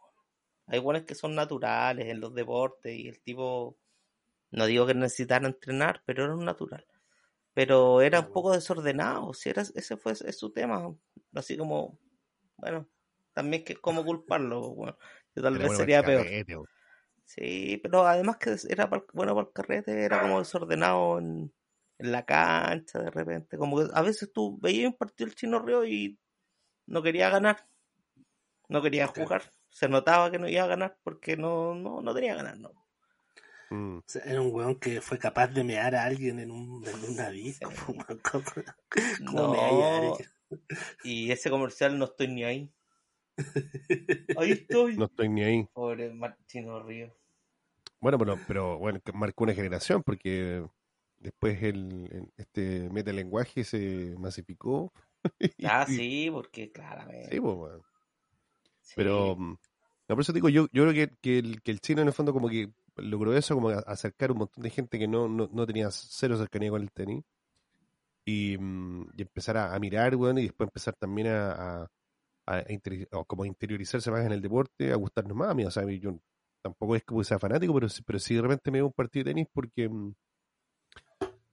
Hay 0.67 0.79
buenos 0.79 1.05
que 1.05 1.15
son 1.15 1.35
naturales 1.35 2.07
en 2.09 2.21
los 2.21 2.35
deportes 2.35 2.95
y 2.99 3.09
el 3.09 3.21
tipo, 3.21 3.77
no 4.51 4.67
digo 4.67 4.87
que 4.87 4.95
necesitara 4.95 5.47
entrenar, 5.47 6.03
pero 6.05 6.25
era 6.25 6.35
un 6.35 6.45
natural. 6.45 6.85
Pero 7.61 8.01
era 8.01 8.21
un 8.21 8.33
poco 8.33 8.53
desordenado, 8.53 9.35
si 9.35 9.51
era, 9.51 9.61
ese 9.61 9.99
fue 9.99 10.13
es 10.13 10.39
su 10.39 10.51
tema. 10.51 10.97
Así 11.35 11.59
como, 11.59 11.99
bueno, 12.57 12.89
también 13.35 13.65
que 13.65 13.77
cómo 13.77 14.03
culparlo, 14.03 14.63
po, 14.63 14.75
bueno, 14.77 14.97
yo 15.37 15.43
tal 15.43 15.57
Era 15.57 15.65
vez 15.65 15.67
bueno 15.67 15.79
sería 15.81 16.03
peor. 16.03 16.25
carrete. 16.25 16.63
Sí, 17.27 17.79
pero 17.83 18.07
además 18.07 18.39
que 18.39 18.57
era 18.67 18.87
bueno 19.13 19.35
para 19.35 19.47
el 19.47 19.53
carrete, 19.53 20.05
era 20.05 20.23
como 20.23 20.39
desordenado 20.39 21.19
en, 21.19 21.53
en 21.99 22.13
la 22.13 22.25
cancha 22.25 22.99
de 23.01 23.11
repente. 23.11 23.59
Como 23.59 23.77
que 23.77 23.89
a 23.93 24.01
veces 24.01 24.33
tú 24.33 24.59
veías 24.59 24.93
un 24.93 24.97
partido 24.97 25.27
del 25.27 25.35
Chino 25.37 25.59
Río 25.59 25.85
y 25.85 26.19
no 26.87 27.03
quería 27.03 27.29
ganar, 27.29 27.67
no 28.71 28.81
quería 28.81 29.07
jugar. 29.07 29.53
Se 29.69 29.87
notaba 29.87 30.31
que 30.31 30.39
no 30.39 30.49
iba 30.49 30.65
a 30.65 30.67
ganar 30.67 30.97
porque 31.03 31.37
no, 31.37 31.75
no, 31.75 32.01
no 32.01 32.15
tenía 32.15 32.37
ganas, 32.37 32.59
no. 32.59 32.73
Mm. 33.71 33.99
O 33.99 34.03
sea, 34.07 34.23
era 34.25 34.41
un 34.41 34.53
weón 34.55 34.75
que 34.77 35.01
fue 35.01 35.19
capaz 35.19 35.49
de 35.49 35.63
mear 35.65 35.95
a 35.95 36.05
alguien 36.05 36.39
en, 36.41 36.51
un, 36.51 36.85
en 36.87 37.05
una. 37.13 37.31
Sí. 37.31 37.55
weón. 37.89 38.21
¿Cómo, 38.23 38.45
cómo 39.27 39.55
No, 39.55 40.17
y 41.05 41.31
ese 41.31 41.51
comercial 41.51 41.99
no 41.99 42.07
estoy 42.07 42.29
ni 42.29 42.45
ahí. 42.45 42.73
Ahí 44.37 44.51
estoy. 44.53 44.97
No 44.97 45.07
estoy 45.07 45.29
ni 45.29 45.43
ahí. 45.43 45.69
Pobre 45.73 46.13
Mar- 46.13 46.37
Chino 46.47 46.83
Río. 46.83 47.15
Bueno, 48.01 48.19
pero, 48.19 48.39
pero 48.47 48.79
bueno, 48.79 49.01
marcó 49.15 49.45
una 49.45 49.55
generación 49.55 50.03
porque 50.03 50.65
después 51.19 51.63
el, 51.63 52.29
este 52.37 52.89
metalenguaje 52.91 53.65
se 53.65 54.15
masificó. 54.19 54.93
Ah, 55.65 55.85
Y- 55.87 55.93
sí, 55.95 56.31
porque 56.33 56.73
claramente. 56.73 57.29
Sí, 57.31 57.41
pues, 57.41 57.55
weón. 57.55 57.83
sí. 58.81 58.95
Pero, 58.97 59.37
mm, 59.37 59.51
no, 60.09 60.17
por 60.17 60.21
eso 60.23 60.33
digo, 60.33 60.49
yo, 60.49 60.67
yo 60.73 60.89
creo 60.89 60.95
que, 60.95 61.15
que, 61.21 61.39
el, 61.39 61.61
que 61.63 61.71
el 61.71 61.81
chino 61.81 62.01
en 62.01 62.09
el 62.09 62.15
fondo 62.15 62.33
como 62.33 62.49
que 62.49 62.71
logró 63.01 63.35
eso, 63.37 63.55
como 63.55 63.71
acercar 63.71 64.33
un 64.33 64.39
montón 64.39 64.63
de 64.65 64.71
gente 64.71 64.99
que 64.99 65.09
no, 65.09 65.29
no, 65.29 65.49
no 65.53 65.67
tenía 65.67 65.91
cero 65.91 66.37
cercanía 66.39 66.71
con 66.71 66.83
el 66.83 66.91
tenis 66.93 67.25
y, 68.25 68.57
mm, 68.59 69.11
y 69.17 69.23
empezar 69.23 69.57
a, 69.57 69.75
a 69.75 69.79
mirar, 69.79 70.15
weón, 70.17 70.39
y 70.39 70.43
después 70.45 70.69
empezar 70.69 70.95
también 70.97 71.29
a, 71.29 71.83
a, 71.85 71.89
a 72.47 72.65
interi- 72.67 73.09
o 73.13 73.25
como 73.25 73.45
interiorizarse 73.45 74.11
más 74.11 74.25
en 74.27 74.33
el 74.33 74.43
deporte, 74.43 74.93
a 74.93 74.97
gustarnos 74.97 75.37
más 75.37 75.51
a 75.51 75.55
mí, 75.55 75.65
o 75.65 75.71
sea, 75.71 75.85
yo 75.91 76.19
tampoco 76.63 76.97
es 76.97 77.05
como 77.05 77.21
que 77.21 77.25
sea 77.27 77.39
fanático, 77.39 77.75
pero, 77.75 77.89
pero 78.07 78.19
sí 78.19 78.35
de 78.37 78.43
repente 78.43 78.71
me 78.71 78.79
veo 78.79 78.87
un 78.89 78.93
partido 78.93 79.25
de 79.25 79.31
tenis 79.33 79.49
porque 79.53 79.89
mm, 79.89 80.13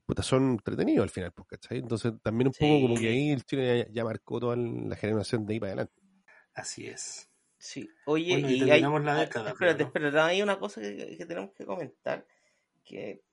puta, 0.05 0.23
son 0.23 0.51
entretenidos 0.51 1.03
al 1.03 1.09
final, 1.09 1.31
pues, 1.33 1.47
¿cachai? 1.47 1.79
Entonces 1.79 2.13
también 2.23 2.47
un 2.47 2.53
poco 2.53 2.81
como 2.81 2.99
que 2.99 3.07
ahí 3.09 3.31
el 3.31 3.43
chino 3.43 3.63
ya, 3.63 3.87
ya 3.89 4.03
marcó 4.03 4.39
toda 4.39 4.55
la 4.55 4.95
generación 4.95 5.45
de 5.45 5.53
ahí 5.53 5.59
para 5.59 5.71
adelante. 5.73 6.01
Así 6.53 6.87
es. 6.87 7.29
Sí, 7.59 7.89
oye, 8.05 8.33
Bueno, 8.33 8.49
y 8.51 8.57
y 8.65 8.69
hay, 8.69 8.83
terminamos 8.83 9.03
la 9.03 9.15
ah, 9.15 9.23
década, 9.23 9.53
espérate, 9.53 9.83
pero, 9.83 9.83
¿no? 9.83 9.95
espérate, 9.95 10.19
hay 10.19 10.41
una 10.41 10.59
cosa 10.59 10.81
que, 10.81 11.15
que 11.17 11.25
tenemos 11.25 11.51
que 11.53 11.65
comentar, 11.65 12.25
que 12.83 13.23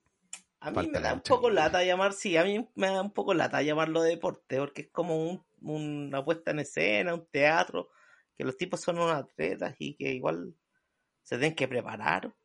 a 0.61 0.71
mí 0.71 0.87
Falta 0.87 0.99
me 0.99 1.01
da 1.01 1.13
un 1.13 1.21
poco 1.21 1.49
lata 1.49 1.83
llamar, 1.83 2.13
sí, 2.13 2.37
a 2.37 2.43
mí 2.45 2.67
me 2.75 2.87
da 2.89 3.01
un 3.01 3.13
poco 3.13 3.33
lata 3.35 3.61
llamarlo 3.63 4.01
deporte, 4.03 4.59
porque 4.59 4.83
es 4.83 4.89
como 4.91 5.17
un- 5.17 5.45
una 5.61 6.23
puesta 6.25 6.51
en 6.51 6.59
escena, 6.59 7.13
un 7.15 7.27
teatro, 7.27 7.89
que 8.35 8.45
los 8.45 8.57
tipos 8.57 8.81
son 8.81 8.97
unos 8.99 9.13
atletas 9.15 9.75
y 9.79 9.95
que 9.95 10.11
igual 10.13 10.55
se 11.23 11.37
tienen 11.37 11.55
que 11.55 11.67
preparar. 11.67 12.35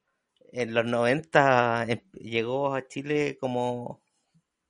En 0.52 0.74
los 0.74 0.84
90 0.86 1.84
em- 1.88 2.02
llegó 2.14 2.74
a 2.74 2.86
Chile 2.88 3.38
como, 3.40 4.02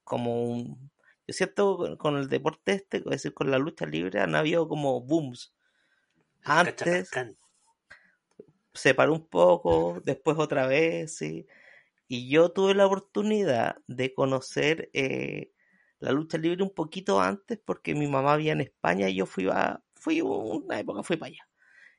como 0.05 0.45
un... 0.45 0.91
Yo 1.27 1.35
siento 1.35 1.77
con- 1.77 1.97
con 1.97 2.17
el 2.17 2.29
deporte 2.29 2.73
este, 2.73 2.99
es 2.99 3.05
decir, 3.05 3.35
con 3.35 3.51
la 3.51 3.59
lucha 3.59 3.87
libre, 3.87 4.21
han 4.21 4.35
habido 4.35 4.69
como 4.69 5.01
booms. 5.03 5.55
Antes 6.45 7.11
se 8.75 8.95
paró 8.95 9.13
un 9.15 9.27
poco, 9.27 10.01
después 10.05 10.37
otra 10.39 10.67
vez, 10.67 11.17
sí. 11.17 11.47
Y 12.09 12.31
yo 12.31 12.53
tuve 12.53 12.75
la 12.75 12.87
oportunidad 12.87 13.77
de 13.87 14.15
conocer 14.15 14.91
eh, 14.95 15.53
la 16.01 16.13
lucha 16.13 16.39
libre 16.39 16.63
un 16.63 16.75
poquito 16.75 17.21
antes 17.21 17.61
porque 17.65 17.95
mi 17.95 18.09
mamá 18.09 18.37
vivía 18.37 18.53
en 18.53 18.63
España 18.63 19.09
y 19.09 19.17
yo 19.17 19.27
fui 19.27 19.49
a, 19.51 19.83
fui 19.95 20.21
una 20.23 20.81
época 20.81 21.03
fui 21.03 21.17
para 21.17 21.29
allá. 21.31 21.49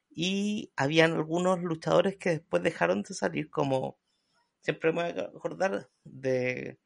Y 0.10 0.72
habían 0.78 1.14
algunos 1.14 1.62
luchadores 1.62 2.18
que 2.18 2.32
después 2.32 2.64
dejaron 2.64 3.04
de 3.04 3.14
salir, 3.16 3.50
como 3.50 4.00
siempre 4.62 4.94
me 4.94 5.14
voy 5.14 5.22
a 5.22 5.26
acordar 5.26 5.90
de 6.06 6.80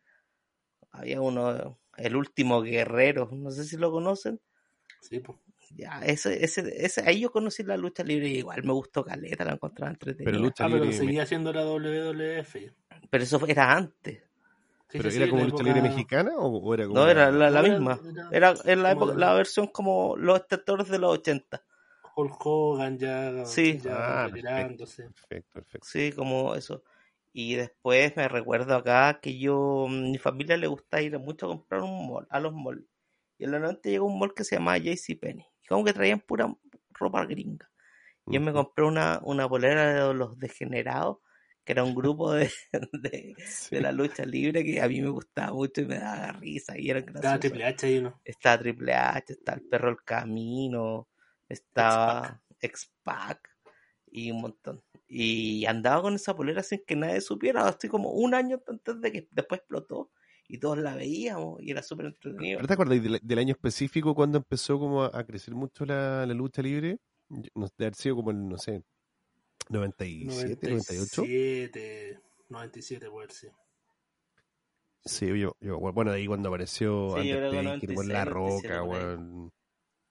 había 0.92 1.22
uno, 1.22 1.80
el 1.98 2.16
último 2.16 2.62
guerrero, 2.62 3.30
no 3.32 3.52
sé 3.52 3.66
si 3.66 3.78
lo 3.78 3.92
conocen. 3.92 4.42
Sí, 5.02 5.20
pues. 5.20 5.38
Ya, 5.72 6.00
ese, 6.06 6.44
ese, 6.44 6.86
ese, 6.86 7.02
ahí 7.08 7.22
yo 7.22 7.32
conocí 7.32 7.64
la 7.64 7.78
lucha 7.78 8.04
libre 8.04 8.28
y 8.30 8.38
igual 8.40 8.64
me 8.64 8.74
gustó 8.74 9.04
Caleta, 9.04 9.46
la 9.46 9.54
encontraba 9.54 9.92
entretenida. 9.92 10.32
Pero 10.32 10.44
lucha 10.44 10.66
Ah, 10.66 10.70
pero 10.72 10.92
seguía 10.92 11.24
haciendo 11.24 11.52
la 11.54 11.64
WWF. 11.66 12.56
Pero 13.10 13.24
eso 13.24 13.40
era 13.48 13.72
antes. 13.74 14.24
Sí, 14.88 15.00
¿Pero 15.00 15.10
sí, 15.10 15.18
era 15.18 15.26
sí, 15.26 15.32
como 15.32 15.44
lucha 15.44 15.56
época- 15.58 15.74
libre 15.74 15.82
mexicana 15.90 16.32
o, 16.38 16.48
o 16.60 16.74
era 16.74 16.86
como 16.86 17.00
No, 17.00 17.10
era 17.10 17.32
la, 17.32 17.50
la 17.50 17.62
No, 17.62 17.66
era- 17.68 17.76
misma. 17.80 18.00
era 18.32 18.52
Era 18.52 18.54
en 18.66 18.84
la, 18.84 18.92
época, 18.92 19.14
la- 19.16 19.34
versión 19.34 19.68
como 19.68 20.16
los 20.16 20.40
detectores 20.42 20.88
de 20.90 21.00
los 21.00 21.14
80. 21.18 21.64
Hulk 22.16 22.46
Hogan 22.46 22.98
ya, 22.98 23.46
Sí. 23.46 23.80
ya 23.84 24.24
Ah. 24.26 24.30
Perfecto, 24.32 24.86
perfecto. 25.52 25.88
Sí, 25.88 26.12
como 26.14 26.56
eso. 26.56 26.84
Y 27.34 27.56
después 27.56 28.16
me 28.16 28.28
recuerdo 28.30 28.76
acá 28.76 29.20
que 29.22 29.38
yo, 29.38 29.88
mi 29.90 30.18
familia 30.18 30.56
le 30.56 30.68
gusta 30.68 31.02
ir 31.02 31.20
mucho 31.20 31.48
a 31.48 31.50
comprar 31.50 31.82
un 31.82 32.08
mall, 32.08 32.26
a 32.30 32.40
los 32.40 32.54
malls. 32.54 32.86
Y 33.38 33.44
en 33.44 33.52
la 33.52 33.60
noche 33.60 33.90
llegó 33.90 34.06
un 34.06 34.18
mall 34.18 34.34
que 34.34 34.46
se 34.46 34.56
llamaba 34.56 34.78
JCPenney. 34.78 35.46
Y 35.66 35.68
como 35.68 35.84
que 35.84 35.94
traían 35.94 36.22
pura 36.22 36.56
ropa 36.92 37.26
gringa. 37.26 37.70
Y 38.28 38.36
yo 38.36 38.42
me 38.42 38.54
compré 38.54 38.86
una, 38.86 39.20
una 39.24 39.50
polera 39.50 40.08
de 40.08 40.14
los 40.14 40.40
degenerados, 40.40 41.18
que 41.64 41.74
era 41.74 41.84
un 41.84 41.96
grupo 41.96 42.32
de, 42.34 42.52
de, 42.94 43.36
Sí. 43.46 43.76
de 43.76 43.82
la 43.82 43.92
lucha 43.92 44.24
libre 44.26 44.64
que 44.64 44.82
a 44.82 44.88
mí 44.88 45.02
me 45.02 45.10
gustaba 45.10 45.54
mucho 45.54 45.82
y 45.82 45.86
me 45.88 46.00
daba 46.00 46.32
risa 46.34 46.78
y 46.78 46.90
eran 46.90 47.06
Estaba. 47.08 47.40
Triple 47.40 47.66
H 47.66 47.86
ahí 47.88 47.98
uno. 47.98 48.22
Está 48.24 48.58
Triple 48.60 48.94
H, 48.94 49.34
está 49.34 49.54
el 49.54 49.62
perro 49.64 49.90
El 49.90 50.04
Camino, 50.04 51.10
estaba 51.50 52.42
X-Pac 52.60 53.50
y 54.08 54.32
un 54.32 54.42
montón. 54.42 54.84
Y 55.08 55.66
andaba 55.66 56.02
con 56.04 56.16
esa 56.16 56.36
polera 56.36 56.64
sin 56.64 56.84
que 56.86 56.96
nadie 56.96 57.22
supiera, 57.22 57.68
así 57.68 57.88
como 57.88 58.12
un 58.12 58.34
año 58.34 58.62
antes 58.68 59.02
de 59.02 59.12
que 59.12 59.28
después 59.32 59.60
explotó 59.60 60.12
y 60.48 60.58
todos 60.60 60.78
la 60.78 60.96
veíamos 60.96 61.62
y 61.62 61.72
era 61.72 61.82
súper 61.82 62.08
entretenido. 62.08 62.58
¿Pero 62.58 62.68
te 62.68 62.74
acuerdas 62.74 63.02
del, 63.04 63.20
del 63.22 63.40
año 63.40 63.52
específico 63.54 64.14
cuando 64.14 64.38
empezó 64.38 64.80
como 64.80 65.04
a, 65.04 65.12
a 65.14 65.24
crecer 65.26 65.56
mucho 65.56 65.86
la, 65.86 66.26
la 66.26 66.34
lucha 66.34 66.62
libre? 66.62 66.98
No, 67.30 67.68
de 67.78 67.86
haber 67.86 67.96
sido 67.96 68.16
como 68.18 68.32
el, 68.32 68.48
no 68.48 68.58
sé, 68.58 68.84
97, 69.70 70.68
98. 70.68 71.22
97, 71.24 72.20
97 72.50 73.10
puede 73.10 73.30
ser. 73.30 73.52
Sí, 75.04 75.28
yo, 75.40 75.56
yo, 75.60 75.80
bueno, 75.80 76.12
de 76.12 76.18
ahí 76.18 76.28
cuando 76.28 76.50
apareció 76.50 77.10
Sí, 77.10 77.20
Undertaker, 77.32 77.92
weón, 77.92 78.08
La 78.10 78.26
96, 78.26 78.26
Roca, 78.26 78.52
97 78.70 78.80
por 78.88 78.98
ahí. 78.98 79.04
weón, 79.06 79.52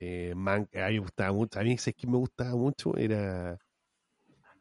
eh, 0.01 0.33
Man- 0.37 0.69
a 0.73 0.87
mí 0.89 0.95
me 0.95 0.99
gustaba 1.01 1.33
mucho, 1.33 1.59
a 1.59 1.63
mí 1.63 1.73
es 1.73 1.85
que 1.97 2.07
me 2.07 2.17
gustaba 2.17 2.55
mucho, 2.57 2.97
era 2.97 3.59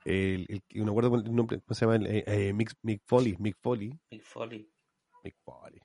el, 0.05 0.45
el 0.49 0.61
no 0.75 0.85
me 0.85 0.89
acuerdo 0.91 1.15
el 1.15 1.35
nombre, 1.35 1.59
¿cómo 1.61 1.75
se 1.75 1.85
llama? 1.85 2.05
Eh, 2.07 2.23
eh, 2.27 2.53
Mick, 2.53 2.73
Mick 2.81 3.01
Foley, 3.05 3.35
Mick 3.39 3.57
Foley, 3.61 3.97
Mick 4.11 4.23
Foley. 4.23 4.72
Mick 5.23 5.35
Foley. 5.43 5.79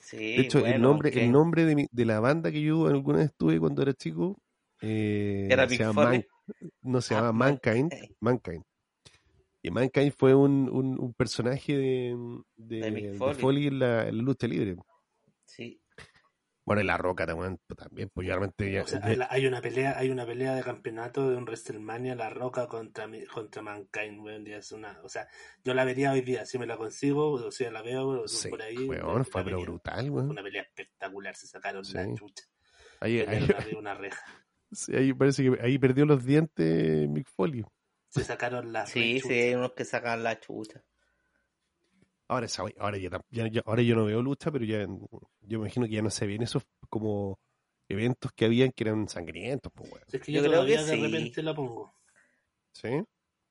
Sí, 0.00 0.16
De 0.16 0.40
hecho, 0.40 0.64
el 0.66 0.80
nombre, 0.80 1.10
el 1.10 1.32
nombre 1.32 1.64
de, 1.64 1.74
mi- 1.74 1.88
de 1.90 2.04
la 2.04 2.20
banda 2.20 2.50
que 2.52 2.60
yo 2.62 2.86
alguna 2.86 3.18
vez 3.18 3.26
estuve 3.30 3.58
cuando 3.58 3.82
era 3.82 3.92
chico, 3.94 4.36
eh, 4.80 5.48
Era 5.50 5.64
se 5.64 5.70
Mick 5.70 5.80
llama 5.80 6.02
Foley. 6.04 6.18
Man- 6.18 6.70
no 6.82 7.00
se 7.00 7.14
Ah, 7.14 7.18
llama 7.18 7.32
Mankind, 7.32 7.92
Mankind. 8.20 8.62
Y 9.62 9.70
Mankind 9.70 10.12
fue 10.16 10.34
un, 10.34 10.68
un, 10.70 10.98
un 11.00 11.12
personaje 11.14 11.76
de, 11.76 12.16
de, 12.56 12.76
De 12.82 12.90
Mick 12.92 13.04
de 13.06 13.14
Foley. 13.14 13.34
Foley 13.40 13.66
en 13.66 13.78
la, 13.80 14.08
en 14.08 14.16
la 14.18 14.22
lucha 14.22 14.46
libre. 14.46 14.76
Sí. 15.44 15.80
Bueno, 16.66 16.82
y 16.82 16.84
La 16.84 16.96
Roca 16.98 17.24
también, 17.26 17.60
también 17.76 18.10
pues 18.12 18.26
yo 18.26 18.32
realmente 18.34 18.70
ya- 18.72 18.82
O 18.82 18.86
sea, 18.88 19.00
hay, 19.30 19.46
una 19.46 19.60
pelea, 19.62 19.96
hay 19.96 20.10
una 20.10 20.26
pelea 20.26 20.52
de 20.56 20.64
campeonato 20.64 21.30
de 21.30 21.36
un 21.36 21.44
WrestleMania, 21.44 22.16
La 22.16 22.28
Roca 22.28 22.66
contra 22.66 23.06
mi- 23.06 23.24
contra 23.24 23.62
Mankind, 23.62 24.18
weón, 24.20 24.46
es 24.48 24.72
una, 24.72 25.00
o 25.04 25.08
sea, 25.08 25.28
yo 25.62 25.74
la 25.74 25.84
vería 25.84 26.10
hoy 26.10 26.22
día, 26.22 26.44
si 26.44 26.58
me 26.58 26.66
la 26.66 26.76
consigo, 26.76 27.30
o 27.30 27.50
sea, 27.52 27.70
la 27.70 27.82
veo 27.82 28.26
sí, 28.26 28.48
por 28.48 28.62
ahí. 28.62 28.76
weón, 28.88 29.24
fue 29.24 29.44
pero 29.44 29.60
brutal, 29.60 30.10
weón. 30.10 30.30
Una 30.30 30.42
pelea 30.42 30.62
espectacular, 30.62 31.36
se 31.36 31.46
sacaron 31.46 31.84
Sí. 31.84 31.94
la 31.94 32.12
chucha. 32.14 32.44
Ahí, 33.00 33.20
ahí- 33.20 33.26
una 33.78 33.94
reja. 33.94 34.20
sí, 34.72 34.92
ahí 34.96 35.12
parece 35.14 35.44
que 35.44 35.58
ahí 35.62 35.78
perdió 35.78 36.04
los 36.04 36.24
dientes 36.24 37.08
Mick 37.08 37.28
Foley. 37.28 37.64
Se 38.08 38.24
sacaron 38.24 38.72
la 38.72 38.86
Sí, 38.86 39.20
sí, 39.20 39.32
hay 39.32 39.54
unos 39.54 39.72
que 39.74 39.84
sacan 39.84 40.24
la 40.24 40.40
chucha. 40.40 40.82
Ahora, 42.28 42.46
ahora, 42.78 42.98
ya, 42.98 43.10
ya- 43.30 43.46
ya- 43.48 43.62
ahora 43.66 43.82
yo 43.82 43.94
no 43.94 44.04
veo 44.04 44.20
lucha, 44.22 44.50
pero 44.50 44.64
ya 44.64 44.80
yo 44.80 45.58
me 45.60 45.66
imagino 45.66 45.86
que 45.86 45.92
ya 45.92 46.02
no 46.02 46.10
se 46.10 46.26
ven 46.26 46.42
esos 46.42 46.64
como 46.90 47.38
eventos 47.88 48.32
que 48.32 48.46
habían 48.46 48.72
que 48.72 48.82
eran 48.84 49.08
sangrientos, 49.08 49.72
pues, 49.74 49.90
weón. 49.92 50.04
Es 50.12 50.20
que 50.20 50.32
Yo 50.32 50.42
yo, 50.42 50.48
creo 50.48 50.64
que 50.66 50.72
de 50.76 50.84
sí. 50.84 51.00
repente 51.02 51.42
la 51.42 51.54
pongo. 51.54 51.94
¿Sí? 52.72 53.02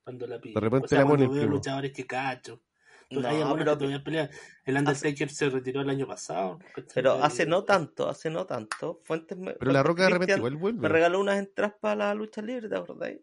Cuando 0.04 0.26
la 0.26 0.38
pido. 0.40 0.54
De 0.54 0.60
repente 0.60 0.84
o 0.84 0.88
sea, 0.88 1.00
la 1.00 1.06
cuando 1.06 1.28
veo 1.30 1.40
primo. 1.40 1.54
luchadores 1.56 1.92
que 1.92 2.06
cacho. 2.06 2.60
Pues 3.08 3.22
No, 3.22 3.28
hay 3.28 3.36
pero- 3.36 3.56
que 3.56 3.64
todavía 3.64 4.04
pelean. 4.04 4.30
El 4.64 4.76
Undertaker 4.76 5.30
se 5.30 5.48
retiró 5.48 5.80
el 5.80 5.88
año 5.90 6.06
pasado. 6.08 6.58
Pero 6.92 7.12
hace 7.14 7.46
no 7.46 7.64
tanto, 7.64 8.08
hace 8.08 8.28
no 8.30 8.44
tanto. 8.46 9.00
Fuentes 9.04 9.38
me, 9.38 9.52
Pero 9.54 9.70
La 9.72 9.82
Roca 9.84 10.02
de 10.04 10.10
repente 10.10 10.36
igual 10.36 10.54
Me 10.54 10.58
vuelve. 10.58 10.88
regaló 10.88 11.20
unas 11.20 11.38
entradas 11.38 11.76
para 11.80 11.94
la 11.94 12.14
lucha 12.14 12.42
libre, 12.42 12.68
¿te 12.68 12.76
acordáis? 12.76 13.20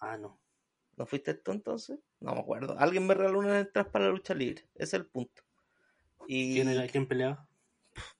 Ah, 0.00 0.16
no. 0.16 0.39
¿No 1.00 1.06
fuiste 1.06 1.32
tú 1.32 1.52
entonces? 1.52 1.98
No 2.20 2.34
me 2.34 2.40
acuerdo. 2.40 2.78
Alguien 2.78 3.06
me 3.06 3.14
regaló 3.14 3.38
unas 3.38 3.64
entradas 3.64 3.90
para 3.90 4.04
la 4.04 4.10
lucha 4.10 4.34
libre. 4.34 4.66
Ese 4.74 4.84
es 4.84 4.94
el 4.94 5.06
punto. 5.06 5.42
Y 6.28 6.52
¿Quién, 6.52 6.68
era, 6.68 6.86
¿Quién 6.88 7.06
peleaba? 7.06 7.48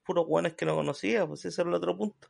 puros 0.02 0.26
guanes 0.26 0.54
que 0.54 0.64
no 0.64 0.74
conocía, 0.74 1.26
pues 1.26 1.40
ese 1.40 1.48
es 1.48 1.58
el 1.58 1.74
otro 1.74 1.94
punto. 1.94 2.28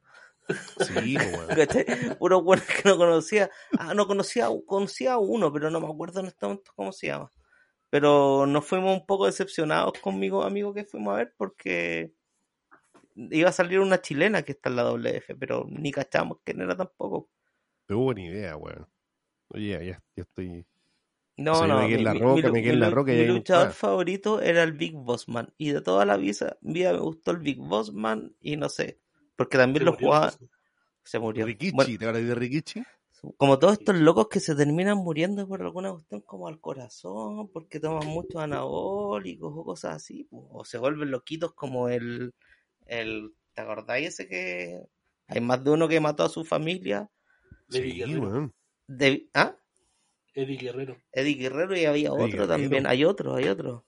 Sí, 0.48 1.14
pues, 1.14 1.32
weón. 1.32 1.46
¿Cachai? 1.56 2.18
Puros 2.18 2.42
guanes 2.42 2.64
que 2.66 2.88
no 2.88 2.96
conocía. 2.96 3.48
Ah, 3.78 3.94
no 3.94 4.08
conocía, 4.08 4.48
conocía 4.66 5.12
a 5.12 5.18
uno, 5.18 5.52
pero 5.52 5.70
no 5.70 5.80
me 5.80 5.86
acuerdo 5.86 6.18
en 6.18 6.26
este 6.26 6.44
momento 6.44 6.72
cómo 6.74 6.90
se 6.90 7.06
llama. 7.06 7.30
Pero 7.88 8.44
nos 8.44 8.66
fuimos 8.66 8.92
un 8.98 9.06
poco 9.06 9.26
decepcionados 9.26 10.00
conmigo, 10.00 10.42
amigo, 10.42 10.74
que 10.74 10.84
fuimos 10.84 11.14
a 11.14 11.18
ver 11.18 11.32
porque 11.36 12.12
iba 13.14 13.50
a 13.50 13.52
salir 13.52 13.78
una 13.78 14.02
chilena 14.02 14.42
que 14.42 14.50
está 14.50 14.68
en 14.68 14.74
la 14.74 14.90
WF, 14.90 15.36
pero 15.38 15.64
ni 15.68 15.92
cachamos 15.92 16.38
quién 16.42 16.60
era 16.60 16.76
tampoco. 16.76 17.28
Pero 17.86 18.00
buena 18.00 18.22
idea, 18.22 18.56
weón. 18.56 18.88
Oye, 19.50 19.68
ya, 19.70 19.82
ya, 19.82 20.02
estoy. 20.16 20.66
No, 21.36 21.54
Sí, 21.54 21.66
no, 21.66 21.80
en 21.80 21.92
mi, 21.96 22.04
La 22.04 22.14
mi- 22.20 22.20
Roca, 22.20 22.48
mi- 22.52 22.52
en 22.62 23.16
mi 23.16 23.24
luchador 23.24 23.72
favorito 23.72 24.40
era 24.40 24.62
el 24.62 24.72
Big 24.72 24.94
Boss 24.94 25.28
Man. 25.28 25.52
Y 25.58 25.70
de 25.72 25.80
toda 25.80 26.04
la 26.04 26.16
vida, 26.16 26.58
vida 26.60 26.92
me 26.92 26.98
gustó 27.00 27.30
el 27.32 27.38
Big 27.38 27.58
Boss 27.58 27.92
Man 27.92 28.36
y 28.40 28.56
no 28.56 28.68
sé, 28.68 29.00
porque 29.36 29.58
también 29.58 29.84
Se 29.84 29.84
lo 29.84 29.92
murió, 29.92 30.10
jugaba, 30.10 30.38
se 31.04 31.18
murió. 31.20 31.46
Rikichi, 31.46 31.72
Bueno, 31.72 31.98
¿te 31.98 32.04
acuerdas 32.04 32.28
de 32.28 32.34
Rikichi? 32.36 32.84
como 33.36 33.58
todos 33.58 33.74
estos 33.74 33.96
locos 33.96 34.28
que 34.28 34.40
se 34.40 34.54
terminan 34.54 34.96
muriendo 34.98 35.46
por 35.46 35.62
alguna 35.62 35.90
cuestión 35.92 36.20
como 36.22 36.48
al 36.48 36.60
corazón, 36.60 37.50
porque 37.52 37.80
toman 37.80 38.06
muchos 38.06 38.40
anabólicos 38.42 39.52
o 39.54 39.64
cosas 39.64 39.96
así, 39.96 40.24
pues, 40.24 40.44
o 40.50 40.64
se 40.64 40.78
vuelven 40.78 41.10
loquitos 41.10 41.52
como 41.54 41.88
el, 41.88 42.34
el, 42.86 43.34
¿te 43.54 43.62
acordáis 43.62 44.08
ese 44.08 44.28
que 44.28 44.80
hay 45.28 45.40
más 45.40 45.62
de 45.64 45.70
uno 45.70 45.88
que 45.88 46.00
mató 46.00 46.24
a 46.24 46.28
su 46.28 46.44
familia? 46.44 47.10
Sí, 47.68 47.94
Guerrero. 47.98 48.34
De, 48.92 49.28
¿Ah? 49.34 49.54
Eddie 50.34 50.56
Guerrero. 50.56 50.96
Eddie 51.12 51.34
Guerrero 51.36 51.76
y 51.76 51.84
había 51.84 52.08
Eddie 52.08 52.10
otro 52.10 52.26
Guerrero. 52.26 52.48
también, 52.48 52.86
hay 52.88 53.04
otro, 53.04 53.34
hay 53.36 53.46
otro. 53.48 53.84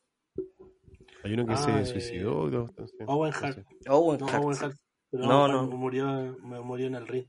Hay 1.24 1.32
uno 1.34 1.44
que 1.46 1.55
Ah, 1.55 1.57
se 1.57 1.80
eh, 1.80 1.86
suicidó. 1.86 2.48
no, 2.48 2.68
no 2.76 2.86
sé, 2.86 2.96
Owen. 3.07 3.32
Hart. 3.34 3.66
Owen 3.88 4.20
No, 4.20 4.26
Hart, 4.28 4.42
Owen 4.44 4.57
sí. 4.57 4.64
Hart. 4.64 4.76
Pero 5.11 5.24
No, 5.24 5.28
no, 5.28 5.48
no. 5.48 5.59
cuando 5.59 5.76
Murió, 5.76 6.36
me 6.44 6.61
murió 6.61 6.86
en 6.86 6.94
el 6.94 7.07
ring. 7.09 7.26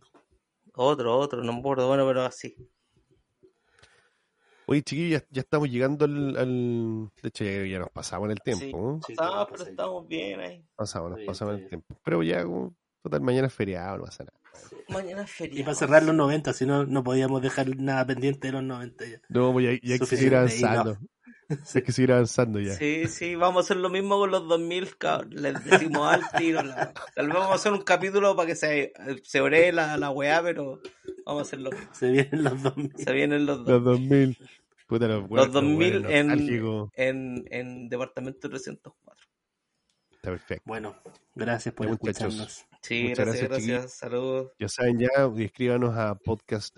Otro, 0.76 1.18
otro, 1.18 1.44
no 1.44 1.52
me 1.54 1.60
acuerdo, 1.60 1.88
bueno, 1.88 2.06
pero 2.08 2.22
así. 2.24 2.56
Oye, 4.66 4.82
chiquillos, 4.82 5.22
ya, 5.22 5.28
ya 5.32 5.42
estamos 5.42 5.70
llegando 5.70 6.06
al, 6.06 6.38
al- 6.38 7.10
De 7.22 7.30
hecho, 7.30 7.44
ya, 7.44 7.66
ya 7.66 7.80
nos 7.80 7.90
pasamos 7.90 8.26
en 8.28 8.32
el 8.32 8.42
tiempo. 8.42 9.00
Sí. 9.06 9.14
Pasamos, 9.16 9.48
pero 9.52 9.64
estamos 9.64 10.08
bien 10.08 10.40
ahí. 10.40 10.66
Pasamos, 10.76 11.12
nos 11.12 11.20
pasamos 11.22 11.54
está 11.56 11.64
el 11.64 11.70
tiempo. 11.70 11.96
Pero 12.04 12.24
ya, 12.24 12.44
como, 12.44 12.76
total, 13.02 13.22
mañana 13.22 13.48
es 13.48 13.54
feriado, 13.54 13.98
no 13.98 14.04
pasa 14.06 14.24
nada. 14.26 14.40
Mañana 14.90 15.24
es 15.24 15.32
feriado. 15.32 15.60
Y 15.60 15.64
para 15.64 15.76
cerrar 15.76 16.04
los 16.04 16.16
90, 16.16 16.54
si 16.54 16.66
no, 16.66 16.86
no 16.86 17.04
podíamos 17.04 17.42
dejar 17.42 17.76
nada 17.78 18.06
pendiente 18.06 18.48
de 18.48 18.54
los 18.54 18.64
90 18.64 19.06
ya. 19.06 19.22
No, 19.30 19.52
pues 19.54 19.66
ya, 19.66 19.72
ya 19.88 19.94
hay 19.94 20.00
que 20.00 20.06
seguir 20.06 20.36
avanzando. 20.36 20.98
Hay 21.76 21.82
que 21.82 21.92
seguir 21.92 22.12
avanzando 22.14 22.60
ya. 22.60 22.74
Sí, 22.74 23.08
sí, 23.08 23.36
vamos 23.36 23.58
a 23.58 23.66
hacer 23.66 23.78
lo 23.78 23.90
mismo 23.90 24.18
con 24.18 24.32
los 24.32 24.48
2000, 24.48 24.98
cabrón. 24.98 25.30
Les 25.36 25.64
decimos 25.64 26.12
al 26.14 26.22
tiro. 26.38 26.64
la- 26.64 26.94
Tal 27.16 27.28
vez 27.28 27.36
vamos 27.36 27.52
a 27.52 27.56
hacer 27.56 27.72
un 27.74 27.82
capítulo 27.82 28.36
para 28.36 28.48
que 28.48 28.56
se, 28.56 28.94
se 29.24 29.42
ore 29.42 29.72
la, 29.72 29.98
la 29.98 30.10
weá, 30.10 30.42
pero 30.42 30.82
vamos 31.26 31.42
a 31.42 31.44
hacerlo. 31.44 31.70
Se 31.92 32.10
vienen 32.12 32.44
los 32.44 32.62
2000. 32.64 32.92
Se 32.98 33.12
vienen 33.14 33.46
los 33.46 33.58
dos. 33.60 33.68
Los 33.70 33.84
2000. 33.84 34.38
Puta, 34.88 35.08
los, 35.08 35.30
Los 35.30 35.52
2000 35.52 35.92
buenos 36.02 36.12
en, 36.12 36.92
en, 36.96 37.46
en 37.52 37.90
Departamento 37.90 38.50
304. 38.50 39.28
Está 40.12 40.30
perfecto. 40.32 40.64
Bueno, 40.66 40.96
gracias 41.36 41.74
por 41.76 41.88
escucharnos. 41.88 42.66
Sí, 42.84 43.04
Muchas 43.10 43.26
gracias, 43.26 43.50
gracias, 43.50 43.68
gracias. 43.70 43.94
Saludos. 43.94 44.52
Ya 44.60 44.68
saben, 44.70 45.00
ya 45.00 45.08
escríbanos 45.44 45.96
a 45.98 46.16
podcast 46.16 46.76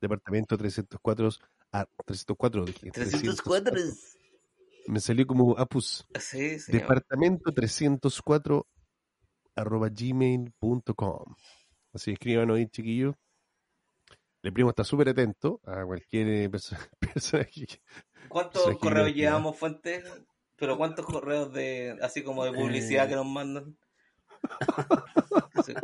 Departamento 0.00 0.56
304. 0.56 1.28
A 1.72 1.86
304, 2.06 2.64
dije. 2.64 2.90
304. 2.92 3.74
Me 4.86 5.00
salió 5.00 5.26
como 5.26 5.56
Apus. 5.58 6.06
Sí, 6.18 6.58
señor. 6.58 6.80
Departamento 6.82 7.52
304 7.52 8.66
arroba 9.56 9.88
gmail.com. 9.88 11.34
Así 11.92 12.12
escríbanos 12.12 12.56
ahí, 12.56 12.66
chiquillos. 12.68 13.14
El 14.42 14.52
primo 14.52 14.70
está 14.70 14.84
súper 14.84 15.10
atento 15.10 15.60
a 15.64 15.84
cualquier 15.84 16.28
eh, 16.28 16.50
perso- 16.50 16.76
persona 17.00 17.44
que- 17.44 17.80
¿Cuántos 18.28 18.78
correos 18.78 19.12
llevamos, 19.14 19.58
Fuentes? 19.58 20.04
Pero 20.56 20.76
¿cuántos 20.78 21.04
correos 21.06 21.52
de 21.52 21.98
así 22.02 22.22
como 22.22 22.44
de 22.44 22.52
publicidad 22.52 23.06
Eh. 23.06 23.08
que 23.10 23.14
nos 23.16 23.26
mandan? 23.26 23.76
Sí. 25.64 25.74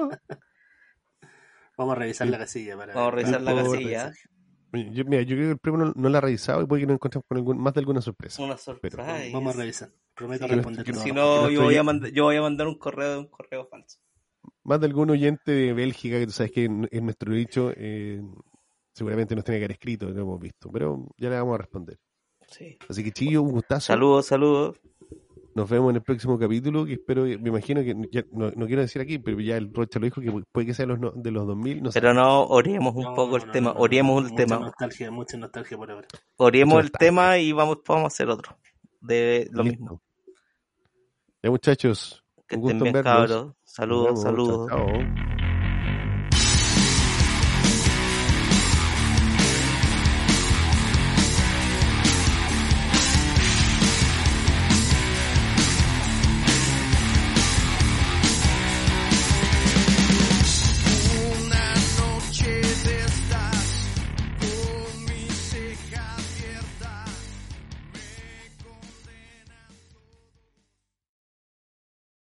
Vamos 1.77 1.93
a 1.97 1.99
revisar 1.99 2.27
Sí. 2.27 2.31
la 2.33 2.39
casilla 2.39 2.77
para 2.77 2.95
Vamos 2.95 3.13
a 3.13 3.17
revisar 3.17 3.43
la 3.43 3.55
casilla. 3.55 4.13
Yo, 4.73 5.05
mira, 5.05 5.23
yo 5.23 5.37
creo 5.37 5.47
que 5.49 5.53
el 5.53 5.59
primo 5.59 5.79
no, 5.79 5.93
no 5.95 6.09
la 6.09 6.19
ha 6.19 6.21
revisado 6.21 6.63
y 6.63 6.67
puede 6.67 6.81
que 6.83 6.87
nos 6.87 6.95
encontremos 6.95 7.25
con 7.29 7.39
algún- 7.39 7.59
más 7.59 7.73
de 7.75 7.81
alguna 7.81 8.01
sorpresa. 8.01 8.43
Una 8.43 8.55
Pero- 8.55 8.63
sorpresa. 8.63 9.07
Vamos 9.33 9.55
a 9.55 9.59
revisar. 9.59 9.91
Prometo 10.15 10.47
Sí, 10.49 10.55
responder. 10.55 10.95
Si 10.97 11.13
no, 11.13 11.43
no 11.43 11.51
yo 11.51 11.63
voy, 11.63 11.77
a 11.77 11.83
mand- 11.83 12.11
yo 12.13 12.25
voy 12.25 12.37
a 12.37 12.43
mandar 12.43 12.67
un 12.67 12.79
correo 12.79 13.21
un 13.21 13.29
correo 13.29 13.67
falso. 13.67 13.99
Más 14.65 14.81
de 14.81 14.87
algún 14.87 15.11
oyente 15.11 15.53
de 15.53 15.73
Bélgica, 15.73 16.19
que 16.19 16.27
tú 16.27 16.33
sabes 16.33 16.53
que 16.53 16.65
en, 16.65 16.89
en 16.91 17.05
nuestro 17.05 17.33
dicho 17.33 17.71
eh, 17.77 18.21
seguramente 18.95 19.35
nos 19.35 19.45
tiene 19.45 19.59
que 19.59 19.65
haber 19.65 19.73
escrito, 19.73 20.09
lo 20.11 20.21
hemos 20.23 20.41
visto, 20.41 20.71
pero 20.71 21.07
ya 21.17 21.31
le 21.31 21.37
vamos 21.37 21.55
a 21.55 21.59
responder. 21.59 21.99
Sí. 22.49 22.79
Así 22.89 23.03
que, 23.05 23.13
chillo, 23.13 23.43
un 23.43 23.51
gustazo. 23.53 23.87
Saludos, 23.89 24.27
saludos. 24.27 24.81
Nos 25.57 25.71
vemos 25.71 25.89
en 25.89 25.97
el 25.97 26.03
próximo 26.03 26.39
capítulo, 26.39 26.85
que 26.85 26.93
espero, 26.93 27.23
me 27.23 27.49
imagino 27.49 27.81
que, 27.83 27.95
ya, 28.13 28.23
no, 28.31 28.51
no 28.51 28.67
quiero 28.67 28.83
decir 28.83 29.01
aquí, 29.01 29.19
pero 29.19 29.41
ya 29.41 29.57
el 29.57 29.73
Rocha 29.73 29.99
lo 29.99 30.05
dijo, 30.05 30.21
que 30.21 30.31
puede 30.53 30.67
que 30.67 30.75
sea 30.75 30.85
los 30.85 30.99
no- 31.01 31.13
de 31.13 31.31
los 31.31 31.47
2000, 31.47 31.83
no 31.83 31.91
sé. 31.91 31.99
Pero 31.99 32.13
no 32.13 32.43
oremos 32.45 32.95
un 32.95 33.05
No, 33.05 33.15
poco 33.15 33.31
no, 33.31 33.37
el 33.39 33.47
no, 33.47 33.53
tema, 33.53 33.69
no, 33.71 33.75
no, 33.77 33.81
oremos 33.81 34.19
el 34.19 34.31
mucha 34.33 34.37
tema, 34.45 34.59
Nostalgia, 34.59 35.11
mucha 35.11 35.39
nostalgia 35.39 35.79
por 35.79 35.91
ahora. 35.91 36.07
Mucha 36.39 36.59
el 36.61 36.67
nostalgia. 36.69 36.91
tema 36.99 37.39
y 37.39 37.53
vamos, 37.53 37.79
vamos 37.89 38.05
a 38.05 38.07
hacer 38.09 38.29
otro. 38.29 38.59
De 39.01 39.49
lo 39.51 39.63
Listo. 39.63 39.81
mismo. 39.83 40.03
Ya, 41.43 41.51
muchachos, 41.51 42.23
Que 42.47 42.57
un 42.57 42.61
gusto 42.61 42.77
estén 42.77 42.87
en 42.89 42.93
bien, 42.93 43.05
verlos. 43.05 43.55
Saludos, 43.65 44.23
saludos. 44.23 44.69
Chao, 44.69 44.93
chao. 44.93 45.36